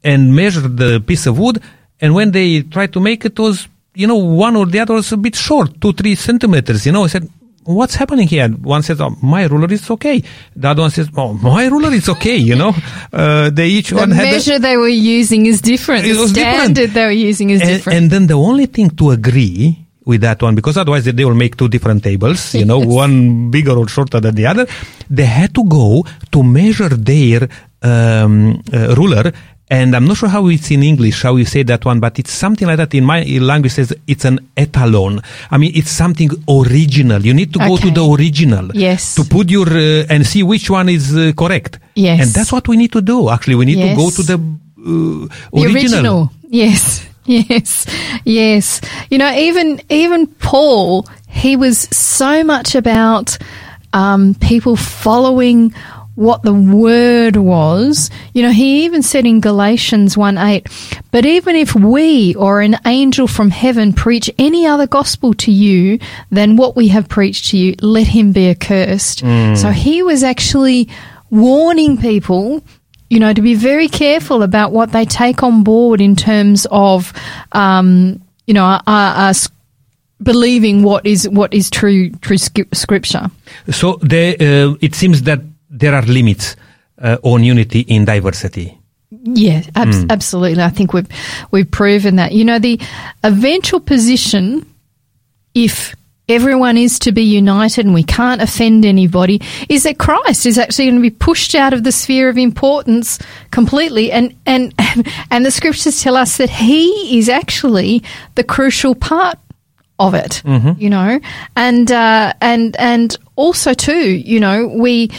and 0.03 0.35
measured 0.35 0.77
the 0.77 1.01
piece 1.01 1.27
of 1.27 1.39
wood. 1.39 1.63
And 2.01 2.15
when 2.15 2.33
they 2.33 2.63
tried 2.63 2.93
to 2.95 3.01
make 3.01 3.25
it, 3.25 3.39
was 3.39 3.69
you 4.03 4.07
know 4.11 4.17
one 4.47 4.55
or 4.61 4.67
the 4.67 4.81
other 4.81 4.95
was 4.95 5.11
a 5.13 5.17
bit 5.27 5.35
short, 5.49 5.81
two 5.81 5.93
three 5.93 6.15
centimeters. 6.29 6.87
You 6.87 6.93
know, 6.93 7.05
I 7.05 7.09
said. 7.17 7.27
What's 7.79 7.97
happening 7.97 8.29
here? 8.29 8.47
One 8.75 8.83
says, 8.89 9.01
oh, 9.01 9.11
"My 9.35 9.43
ruler 9.53 9.67
is 9.77 9.91
okay." 9.95 10.23
The 10.55 10.69
other 10.73 10.83
one 10.83 10.93
says, 10.97 11.09
"Oh, 11.17 11.33
my 11.33 11.63
ruler 11.67 11.93
is 12.01 12.09
okay." 12.15 12.37
You 12.51 12.55
know, 12.61 12.73
uh, 13.13 13.51
they 13.51 13.67
each 13.79 13.89
The 13.91 13.97
one 14.03 14.13
had 14.13 14.27
a- 14.29 14.31
measure 14.37 14.59
they 14.67 14.77
were 14.77 14.87
using 15.19 15.47
is 15.47 15.59
different. 15.73 16.07
It 16.07 16.15
the 16.15 16.21
was 16.21 16.33
different. 16.33 16.61
standard 16.77 16.91
they 16.99 17.05
were 17.11 17.19
using 17.31 17.51
is 17.51 17.61
and, 17.63 17.71
different. 17.71 17.97
and 17.99 18.11
then 18.13 18.25
the 18.29 18.39
only 18.51 18.67
thing 18.67 18.91
to 19.01 19.11
agree 19.11 19.63
with 20.05 20.21
that 20.21 20.39
one, 20.47 20.55
because 20.55 20.77
otherwise 20.77 21.07
they 21.19 21.25
will 21.25 21.35
make 21.45 21.57
two 21.57 21.67
different 21.67 22.05
tables, 22.05 22.55
you 22.55 22.65
know, 22.65 22.79
Yes. 22.87 22.97
one 23.03 23.51
bigger 23.51 23.73
or 23.83 23.89
shorter 23.89 24.21
than 24.21 24.37
the 24.37 24.47
other. 24.47 24.65
They 25.11 25.25
had 25.41 25.53
to 25.59 25.65
go 25.65 26.07
to 26.35 26.43
measure 26.45 26.91
their 27.11 27.49
um, 27.83 28.63
uh, 28.73 28.95
ruler. 28.95 29.33
And 29.69 29.97
I'm 29.97 30.05
not 30.07 30.17
sure 30.17 30.29
how 30.29 30.47
it's 30.47 30.71
in 30.71 30.85
English, 30.85 31.23
how 31.23 31.35
you 31.35 31.45
say 31.45 31.65
that 31.65 31.85
one, 31.85 31.99
but 31.99 32.19
it's 32.21 32.31
something 32.31 32.69
like 32.69 32.77
that. 32.77 32.95
In 32.95 33.05
my 33.05 33.23
language, 33.41 33.73
says 33.73 33.93
it's 34.07 34.25
an 34.25 34.39
etalon. 34.57 35.25
I 35.51 35.59
mean, 35.59 35.73
it's 35.75 35.91
something 35.91 36.31
original. 36.49 37.21
You 37.21 37.35
need 37.35 37.53
to 37.55 37.59
go 37.59 37.77
to 37.77 37.91
the 37.91 38.05
original 38.05 38.71
Yes. 38.75 39.17
to 39.17 39.25
put 39.25 39.51
your 39.51 39.69
uh, 39.69 40.07
and 40.09 40.25
see 40.25 40.45
which 40.45 40.71
one 40.71 40.89
is 40.89 41.17
uh, 41.17 41.33
correct. 41.37 41.81
Yes. 41.97 42.21
and 42.23 42.31
that's 42.31 42.53
what 42.53 42.69
we 42.69 42.77
need 42.77 42.93
to 42.93 43.01
do. 43.01 43.29
Actually, 43.29 43.57
we 43.57 43.65
need 43.65 43.81
to 43.83 43.97
go 43.97 44.11
to 44.11 44.23
the 44.23 44.35
uh, 44.35 45.29
The 45.53 45.73
original. 45.75 46.31
Yes. 46.49 47.05
Yes. 47.29 47.87
Yes. 48.25 48.81
You 49.11 49.19
know, 49.19 49.33
even 49.35 49.81
even 49.91 50.29
Paul, 50.29 51.09
he 51.29 51.57
was 51.57 51.77
so 51.91 52.45
much 52.45 52.77
about 52.77 53.37
um, 53.93 54.35
people 54.37 54.77
following 54.77 55.75
what 56.17 56.43
the 56.43 56.53
word 56.53 57.37
was. 57.37 58.11
You 58.33 58.43
know, 58.43 58.51
he 58.51 58.85
even 58.85 59.03
said 59.03 59.25
in 59.25 59.41
Galatians 59.41 60.17
1 60.17 60.37
8, 60.37 60.67
but 61.13 61.25
even 61.25 61.55
if 61.55 61.75
we 61.75 62.35
or 62.35 62.61
an 62.61 62.79
angel 62.85 63.29
from 63.29 63.51
heaven 63.51 63.93
preach 63.93 64.29
any 64.39 64.67
other 64.67 64.87
gospel 64.87 65.33
to 65.35 65.53
you 65.53 66.01
than 66.31 66.57
what 66.57 66.75
we 66.75 66.89
have 66.89 67.09
preached 67.09 67.51
to 67.51 67.57
you, 67.57 67.77
let 67.81 68.09
him 68.09 68.33
be 68.33 68.51
accursed. 68.51 69.21
So 69.57 69.71
he 69.71 70.03
was 70.03 70.25
actually 70.25 70.89
warning 71.31 71.97
people 71.99 72.63
you 73.09 73.21
know, 73.21 73.33
to 73.33 73.41
be 73.41 73.55
very 73.55 73.89
careful 73.89 74.43
about 74.43 74.73
what 74.73 74.91
they 74.91 75.05
take 75.05 75.45
on 75.45 75.63
board 75.63 76.01
in 76.01 76.17
terms 76.17 76.67
of, 76.73 77.13
um, 77.53 78.21
you 78.49 78.55
know, 78.55 78.65
uh, 78.65 78.81
uh, 78.87 79.35
believing 80.21 80.83
what 80.83 81.07
is 81.07 81.29
what 81.29 81.55
is 81.55 81.71
true 81.71 82.11
true 82.21 82.39
scripture. 82.39 83.31
So 83.71 83.99
there, 84.03 84.35
uh, 84.41 84.75
it 84.81 84.97
seems 84.97 85.23
that 85.23 85.41
there 85.77 85.95
are 85.95 86.03
limits 86.03 86.57
uh, 86.99 87.19
on 87.23 87.45
unity 87.45 87.81
in 87.81 88.05
diversity. 88.05 88.79
Yeah, 89.11 89.63
abs- 89.75 90.05
absolutely. 90.11 90.63
I 90.63 90.71
think 90.71 90.93
we've 90.93 91.09
we've 91.51 91.71
proven 91.71 92.17
that. 92.17 92.33
You 92.33 92.45
know, 92.45 92.59
the 92.59 92.81
eventual 93.23 93.81
position, 93.81 94.67
if 95.55 95.95
everyone 96.29 96.77
is 96.77 96.99
to 96.99 97.13
be 97.13 97.23
united 97.23 97.85
and 97.85 97.95
we 97.95 98.03
can't 98.03 98.43
offend 98.43 98.85
anybody, 98.85 99.41
is 99.69 99.85
that 99.85 99.99
Christ 99.99 100.45
is 100.45 100.59
actually 100.59 100.87
going 100.87 100.97
to 100.97 101.03
be 101.03 101.11
pushed 101.11 101.55
out 101.55 101.73
of 101.73 101.85
the 101.85 101.93
sphere 101.93 102.29
of 102.29 102.37
importance 102.37 103.19
completely. 103.53 104.11
And 104.11 104.35
and 104.45 104.75
and 105.31 105.47
the 105.47 105.51
scriptures 105.53 106.03
tell 106.03 106.17
us 106.17 106.39
that 106.39 106.51
He 106.51 107.19
is 107.19 107.29
actually 107.29 108.03
the 108.35 108.45
crucial 108.45 108.95
part 108.95 109.39
of 109.99 110.15
it, 110.15 110.43
you 110.79 110.91
know, 110.91 111.21
and 111.55 111.91
uh, 111.91 112.33
and 112.41 112.77
and 112.77 113.17
also 113.37 113.73
too, 113.73 114.11
you 114.11 114.41
know, 114.41 114.67
we 114.67 115.11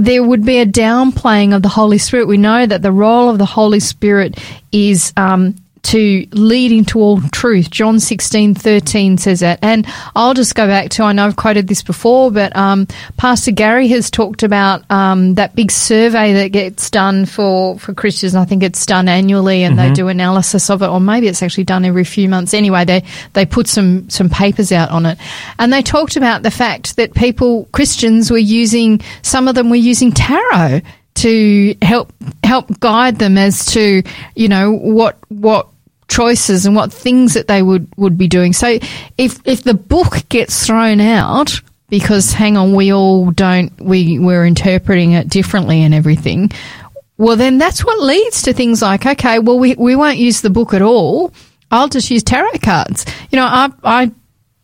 there 0.00 0.22
would 0.22 0.44
be 0.44 0.58
a 0.58 0.66
downplaying 0.66 1.54
of 1.54 1.62
the 1.62 1.68
Holy 1.68 1.98
Spirit. 1.98 2.26
We 2.26 2.36
know 2.36 2.66
that 2.66 2.82
the 2.82 2.92
role 2.92 3.30
of 3.30 3.38
the 3.38 3.46
Holy 3.46 3.80
Spirit 3.80 4.38
is 4.72 5.12
um, 5.16 5.56
to 5.84 6.26
lead 6.32 6.72
into 6.72 6.98
all 6.98 7.20
truth. 7.30 7.70
John 7.70 8.00
sixteen 8.00 8.54
thirteen 8.54 9.18
says 9.18 9.40
that. 9.40 9.58
And 9.62 9.86
I'll 10.16 10.34
just 10.34 10.54
go 10.54 10.66
back 10.66 10.90
to, 10.90 11.04
I 11.04 11.12
know 11.12 11.26
I've 11.26 11.36
quoted 11.36 11.68
this 11.68 11.82
before, 11.82 12.30
but 12.30 12.54
um, 12.56 12.86
Pastor 13.16 13.52
Gary 13.52 13.88
has 13.88 14.10
talked 14.10 14.42
about 14.42 14.90
um, 14.90 15.34
that 15.34 15.54
big 15.54 15.70
survey 15.70 16.32
that 16.32 16.48
gets 16.48 16.90
done 16.90 17.26
for, 17.26 17.78
for 17.78 17.94
Christians. 17.94 18.34
I 18.34 18.44
think 18.44 18.62
it's 18.62 18.86
done 18.86 19.08
annually 19.08 19.62
and 19.62 19.78
they 19.78 19.92
do 19.92 20.08
analysis 20.08 20.70
of 20.70 20.82
it, 20.82 20.88
or 20.88 21.00
maybe 21.00 21.28
it's 21.28 21.42
actually 21.42 21.64
done 21.64 21.84
every 21.84 22.04
few 22.04 22.28
months. 22.28 22.54
Anyway, 22.54 22.84
they, 22.84 23.04
they 23.34 23.46
put 23.46 23.66
some, 23.68 24.08
some 24.08 24.28
papers 24.28 24.72
out 24.72 24.90
on 24.90 25.06
it. 25.06 25.18
And 25.58 25.72
they 25.72 25.82
talked 25.82 26.16
about 26.16 26.42
the 26.42 26.50
fact 26.50 26.96
that 26.96 27.14
people, 27.14 27.68
Christians, 27.72 28.30
were 28.30 28.38
using, 28.38 29.00
some 29.22 29.48
of 29.48 29.54
them 29.54 29.70
were 29.70 29.76
using 29.76 30.12
tarot 30.12 30.80
to 31.14 31.76
help 31.80 32.12
help 32.42 32.80
guide 32.80 33.20
them 33.20 33.38
as 33.38 33.66
to 33.66 34.02
you 34.34 34.48
know 34.48 34.72
what 34.72 35.16
what 35.28 35.68
choices 36.08 36.66
and 36.66 36.76
what 36.76 36.92
things 36.92 37.34
that 37.34 37.48
they 37.48 37.62
would 37.62 37.88
would 37.96 38.18
be 38.18 38.28
doing. 38.28 38.52
So 38.52 38.78
if 39.18 39.40
if 39.46 39.62
the 39.62 39.74
book 39.74 40.28
gets 40.28 40.66
thrown 40.66 41.00
out 41.00 41.60
because 41.88 42.32
hang 42.32 42.56
on 42.56 42.74
we 42.74 42.92
all 42.92 43.30
don't 43.30 43.72
we 43.80 44.18
we're 44.18 44.46
interpreting 44.46 45.12
it 45.12 45.28
differently 45.28 45.82
and 45.82 45.94
everything 45.94 46.50
well 47.18 47.36
then 47.36 47.58
that's 47.58 47.84
what 47.84 48.00
leads 48.00 48.42
to 48.42 48.52
things 48.52 48.80
like 48.80 49.04
okay 49.06 49.38
well 49.38 49.58
we 49.58 49.74
we 49.74 49.94
won't 49.94 50.18
use 50.18 50.40
the 50.40 50.50
book 50.50 50.74
at 50.74 50.82
all. 50.82 51.32
I'll 51.70 51.88
just 51.88 52.10
use 52.10 52.22
tarot 52.22 52.58
cards. 52.62 53.04
You 53.30 53.36
know 53.36 53.46
I 53.46 53.70
I 53.82 54.12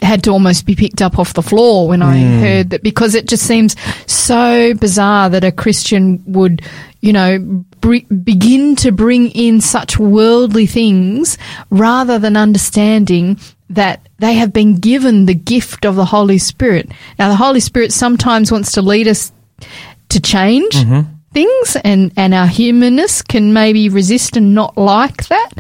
had 0.03 0.25
to 0.25 0.31
almost 0.31 0.67
be 0.67 0.75
picked 0.75 1.03
up 1.03 1.19
off 1.19 1.35
the 1.35 1.43
floor 1.43 1.89
when 1.89 2.03
I 2.03 2.19
hmm. 2.19 2.41
heard 2.41 2.71
that 2.71 2.83
because 2.83 3.15
it 3.15 3.29
just 3.29 3.47
seems 3.47 3.77
so 4.07 4.75
bizarre 4.75 5.29
that 5.31 5.45
a 5.45 5.53
Christian 5.53 6.23
would, 6.27 6.63
you 7.01 7.13
know, 7.13 7.39
br- 7.81 8.07
begin 8.25 8.77
to 8.77 8.93
bring 8.93 9.31
in 9.31 9.61
such 9.61 9.99
worldly 9.99 10.67
things 10.67 11.39
rather 11.71 12.19
than 12.19 12.37
understanding 12.37 13.39
that 13.71 14.07
they 14.19 14.35
have 14.35 14.53
been 14.53 14.77
given 14.77 15.27
the 15.27 15.35
gift 15.35 15.85
of 15.87 15.97
the 15.97 16.05
Holy 16.05 16.39
Spirit. 16.39 16.91
Now, 17.19 17.29
the 17.29 17.37
Holy 17.37 17.61
Spirit 17.61 17.93
sometimes 17.93 18.51
wants 18.53 18.73
to 18.73 18.83
lead 18.83 19.09
us 19.09 19.33
to 20.11 20.21
change 20.21 20.75
things 21.33 21.77
and, 21.85 22.13
and 22.17 22.35
our 22.35 22.49
humanness 22.49 23.23
can 23.23 23.53
maybe 23.53 23.89
resist 23.89 24.37
and 24.37 24.55
not 24.55 24.77
like 24.77 25.29
that. 25.29 25.51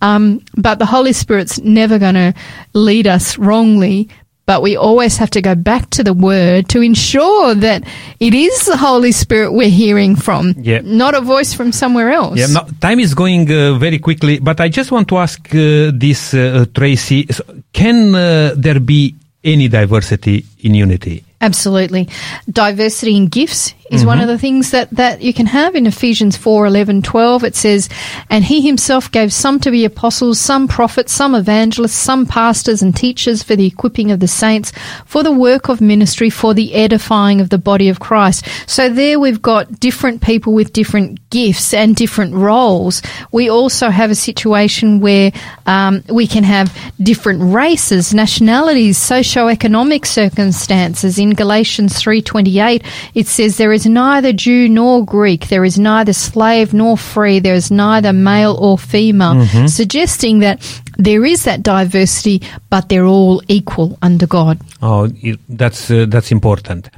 Um, 0.00 0.42
but 0.56 0.78
the 0.78 0.86
Holy 0.86 1.12
Spirit's 1.12 1.58
never 1.58 1.98
going 1.98 2.14
to 2.14 2.32
lead 2.72 3.06
us 3.06 3.36
wrongly. 3.36 4.08
But 4.48 4.62
we 4.62 4.76
always 4.78 5.18
have 5.18 5.28
to 5.36 5.42
go 5.42 5.54
back 5.54 5.90
to 5.90 6.02
the 6.02 6.14
Word 6.14 6.70
to 6.70 6.80
ensure 6.80 7.54
that 7.56 7.84
it 8.18 8.32
is 8.32 8.64
the 8.64 8.78
Holy 8.78 9.12
Spirit 9.12 9.52
we're 9.52 9.68
hearing 9.84 10.16
from, 10.16 10.54
Yeah. 10.56 10.80
not 10.82 11.14
a 11.14 11.20
voice 11.20 11.52
from 11.52 11.70
somewhere 11.70 12.10
else. 12.10 12.38
Yeah, 12.40 12.46
no, 12.56 12.62
time 12.80 12.98
is 12.98 13.12
going 13.12 13.44
uh, 13.52 13.74
very 13.78 13.98
quickly, 13.98 14.38
but 14.40 14.58
I 14.58 14.70
just 14.70 14.90
want 14.90 15.06
to 15.08 15.18
ask 15.18 15.38
uh, 15.54 15.92
this, 15.92 16.32
uh, 16.32 16.64
Tracy. 16.72 17.26
So 17.30 17.44
can 17.74 18.14
uh, 18.14 18.54
there 18.56 18.80
be 18.80 19.14
any 19.44 19.68
diversity 19.68 20.46
in 20.60 20.74
unity? 20.74 21.24
Absolutely. 21.42 22.08
Diversity 22.50 23.16
in 23.16 23.28
gifts 23.28 23.74
is 23.90 24.04
one 24.04 24.20
of 24.20 24.28
the 24.28 24.38
things 24.38 24.70
that, 24.72 24.90
that 24.90 25.22
you 25.22 25.32
can 25.32 25.46
have 25.46 25.74
in 25.74 25.86
Ephesians 25.86 26.36
4 26.36 26.66
11, 26.66 27.02
12. 27.02 27.44
It 27.44 27.56
says, 27.56 27.88
And 28.28 28.44
he 28.44 28.60
himself 28.60 29.10
gave 29.10 29.32
some 29.32 29.60
to 29.60 29.70
be 29.70 29.84
apostles, 29.84 30.38
some 30.38 30.68
prophets, 30.68 31.12
some 31.12 31.34
evangelists, 31.34 31.94
some 31.94 32.26
pastors 32.26 32.82
and 32.82 32.94
teachers 32.94 33.42
for 33.42 33.56
the 33.56 33.66
equipping 33.66 34.10
of 34.10 34.20
the 34.20 34.28
saints, 34.28 34.72
for 35.06 35.22
the 35.22 35.32
work 35.32 35.68
of 35.68 35.80
ministry, 35.80 36.30
for 36.30 36.54
the 36.54 36.74
edifying 36.74 37.40
of 37.40 37.50
the 37.50 37.58
body 37.58 37.88
of 37.88 38.00
Christ. 38.00 38.46
So 38.66 38.88
there 38.88 39.18
we've 39.18 39.42
got 39.42 39.80
different 39.80 40.22
people 40.22 40.52
with 40.52 40.72
different 40.72 41.30
gifts 41.30 41.72
and 41.72 41.96
different 41.96 42.34
roles. 42.34 43.02
We 43.32 43.48
also 43.48 43.90
have 43.90 44.10
a 44.10 44.14
situation 44.14 45.00
where 45.00 45.32
um, 45.66 46.04
we 46.08 46.26
can 46.26 46.44
have 46.44 46.76
different 47.00 47.54
races, 47.54 48.12
nationalities, 48.12 48.98
socio-economic 48.98 50.04
circumstances. 50.06 51.18
In 51.18 51.30
Galatians 51.30 51.94
3:28, 51.94 52.84
it 53.14 53.26
says 53.26 53.56
there 53.56 53.72
is 53.72 53.77
neither 53.86 54.32
Jew 54.32 54.68
nor 54.68 55.04
Greek, 55.04 55.48
there 55.48 55.64
is 55.64 55.78
neither 55.78 56.12
slave 56.12 56.72
nor 56.72 56.96
free, 56.96 57.40
there 57.40 57.54
is 57.54 57.70
neither 57.70 58.12
male 58.12 58.56
or 58.60 58.78
female, 58.78 59.46
suggesting 59.68 60.40
that 60.40 60.60
there 60.96 61.24
is 61.24 61.44
that 61.44 61.62
diversity, 61.62 62.42
but 62.70 62.88
they're 62.88 63.06
all 63.06 63.42
equal 63.48 63.98
under 64.02 64.26
God. 64.26 64.58
Oh, 64.82 65.08
that's 65.48 65.90
uh, 65.90 66.06
that's 66.08 66.32
important. 66.32 66.90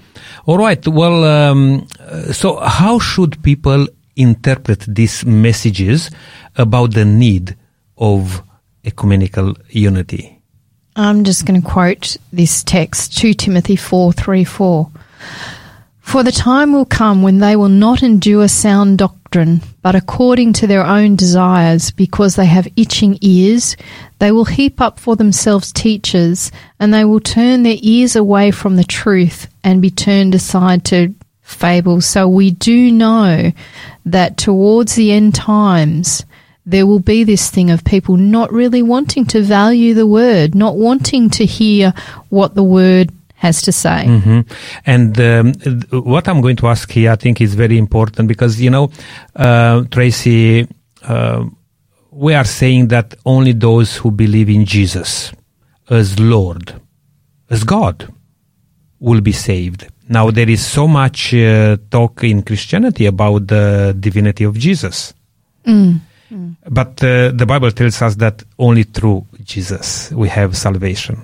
All 0.46 0.58
right. 0.58 0.86
Well, 0.86 1.24
um, 1.24 1.86
uh, 1.98 2.32
so 2.32 2.56
how 2.60 2.98
should 2.98 3.42
people 3.42 3.86
interpret 4.16 4.84
these 4.88 5.24
messages 5.24 6.10
about 6.56 6.94
the 6.94 7.04
need 7.04 7.56
of 7.98 8.42
ecumenical 8.84 9.56
unity? 9.68 10.40
I'm 10.96 11.24
just 11.24 11.46
going 11.46 11.60
to 11.60 11.66
quote 11.66 12.16
this 12.32 12.64
text, 12.64 13.16
2 13.18 13.34
Timothy 13.34 13.76
4 13.76 14.12
3 14.12 14.44
4. 14.44 14.90
For 16.10 16.24
the 16.24 16.32
time 16.32 16.72
will 16.72 16.86
come 16.86 17.22
when 17.22 17.38
they 17.38 17.54
will 17.54 17.68
not 17.68 18.02
endure 18.02 18.48
sound 18.48 18.98
doctrine, 18.98 19.60
but 19.80 19.94
according 19.94 20.54
to 20.54 20.66
their 20.66 20.84
own 20.84 21.14
desires, 21.14 21.92
because 21.92 22.34
they 22.34 22.46
have 22.46 22.66
itching 22.74 23.16
ears, 23.20 23.76
they 24.18 24.32
will 24.32 24.44
heap 24.44 24.80
up 24.80 24.98
for 24.98 25.14
themselves 25.14 25.70
teachers, 25.70 26.50
and 26.80 26.92
they 26.92 27.04
will 27.04 27.20
turn 27.20 27.62
their 27.62 27.76
ears 27.80 28.16
away 28.16 28.50
from 28.50 28.74
the 28.74 28.82
truth 28.82 29.46
and 29.62 29.80
be 29.80 29.88
turned 29.88 30.34
aside 30.34 30.84
to 30.86 31.14
fables. 31.42 32.06
So 32.06 32.26
we 32.26 32.50
do 32.50 32.90
know 32.90 33.52
that 34.04 34.36
towards 34.36 34.96
the 34.96 35.12
end 35.12 35.36
times, 35.36 36.24
there 36.66 36.86
will 36.86 36.98
be 36.98 37.22
this 37.22 37.50
thing 37.50 37.70
of 37.70 37.84
people 37.84 38.16
not 38.16 38.52
really 38.52 38.82
wanting 38.82 39.26
to 39.26 39.42
value 39.42 39.94
the 39.94 40.08
word, 40.08 40.56
not 40.56 40.74
wanting 40.74 41.30
to 41.30 41.46
hear 41.46 41.94
what 42.30 42.56
the 42.56 42.64
word 42.64 43.12
has 43.40 43.62
to 43.62 43.72
say. 43.72 44.06
hmm 44.06 44.40
And 44.84 45.18
um, 45.18 45.52
what 46.04 46.28
I'm 46.28 46.40
going 46.40 46.56
to 46.56 46.68
ask 46.68 46.90
here, 46.92 47.12
I 47.12 47.16
think, 47.16 47.40
is 47.40 47.54
very 47.54 47.76
important 47.78 48.28
because 48.28 48.60
you 48.60 48.70
know, 48.70 48.90
uh, 49.34 49.84
Tracy, 49.90 50.66
uh, 51.02 51.44
we 52.10 52.34
are 52.34 52.44
saying 52.44 52.88
that 52.88 53.14
only 53.24 53.52
those 53.54 53.96
who 53.96 54.10
believe 54.10 54.50
in 54.50 54.64
Jesus 54.64 55.32
as 55.88 56.18
Lord, 56.18 56.74
as 57.48 57.64
God, 57.64 58.12
will 59.00 59.22
be 59.22 59.32
saved. 59.32 59.86
Now 60.08 60.30
there 60.30 60.50
is 60.50 60.64
so 60.64 60.86
much 60.86 61.32
uh, 61.34 61.76
talk 61.90 62.22
in 62.24 62.42
Christianity 62.42 63.06
about 63.06 63.46
the 63.46 63.96
divinity 63.98 64.44
of 64.44 64.58
Jesus. 64.58 65.14
But 66.68 67.02
uh, 67.02 67.30
the 67.32 67.46
Bible 67.46 67.70
tells 67.72 68.02
us 68.02 68.16
that 68.16 68.44
only 68.58 68.84
through 68.84 69.26
Jesus 69.44 70.10
we 70.12 70.28
have 70.28 70.56
salvation. 70.56 71.16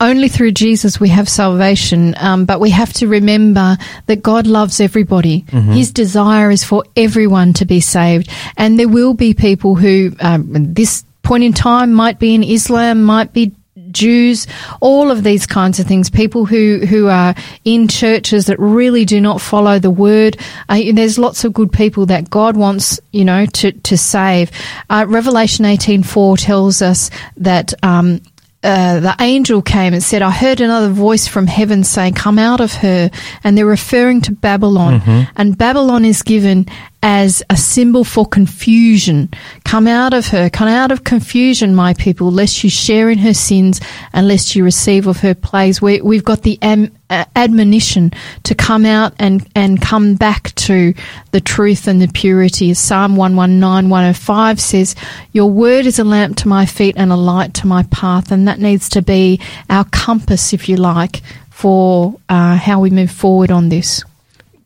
Only 0.00 0.28
through 0.28 0.52
Jesus 0.52 1.00
we 1.00 1.08
have 1.08 1.28
salvation, 1.28 2.14
um, 2.18 2.44
but 2.44 2.60
we 2.60 2.70
have 2.70 2.92
to 2.94 3.08
remember 3.08 3.76
that 4.06 4.22
God 4.22 4.46
loves 4.46 4.80
everybody. 4.80 5.44
His 5.74 5.92
desire 5.92 6.50
is 6.50 6.64
for 6.64 6.84
everyone 6.96 7.52
to 7.54 7.64
be 7.64 7.80
saved, 7.80 8.28
and 8.56 8.78
there 8.78 8.88
will 8.88 9.14
be 9.14 9.34
people 9.34 9.74
who, 9.74 10.14
um, 10.20 10.74
this 10.74 11.04
point 11.22 11.44
in 11.44 11.52
time, 11.52 11.92
might 11.92 12.18
be 12.18 12.34
in 12.34 12.42
Islam, 12.42 13.04
might 13.04 13.32
be 13.32 13.52
Jews, 13.90 14.46
all 14.80 15.10
of 15.10 15.22
these 15.22 15.46
kinds 15.46 15.78
of 15.78 15.86
things. 15.86 16.08
People 16.08 16.46
who 16.46 16.80
who 16.86 17.08
are 17.08 17.34
in 17.64 17.88
churches 17.88 18.46
that 18.46 18.58
really 18.58 19.04
do 19.04 19.20
not 19.20 19.40
follow 19.40 19.78
the 19.78 19.90
word. 19.90 20.38
Uh, 20.68 20.92
there's 20.94 21.18
lots 21.18 21.44
of 21.44 21.52
good 21.52 21.70
people 21.72 22.06
that 22.06 22.30
God 22.30 22.56
wants, 22.56 23.00
you 23.12 23.24
know, 23.24 23.44
to 23.46 23.72
to 23.72 23.98
save. 23.98 24.50
Uh, 24.88 25.04
Revelation 25.08 25.66
eighteen 25.66 26.02
four 26.02 26.36
tells 26.36 26.80
us 26.82 27.10
that. 27.36 27.74
Um, 27.82 28.20
uh, 28.62 29.00
the 29.00 29.16
angel 29.20 29.60
came 29.62 29.92
and 29.92 30.02
said, 30.02 30.22
I 30.22 30.30
heard 30.30 30.60
another 30.60 30.88
voice 30.88 31.26
from 31.26 31.46
heaven 31.46 31.82
saying, 31.84 32.14
Come 32.14 32.38
out 32.38 32.60
of 32.60 32.72
her. 32.74 33.10
And 33.42 33.58
they're 33.58 33.66
referring 33.66 34.20
to 34.22 34.32
Babylon. 34.32 35.00
And 35.36 35.58
Babylon 35.58 36.04
is 36.04 36.22
given 36.22 36.66
as 37.02 37.42
a 37.50 37.56
symbol 37.56 38.04
for 38.04 38.24
confusion. 38.24 39.28
Come 39.64 39.88
out 39.88 40.14
of 40.14 40.28
her. 40.28 40.48
Come 40.48 40.68
out 40.68 40.92
of 40.92 41.02
confusion, 41.02 41.74
my 41.74 41.94
people, 41.94 42.30
lest 42.30 42.62
you 42.62 42.70
share 42.70 43.10
in 43.10 43.18
her 43.18 43.34
sins 43.34 43.80
and 44.12 44.28
lest 44.28 44.54
you 44.54 44.62
receive 44.62 45.08
of 45.08 45.18
her 45.20 45.34
plagues. 45.34 45.82
We, 45.82 46.00
we've 46.00 46.24
got 46.24 46.42
the 46.42 46.58
am, 46.62 46.96
uh, 47.10 47.24
admonition 47.34 48.12
to 48.44 48.54
come 48.54 48.86
out 48.86 49.14
and, 49.18 49.46
and 49.56 49.82
come 49.82 50.14
back 50.14 50.54
to 50.54 50.94
the 51.32 51.40
truth 51.40 51.88
and 51.88 52.00
the 52.00 52.08
purity. 52.08 52.72
Psalm 52.74 53.16
119, 53.16 53.90
105 53.90 54.60
says, 54.60 54.94
Your 55.32 55.50
word 55.50 55.86
is 55.86 55.98
a 55.98 56.04
lamp 56.04 56.36
to 56.38 56.48
my 56.48 56.66
feet 56.66 56.94
and 56.96 57.10
a 57.10 57.16
light 57.16 57.54
to 57.54 57.66
my 57.66 57.82
path. 57.84 58.30
And 58.30 58.46
that 58.46 58.60
needs 58.60 58.88
to 58.90 59.02
be 59.02 59.40
our 59.68 59.84
compass, 59.86 60.52
if 60.52 60.68
you 60.68 60.76
like, 60.76 61.22
for 61.50 62.14
uh, 62.28 62.54
how 62.54 62.78
we 62.80 62.90
move 62.90 63.10
forward 63.10 63.50
on 63.50 63.70
this. 63.70 64.04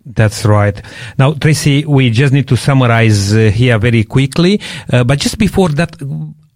That's 0.07 0.45
right. 0.45 0.81
Now, 1.19 1.35
Tracy, 1.35 1.85
we 1.85 2.11
just 2.11 2.33
need 2.33 2.47
to 2.49 2.57
summarize 2.57 3.35
uh, 3.35 3.51
here 3.51 3.77
very 3.77 4.05
quickly. 4.05 4.61
Uh, 4.93 5.03
but 5.03 5.19
just 5.19 5.37
before 5.37 5.71
that, 5.71 5.97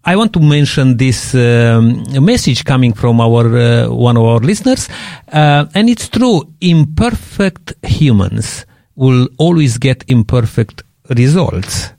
I 0.05 0.15
want 0.15 0.33
to 0.35 0.41
mention 0.41 0.97
this 0.97 1.35
um, 1.35 2.05
message 2.25 2.65
coming 2.65 2.93
from 2.93 3.21
our 3.21 3.45
uh, 3.59 3.91
one 3.91 4.17
of 4.17 4.25
our 4.25 4.39
listeners, 4.39 4.89
uh, 5.33 5.67
and 5.75 5.91
it's 5.91 6.09
true. 6.09 6.55
Imperfect 6.61 7.75
humans 7.85 8.67
will 8.95 9.29
always 9.37 9.79
get 9.79 10.05
imperfect 10.09 10.85
results. 11.17 11.91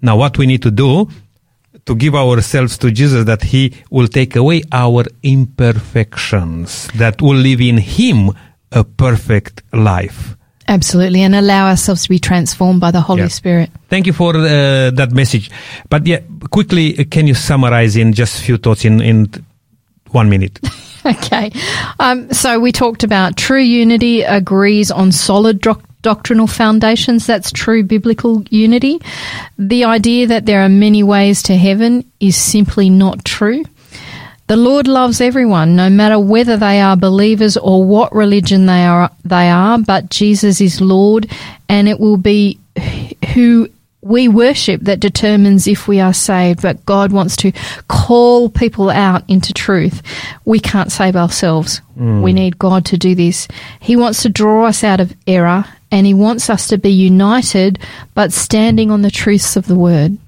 Now, 0.00 0.16
what 0.16 0.38
we 0.38 0.46
need 0.46 0.62
to 0.62 0.70
do 0.70 1.08
to 1.84 1.94
give 1.94 2.14
ourselves 2.14 2.78
to 2.78 2.90
Jesus, 2.90 3.26
that 3.26 3.42
He 3.42 3.74
will 3.90 4.08
take 4.08 4.36
away 4.36 4.62
our 4.72 5.04
imperfections, 5.22 6.88
that 6.96 7.20
will 7.20 7.36
live 7.36 7.60
in 7.60 7.76
Him 7.76 8.30
a 8.72 8.84
perfect 8.84 9.62
life. 9.72 10.34
Absolutely. 10.66 11.20
And 11.22 11.34
allow 11.34 11.68
ourselves 11.68 12.04
to 12.04 12.08
be 12.08 12.18
transformed 12.18 12.80
by 12.80 12.90
the 12.90 13.00
Holy 13.00 13.22
Yeah. 13.22 13.28
Spirit. 13.28 13.70
Thank 13.88 14.06
you 14.06 14.12
for 14.12 14.34
uh, 14.36 14.90
that 14.90 15.12
message. 15.12 15.50
But 15.90 16.06
yeah, 16.06 16.20
quickly, 16.50 16.98
uh, 16.98 17.04
can 17.10 17.26
you 17.26 17.34
summarize 17.34 17.96
in 17.96 18.12
just 18.12 18.40
a 18.40 18.42
few 18.42 18.56
thoughts 18.56 18.84
in, 18.84 19.00
in 19.00 19.28
one 20.10 20.28
minute? 20.28 20.58
Okay. 21.06 21.52
Um, 22.00 22.32
so 22.32 22.58
we 22.58 22.72
talked 22.72 23.04
about 23.04 23.36
true 23.36 23.60
unity 23.60 24.22
agrees 24.22 24.90
on 24.90 25.12
solid 25.12 25.60
doc- 25.60 25.84
doctrinal 26.00 26.46
foundations. 26.46 27.26
That's 27.26 27.52
true 27.52 27.82
biblical 27.84 28.42
unity. 28.48 29.00
The 29.58 29.84
idea 29.84 30.28
that 30.28 30.46
there 30.46 30.62
are 30.62 30.70
many 30.70 31.02
ways 31.02 31.42
to 31.42 31.56
heaven 31.58 32.10
is 32.20 32.38
simply 32.38 32.88
not 32.88 33.22
true. 33.22 33.64
The 34.46 34.56
Lord 34.56 34.86
loves 34.86 35.22
everyone, 35.22 35.74
no 35.74 35.88
matter 35.88 36.18
whether 36.18 36.56
they 36.56 36.80
are 36.80 36.96
believers 36.96 37.56
or 37.56 37.82
what 37.82 38.14
religion 38.14 38.66
they 38.66 38.84
are, 38.84 39.10
they 39.24 39.48
are, 39.48 39.78
but 39.78 40.10
Jesus 40.10 40.60
is 40.60 40.82
Lord 40.82 41.30
and 41.68 41.88
it 41.88 41.98
will 41.98 42.18
be 42.18 42.58
who 43.34 43.70
we 44.02 44.28
worship 44.28 44.82
that 44.82 45.00
determines 45.00 45.66
if 45.66 45.88
we 45.88 45.98
are 45.98 46.12
saved, 46.12 46.60
but 46.60 46.84
God 46.84 47.10
wants 47.10 47.36
to 47.36 47.52
call 47.88 48.50
people 48.50 48.90
out 48.90 49.24
into 49.28 49.54
truth. 49.54 50.02
We 50.44 50.60
can't 50.60 50.92
save 50.92 51.16
ourselves. 51.16 51.80
Mm. 51.98 52.20
We 52.20 52.34
need 52.34 52.58
God 52.58 52.84
to 52.86 52.98
do 52.98 53.14
this. 53.14 53.48
He 53.80 53.96
wants 53.96 54.22
to 54.22 54.28
draw 54.28 54.66
us 54.66 54.84
out 54.84 55.00
of 55.00 55.16
error 55.26 55.64
and 55.90 56.06
He 56.06 56.12
wants 56.12 56.50
us 56.50 56.68
to 56.68 56.76
be 56.76 56.90
united, 56.90 57.78
but 58.12 58.30
standing 58.32 58.90
on 58.90 59.00
the 59.00 59.10
truths 59.10 59.56
of 59.56 59.66
the 59.66 59.74
Word. 59.74 60.18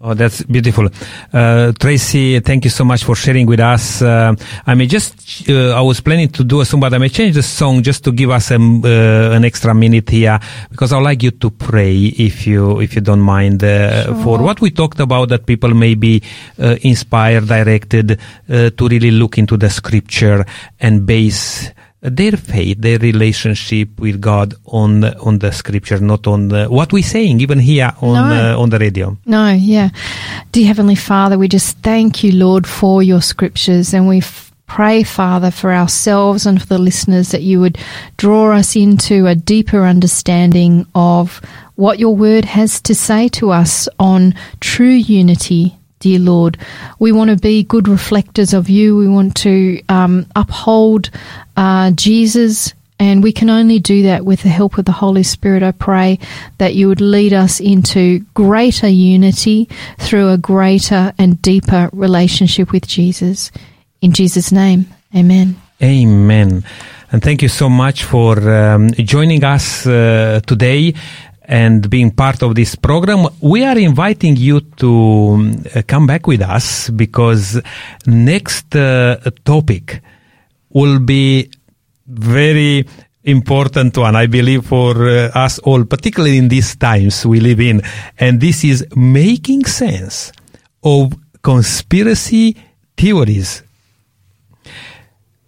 Oh, 0.00 0.14
that's 0.14 0.44
beautiful. 0.44 0.88
Uh, 1.32 1.72
Tracy, 1.72 2.38
thank 2.38 2.62
you 2.62 2.70
so 2.70 2.84
much 2.84 3.02
for 3.02 3.16
sharing 3.16 3.46
with 3.48 3.58
us. 3.58 4.00
Uh, 4.00 4.32
I 4.64 4.74
may 4.74 4.86
just, 4.86 5.50
uh, 5.50 5.76
I 5.76 5.80
was 5.80 6.00
planning 6.00 6.28
to 6.28 6.44
do 6.44 6.60
a 6.60 6.64
song, 6.64 6.78
but 6.78 6.94
I 6.94 6.98
may 6.98 7.08
change 7.08 7.34
the 7.34 7.42
song 7.42 7.82
just 7.82 8.04
to 8.04 8.12
give 8.12 8.30
us 8.30 8.52
um, 8.52 8.84
uh, 8.84 9.32
an 9.32 9.44
extra 9.44 9.74
minute 9.74 10.08
here 10.08 10.38
because 10.70 10.92
I'd 10.92 11.02
like 11.02 11.24
you 11.24 11.32
to 11.32 11.50
pray 11.50 11.96
if 11.96 12.46
you, 12.46 12.80
if 12.80 12.94
you 12.94 13.00
don't 13.00 13.20
mind, 13.20 13.64
uh, 13.64 14.14
for 14.22 14.38
what 14.38 14.60
we 14.60 14.70
talked 14.70 15.00
about 15.00 15.30
that 15.30 15.46
people 15.46 15.74
may 15.74 15.96
be 15.96 16.22
uh, 16.62 16.76
inspired, 16.82 17.48
directed 17.48 18.20
uh, 18.48 18.70
to 18.70 18.88
really 18.88 19.10
look 19.10 19.36
into 19.36 19.56
the 19.56 19.68
scripture 19.68 20.46
and 20.78 21.06
base 21.06 21.72
their 22.08 22.32
faith, 22.32 22.78
their 22.80 22.98
relationship 22.98 23.98
with 24.00 24.20
God 24.20 24.54
on 24.66 25.04
on 25.04 25.38
the 25.38 25.50
scripture, 25.52 25.98
not 26.00 26.26
on 26.26 26.48
the, 26.48 26.66
what 26.66 26.92
we're 26.92 27.02
saying, 27.02 27.40
even 27.40 27.58
here 27.58 27.92
on 28.00 28.14
No. 28.14 28.54
uh, 28.54 28.60
on 28.62 28.70
the 28.70 28.78
radio. 28.78 29.16
No, 29.26 29.50
yeah. 29.52 29.90
Dear 30.52 30.66
Heavenly 30.66 30.94
Father, 30.96 31.38
we 31.38 31.48
just 31.48 31.78
thank 31.78 32.22
you, 32.24 32.32
Lord, 32.32 32.66
for 32.66 33.02
your 33.02 33.20
scriptures 33.22 33.94
and 33.94 34.08
we 34.08 34.18
f- 34.18 34.52
pray, 34.66 35.02
Father, 35.02 35.50
for 35.50 35.72
ourselves 35.72 36.44
and 36.46 36.60
for 36.60 36.66
the 36.68 36.78
listeners 36.78 37.30
that 37.30 37.42
you 37.42 37.58
would 37.60 37.78
draw 38.16 38.52
us 38.54 38.76
into 38.76 39.26
a 39.26 39.34
deeper 39.34 39.84
understanding 39.84 40.86
of 40.94 41.40
what 41.76 41.98
your 41.98 42.14
word 42.14 42.44
has 42.44 42.80
to 42.82 42.94
say 42.94 43.28
to 43.28 43.50
us 43.50 43.88
on 43.98 44.34
true 44.60 44.88
unity. 44.88 45.74
Dear 46.00 46.20
Lord, 46.20 46.58
we 46.98 47.12
want 47.12 47.30
to 47.30 47.36
be 47.36 47.64
good 47.64 47.88
reflectors 47.88 48.54
of 48.54 48.68
you. 48.68 48.96
We 48.96 49.08
want 49.08 49.34
to 49.38 49.82
um, 49.88 50.26
uphold 50.36 51.10
uh, 51.56 51.90
Jesus 51.92 52.72
and 53.00 53.22
we 53.22 53.32
can 53.32 53.48
only 53.48 53.78
do 53.78 54.02
that 54.04 54.24
with 54.24 54.42
the 54.42 54.48
help 54.48 54.76
of 54.78 54.84
the 54.84 54.92
Holy 54.92 55.22
Spirit. 55.22 55.62
I 55.62 55.72
pray 55.72 56.18
that 56.58 56.74
you 56.74 56.88
would 56.88 57.00
lead 57.00 57.32
us 57.32 57.60
into 57.60 58.20
greater 58.34 58.88
unity 58.88 59.68
through 59.98 60.30
a 60.30 60.38
greater 60.38 61.12
and 61.16 61.40
deeper 61.40 61.90
relationship 61.92 62.72
with 62.72 62.86
Jesus. 62.86 63.52
In 64.00 64.12
Jesus' 64.12 64.50
name, 64.50 64.86
amen. 65.14 65.60
Amen. 65.80 66.64
And 67.10 67.22
thank 67.22 67.40
you 67.40 67.48
so 67.48 67.68
much 67.68 68.04
for 68.04 68.36
um, 68.50 68.90
joining 68.90 69.44
us 69.44 69.86
uh, 69.86 70.40
today 70.46 70.94
and 71.48 71.88
being 71.88 72.10
part 72.10 72.42
of 72.42 72.54
this 72.54 72.76
program. 72.76 73.26
We 73.40 73.64
are 73.64 73.78
inviting 73.78 74.36
you 74.36 74.60
to 74.60 74.92
um, 74.92 75.64
come 75.86 76.06
back 76.06 76.26
with 76.26 76.42
us 76.42 76.90
because 76.90 77.60
next 78.06 78.76
uh, 78.76 79.16
topic 79.44 80.02
will 80.68 80.98
be 80.98 81.50
very 82.06 82.86
important 83.24 83.96
one, 83.96 84.14
I 84.14 84.26
believe, 84.26 84.66
for 84.66 85.08
uh, 85.08 85.30
us 85.34 85.58
all, 85.60 85.84
particularly 85.84 86.36
in 86.36 86.48
these 86.48 86.76
times 86.76 87.24
we 87.24 87.40
live 87.40 87.60
in. 87.60 87.82
And 88.18 88.40
this 88.40 88.62
is 88.62 88.86
making 88.94 89.64
sense 89.64 90.32
of 90.82 91.14
conspiracy 91.42 92.56
theories. 92.96 93.62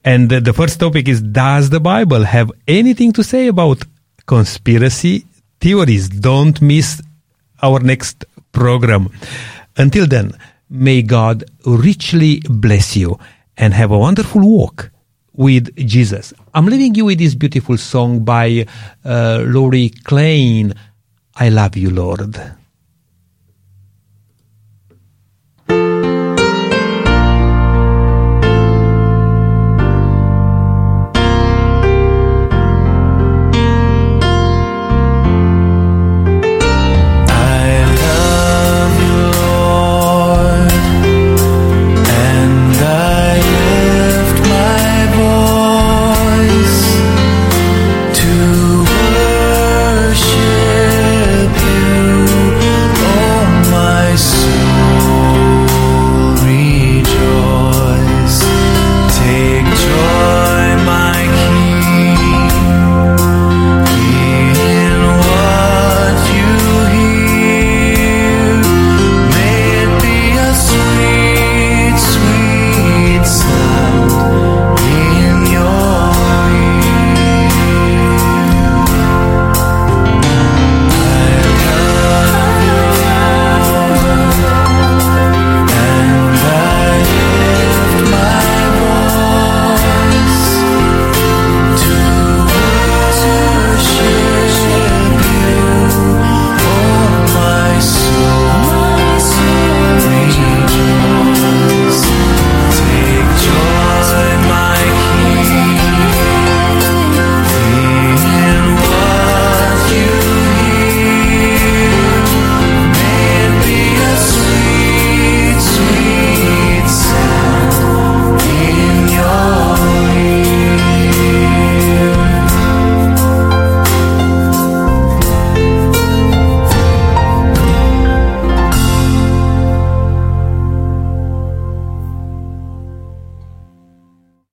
And 0.03 0.31
the, 0.31 0.41
the 0.41 0.55
first 0.55 0.81
topic 0.81 1.09
is 1.09 1.21
Does 1.21 1.69
the 1.69 1.81
Bible 1.81 2.25
have 2.25 2.51
anything 2.67 3.13
to 3.13 3.23
say 3.23 3.49
about 3.49 3.83
conspiracy 4.27 5.27
theories? 5.61 6.09
Don't 6.09 6.61
miss 6.61 7.03
our 7.63 7.81
next 7.81 8.25
program. 8.53 9.11
Until 9.77 10.07
then, 10.07 10.33
may 10.69 11.03
God 11.03 11.45
richly 11.65 12.43
bless 12.49 12.97
you 12.97 13.19
and 13.57 13.75
have 13.75 13.91
a 13.91 13.99
wonderful 13.99 14.41
walk 14.41 14.91
with 15.33 15.75
Jesus. 15.77 16.33
I'm 16.55 16.67
leaving 16.67 16.95
you 16.95 17.05
with 17.07 17.19
this 17.19 17.35
beautiful 17.35 17.77
song 17.77 18.25
by 18.25 18.67
uh, 19.05 19.45
Laurie 19.47 19.91
Klein. 19.91 20.75
I 21.37 21.49
love 21.49 21.77
you, 21.77 21.91
Lord. 21.91 22.60